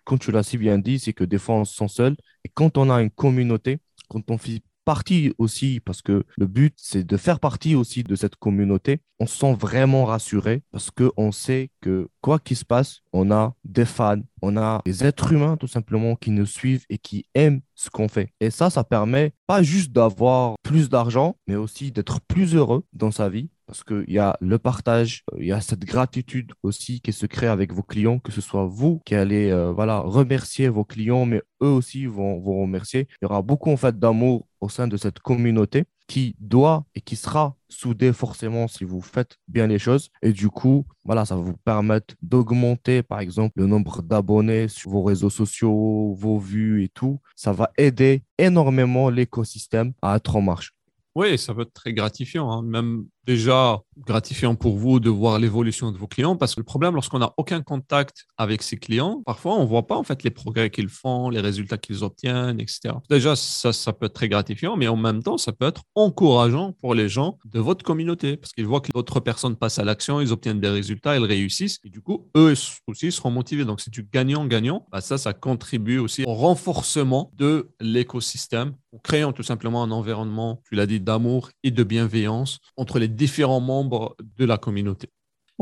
comme 0.04 0.18
tu 0.18 0.30
l'as 0.32 0.42
si 0.42 0.58
bien 0.58 0.78
dit, 0.78 0.98
c'est 0.98 1.12
que 1.12 1.24
des 1.24 1.38
fois 1.38 1.56
on 1.56 1.64
se 1.64 1.74
sent 1.76 1.88
seul. 1.88 2.16
Et 2.44 2.48
quand 2.52 2.78
on 2.78 2.90
a 2.90 3.00
une 3.02 3.10
communauté, 3.10 3.78
quand 4.08 4.30
on 4.30 4.38
fait 4.38 4.62
partie 4.84 5.32
aussi, 5.38 5.80
parce 5.80 6.02
que 6.02 6.24
le 6.36 6.46
but, 6.46 6.74
c'est 6.76 7.04
de 7.04 7.16
faire 7.16 7.40
partie 7.40 7.74
aussi 7.74 8.04
de 8.04 8.14
cette 8.14 8.36
communauté, 8.36 9.00
on 9.18 9.26
se 9.26 9.36
sent 9.36 9.54
vraiment 9.54 10.04
rassuré 10.04 10.62
parce 10.70 10.90
qu'on 10.90 11.32
sait 11.32 11.70
que 11.80 12.08
quoi 12.24 12.38
qu'il 12.38 12.56
se 12.56 12.64
passe, 12.64 13.02
on 13.12 13.30
a 13.30 13.52
des 13.66 13.84
fans, 13.84 14.22
on 14.40 14.56
a 14.56 14.80
des 14.86 15.04
êtres 15.04 15.34
humains 15.34 15.58
tout 15.58 15.66
simplement 15.66 16.16
qui 16.16 16.30
nous 16.30 16.46
suivent 16.46 16.86
et 16.88 16.96
qui 16.96 17.26
aiment 17.34 17.60
ce 17.74 17.90
qu'on 17.90 18.08
fait. 18.08 18.30
Et 18.40 18.50
ça, 18.50 18.70
ça 18.70 18.82
permet 18.82 19.34
pas 19.46 19.62
juste 19.62 19.92
d'avoir 19.92 20.54
plus 20.62 20.88
d'argent, 20.88 21.36
mais 21.46 21.54
aussi 21.54 21.92
d'être 21.92 22.22
plus 22.22 22.54
heureux 22.54 22.82
dans 22.94 23.10
sa 23.10 23.28
vie 23.28 23.50
parce 23.66 23.84
qu'il 23.84 24.10
y 24.10 24.18
a 24.18 24.36
le 24.40 24.58
partage, 24.58 25.24
euh, 25.32 25.38
il 25.40 25.46
y 25.46 25.52
a 25.52 25.60
cette 25.60 25.84
gratitude 25.84 26.52
aussi 26.62 27.00
qui 27.00 27.12
se 27.12 27.26
crée 27.26 27.46
avec 27.46 27.72
vos 27.72 27.82
clients, 27.82 28.18
que 28.18 28.32
ce 28.32 28.40
soit 28.40 28.66
vous 28.66 29.00
qui 29.04 29.14
allez 29.14 29.50
euh, 29.50 29.72
voilà, 29.72 30.00
remercier 30.00 30.68
vos 30.68 30.84
clients, 30.84 31.26
mais 31.26 31.42
eux 31.62 31.68
aussi 31.68 32.06
vont 32.06 32.38
vous 32.38 32.60
remercier. 32.60 33.08
Il 33.20 33.24
y 33.24 33.26
aura 33.26 33.42
beaucoup 33.42 33.70
en 33.70 33.76
fait 33.76 33.98
d'amour 33.98 34.46
au 34.60 34.68
sein 34.68 34.88
de 34.88 34.96
cette 34.96 35.18
communauté 35.18 35.84
qui 36.06 36.36
doit 36.38 36.84
et 36.94 37.00
qui 37.00 37.16
sera 37.16 37.56
soudée 37.68 38.12
forcément 38.12 38.68
si 38.68 38.84
vous 38.84 39.00
faites 39.00 39.38
bien 39.48 39.66
les 39.66 39.78
choses. 39.78 40.10
Et 40.22 40.32
du 40.32 40.48
coup, 40.48 40.86
voilà, 41.04 41.24
ça 41.24 41.36
va 41.36 41.42
vous 41.42 41.56
permettre 41.56 42.14
d'augmenter, 42.22 43.02
par 43.02 43.20
exemple, 43.20 43.54
le 43.56 43.66
nombre 43.66 44.02
d'abonnés 44.02 44.68
sur 44.68 44.90
vos 44.90 45.02
réseaux 45.02 45.30
sociaux, 45.30 46.14
vos 46.14 46.38
vues 46.38 46.84
et 46.84 46.88
tout. 46.88 47.20
Ça 47.36 47.52
va 47.52 47.70
aider 47.76 48.22
énormément 48.38 49.10
l'écosystème 49.10 49.92
à 50.02 50.16
être 50.16 50.36
en 50.36 50.42
marche. 50.42 50.74
Oui, 51.14 51.38
ça 51.38 51.54
peut 51.54 51.62
être 51.62 51.72
très 51.72 51.92
gratifiant. 51.92 52.50
Hein. 52.50 52.62
Même 52.62 53.06
déjà 53.26 53.80
gratifiant 54.06 54.54
pour 54.54 54.76
vous 54.76 55.00
de 55.00 55.10
voir 55.10 55.38
l'évolution 55.38 55.92
de 55.92 55.98
vos 55.98 56.06
clients 56.06 56.36
parce 56.36 56.54
que 56.54 56.60
le 56.60 56.64
problème 56.64 56.94
lorsqu'on 56.94 57.20
n'a 57.20 57.32
aucun 57.36 57.62
contact 57.62 58.26
avec 58.36 58.62
ses 58.62 58.76
clients, 58.76 59.22
parfois 59.24 59.54
on 59.54 59.64
voit 59.64 59.86
pas 59.86 59.96
en 59.96 60.02
fait 60.02 60.22
les 60.22 60.30
progrès 60.30 60.70
qu'ils 60.70 60.88
font, 60.88 61.30
les 61.30 61.40
résultats 61.40 61.78
qu'ils 61.78 62.02
obtiennent, 62.02 62.60
etc. 62.60 62.94
Déjà 63.08 63.36
ça, 63.36 63.72
ça 63.72 63.92
peut 63.92 64.06
être 64.06 64.14
très 64.14 64.28
gratifiant, 64.28 64.76
mais 64.76 64.88
en 64.88 64.96
même 64.96 65.22
temps 65.22 65.38
ça 65.38 65.52
peut 65.52 65.66
être 65.66 65.82
encourageant 65.94 66.72
pour 66.80 66.94
les 66.94 67.08
gens 67.08 67.38
de 67.44 67.60
votre 67.60 67.84
communauté 67.84 68.36
parce 68.36 68.52
qu'ils 68.52 68.66
voient 68.66 68.80
que 68.80 68.90
d'autres 68.92 69.20
personnes 69.20 69.56
passent 69.56 69.78
à 69.78 69.84
l'action, 69.84 70.20
ils 70.20 70.32
obtiennent 70.32 70.60
des 70.60 70.68
résultats, 70.68 71.16
ils 71.16 71.24
réussissent 71.24 71.78
et 71.84 71.88
du 71.88 72.00
coup 72.00 72.28
eux 72.36 72.54
aussi 72.86 73.12
seront 73.12 73.30
motivés. 73.30 73.64
Donc 73.64 73.80
c'est 73.80 73.92
du 73.92 74.02
gagnant-gagnant. 74.02 74.86
Bah, 74.90 75.00
ça, 75.00 75.18
ça 75.18 75.32
contribue 75.32 75.98
aussi 75.98 76.24
au 76.26 76.34
renforcement 76.34 77.30
de 77.36 77.70
l'écosystème 77.80 78.74
en 78.94 78.98
créant 78.98 79.32
tout 79.32 79.42
simplement 79.42 79.82
un 79.82 79.90
environnement, 79.90 80.62
tu 80.68 80.76
l'as 80.76 80.86
dit, 80.86 81.00
d'amour 81.00 81.50
et 81.62 81.70
de 81.70 81.82
bienveillance 81.82 82.60
entre 82.76 82.98
les 82.98 83.08
différents 83.14 83.60
membres 83.60 84.16
de 84.36 84.44
la 84.44 84.58
communauté. 84.58 85.08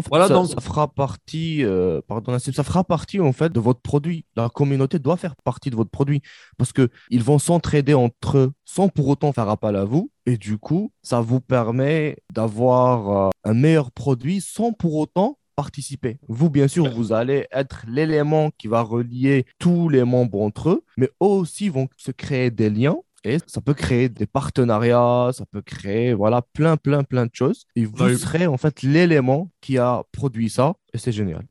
voilà, 0.09 0.28
ça, 0.28 0.34
donc... 0.34 0.48
ça 0.48 0.61
fera 0.61 0.88
partie, 0.88 1.64
euh, 1.64 2.00
pardon, 2.07 2.38
ça 2.38 2.64
fera 2.64 2.84
partie 2.84 3.20
en 3.20 3.32
fait 3.32 3.53
de 3.53 3.61
votre 3.61 3.80
produit. 3.80 4.24
La 4.36 4.48
communauté 4.48 4.98
doit 4.98 5.16
faire 5.16 5.36
partie 5.36 5.70
de 5.70 5.76
votre 5.76 5.90
produit 5.90 6.22
parce 6.59 6.72
que 6.72 6.88
ils 7.11 7.22
vont 7.22 7.38
s'entraider 7.38 7.94
entre 7.94 8.38
eux 8.38 8.53
sans 8.64 8.88
pour 8.88 9.09
autant 9.09 9.32
faire 9.32 9.48
appel 9.48 9.76
à 9.76 9.84
vous. 9.84 10.11
Et 10.26 10.36
du 10.36 10.59
coup, 10.59 10.92
ça 11.03 11.20
vous 11.20 11.40
permet 11.40 12.16
d'avoir 12.32 13.26
euh, 13.26 13.30
un 13.44 13.55
meilleur 13.55 13.90
produit 13.90 14.40
sans 14.40 14.72
pour 14.72 14.96
autant 14.96 15.38
participer. 15.57 16.18
Vous, 16.28 16.50
bien 16.50 16.68
sûr, 16.68 16.90
vous 16.90 17.12
allez 17.12 17.46
être 17.53 17.84
l'élément 17.86 18.50
qui 18.57 18.68
va 18.68 18.82
relier 18.82 19.44
tous 19.59 19.88
les 19.88 20.05
membres 20.05 20.40
entre 20.40 20.70
eux, 20.70 20.84
mais 20.96 21.07
eux 21.22 21.26
aussi 21.26 21.68
vont 21.68 21.88
se 21.96 22.11
créer 22.11 22.50
des 22.50 22.70
liens 22.70 22.96
et 23.24 23.38
ça 23.46 23.60
peut 23.60 23.74
créer 23.74 24.08
des 24.08 24.26
partenariats, 24.26 25.30
ça 25.32 25.44
peut 25.46 25.62
créer 25.62 26.14
voilà 26.14 26.42
plein, 26.42 26.76
plein, 26.76 27.04
plein 27.04 27.26
de 27.26 27.34
choses. 27.34 27.66
Et 27.76 27.84
vous 27.84 28.16
serez 28.16 28.46
en 28.46 28.56
fait 28.56 28.82
l'élément 28.82 29.50
qui 29.60 29.78
a 29.78 30.02
produit 30.12 30.50
ça 30.50 30.74
et 30.92 30.98
c'est 30.98 31.12
génial. 31.12 31.46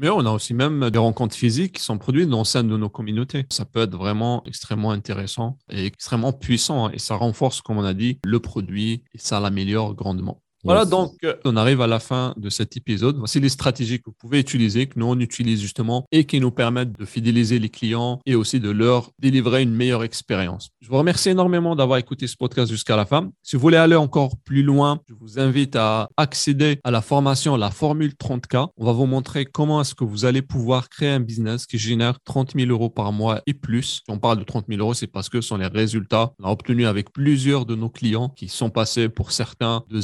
Mais 0.00 0.10
on 0.10 0.20
a 0.20 0.30
aussi 0.30 0.54
même 0.54 0.90
des 0.90 0.98
rencontres 0.98 1.34
physiques 1.34 1.72
qui 1.72 1.82
sont 1.82 1.98
produites 1.98 2.28
dans 2.28 2.38
le 2.38 2.44
sein 2.44 2.62
de 2.62 2.76
nos 2.76 2.88
communautés. 2.88 3.46
Ça 3.50 3.64
peut 3.64 3.80
être 3.80 3.96
vraiment 3.96 4.44
extrêmement 4.46 4.92
intéressant 4.92 5.58
et 5.70 5.86
extrêmement 5.86 6.32
puissant 6.32 6.86
hein, 6.86 6.90
et 6.92 7.00
ça 7.00 7.16
renforce, 7.16 7.60
comme 7.62 7.78
on 7.78 7.84
a 7.84 7.94
dit, 7.94 8.20
le 8.24 8.38
produit 8.38 9.02
et 9.12 9.18
ça 9.18 9.40
l'améliore 9.40 9.96
grandement. 9.96 10.40
Voilà, 10.64 10.84
donc 10.84 11.14
euh, 11.24 11.34
on 11.44 11.56
arrive 11.56 11.80
à 11.80 11.86
la 11.86 12.00
fin 12.00 12.34
de 12.36 12.50
cet 12.50 12.76
épisode. 12.76 13.16
Voici 13.16 13.38
les 13.38 13.48
stratégies 13.48 13.98
que 13.98 14.06
vous 14.06 14.16
pouvez 14.18 14.40
utiliser, 14.40 14.86
que 14.86 14.98
nous 14.98 15.06
on 15.06 15.18
utilise 15.20 15.60
justement 15.60 16.04
et 16.10 16.24
qui 16.24 16.40
nous 16.40 16.50
permettent 16.50 16.98
de 16.98 17.04
fidéliser 17.04 17.60
les 17.60 17.68
clients 17.68 18.18
et 18.26 18.34
aussi 18.34 18.58
de 18.58 18.70
leur 18.70 19.10
délivrer 19.20 19.62
une 19.62 19.74
meilleure 19.74 20.02
expérience. 20.02 20.70
Je 20.80 20.88
vous 20.88 20.96
remercie 20.96 21.30
énormément 21.30 21.76
d'avoir 21.76 21.98
écouté 21.98 22.26
ce 22.26 22.36
podcast 22.36 22.70
jusqu'à 22.70 22.96
la 22.96 23.06
fin. 23.06 23.30
Si 23.42 23.54
vous 23.54 23.62
voulez 23.62 23.76
aller 23.76 23.94
encore 23.94 24.36
plus 24.44 24.64
loin, 24.64 25.00
je 25.08 25.14
vous 25.14 25.38
invite 25.38 25.76
à 25.76 26.08
accéder 26.16 26.80
à 26.82 26.90
la 26.90 27.02
formation 27.02 27.56
La 27.56 27.70
Formule 27.70 28.14
30K. 28.20 28.68
On 28.76 28.84
va 28.84 28.92
vous 28.92 29.06
montrer 29.06 29.44
comment 29.44 29.80
est-ce 29.80 29.94
que 29.94 30.04
vous 30.04 30.24
allez 30.24 30.42
pouvoir 30.42 30.88
créer 30.88 31.10
un 31.10 31.20
business 31.20 31.66
qui 31.66 31.78
génère 31.78 32.18
30 32.24 32.54
000 32.56 32.70
euros 32.70 32.90
par 32.90 33.12
mois 33.12 33.42
et 33.46 33.54
plus. 33.54 34.02
Si 34.06 34.10
on 34.10 34.18
parle 34.18 34.38
de 34.38 34.44
30 34.44 34.66
000 34.68 34.80
euros, 34.80 34.94
c'est 34.94 35.06
parce 35.06 35.28
que 35.28 35.40
ce 35.40 35.48
sont 35.48 35.56
les 35.56 35.66
résultats 35.66 36.32
qu'on 36.38 36.48
a 36.48 36.50
obtenus 36.50 36.86
avec 36.86 37.12
plusieurs 37.12 37.64
de 37.64 37.76
nos 37.76 37.90
clients 37.90 38.30
qui 38.30 38.48
sont 38.48 38.70
passés 38.70 39.08
pour 39.08 39.30
certains 39.30 39.84
de 39.88 40.00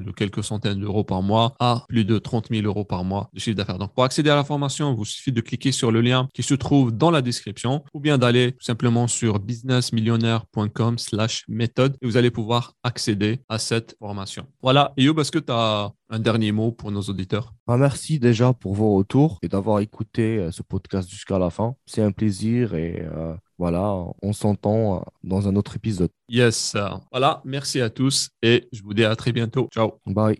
de 0.00 0.10
quelques 0.10 0.44
centaines 0.44 0.80
d'euros 0.80 1.04
par 1.04 1.22
mois 1.22 1.54
à 1.58 1.84
plus 1.88 2.04
de 2.04 2.18
30 2.18 2.48
000 2.50 2.66
euros 2.66 2.84
par 2.84 3.04
mois 3.04 3.28
de 3.32 3.40
chiffre 3.40 3.56
d'affaires. 3.56 3.78
Donc, 3.78 3.94
pour 3.94 4.04
accéder 4.04 4.30
à 4.30 4.36
la 4.36 4.44
formation, 4.44 4.90
il 4.92 4.96
vous 4.96 5.04
suffit 5.04 5.32
de 5.32 5.40
cliquer 5.40 5.72
sur 5.72 5.92
le 5.92 6.00
lien 6.00 6.28
qui 6.32 6.42
se 6.42 6.54
trouve 6.54 6.92
dans 6.92 7.10
la 7.10 7.22
description 7.22 7.84
ou 7.94 8.00
bien 8.00 8.18
d'aller 8.18 8.52
tout 8.52 8.64
simplement 8.64 9.06
sur 9.06 9.38
businessmillionnaire.com 9.38 10.98
slash 10.98 11.44
méthode 11.48 11.96
et 12.00 12.06
vous 12.06 12.16
allez 12.16 12.30
pouvoir 12.30 12.74
accéder 12.82 13.40
à 13.48 13.58
cette 13.58 13.96
formation. 13.98 14.46
Voilà. 14.62 14.92
Et 14.96 15.04
est-ce 15.06 15.32
que 15.32 15.38
tu 15.38 15.52
as 15.52 15.92
un 16.08 16.18
dernier 16.18 16.52
mot 16.52 16.72
pour 16.72 16.90
nos 16.90 17.02
auditeurs? 17.02 17.54
Bah, 17.66 17.76
Merci 17.76 18.18
déjà 18.18 18.52
pour 18.52 18.74
vos 18.74 18.96
retours 18.96 19.38
et 19.42 19.48
d'avoir 19.48 19.80
écouté 19.80 20.38
euh, 20.38 20.50
ce 20.50 20.62
podcast 20.62 21.08
jusqu'à 21.10 21.38
la 21.38 21.50
fin. 21.50 21.74
C'est 21.86 22.02
un 22.02 22.12
plaisir 22.12 22.74
et 22.74 23.02
euh, 23.02 23.34
voilà, 23.58 24.04
on 24.22 24.32
s'entend 24.32 24.96
euh, 24.96 25.00
dans 25.24 25.48
un 25.48 25.56
autre 25.56 25.76
épisode. 25.76 26.10
Yes. 26.28 26.76
Voilà, 27.10 27.40
merci 27.44 27.80
à 27.80 27.90
tous 27.90 28.28
et 28.42 28.68
je 28.72 28.82
vous 28.82 28.94
dis 28.94 29.04
à 29.04 29.16
très 29.16 29.32
bientôt. 29.32 29.68
Ciao. 29.72 29.92
Bye. 30.06 30.34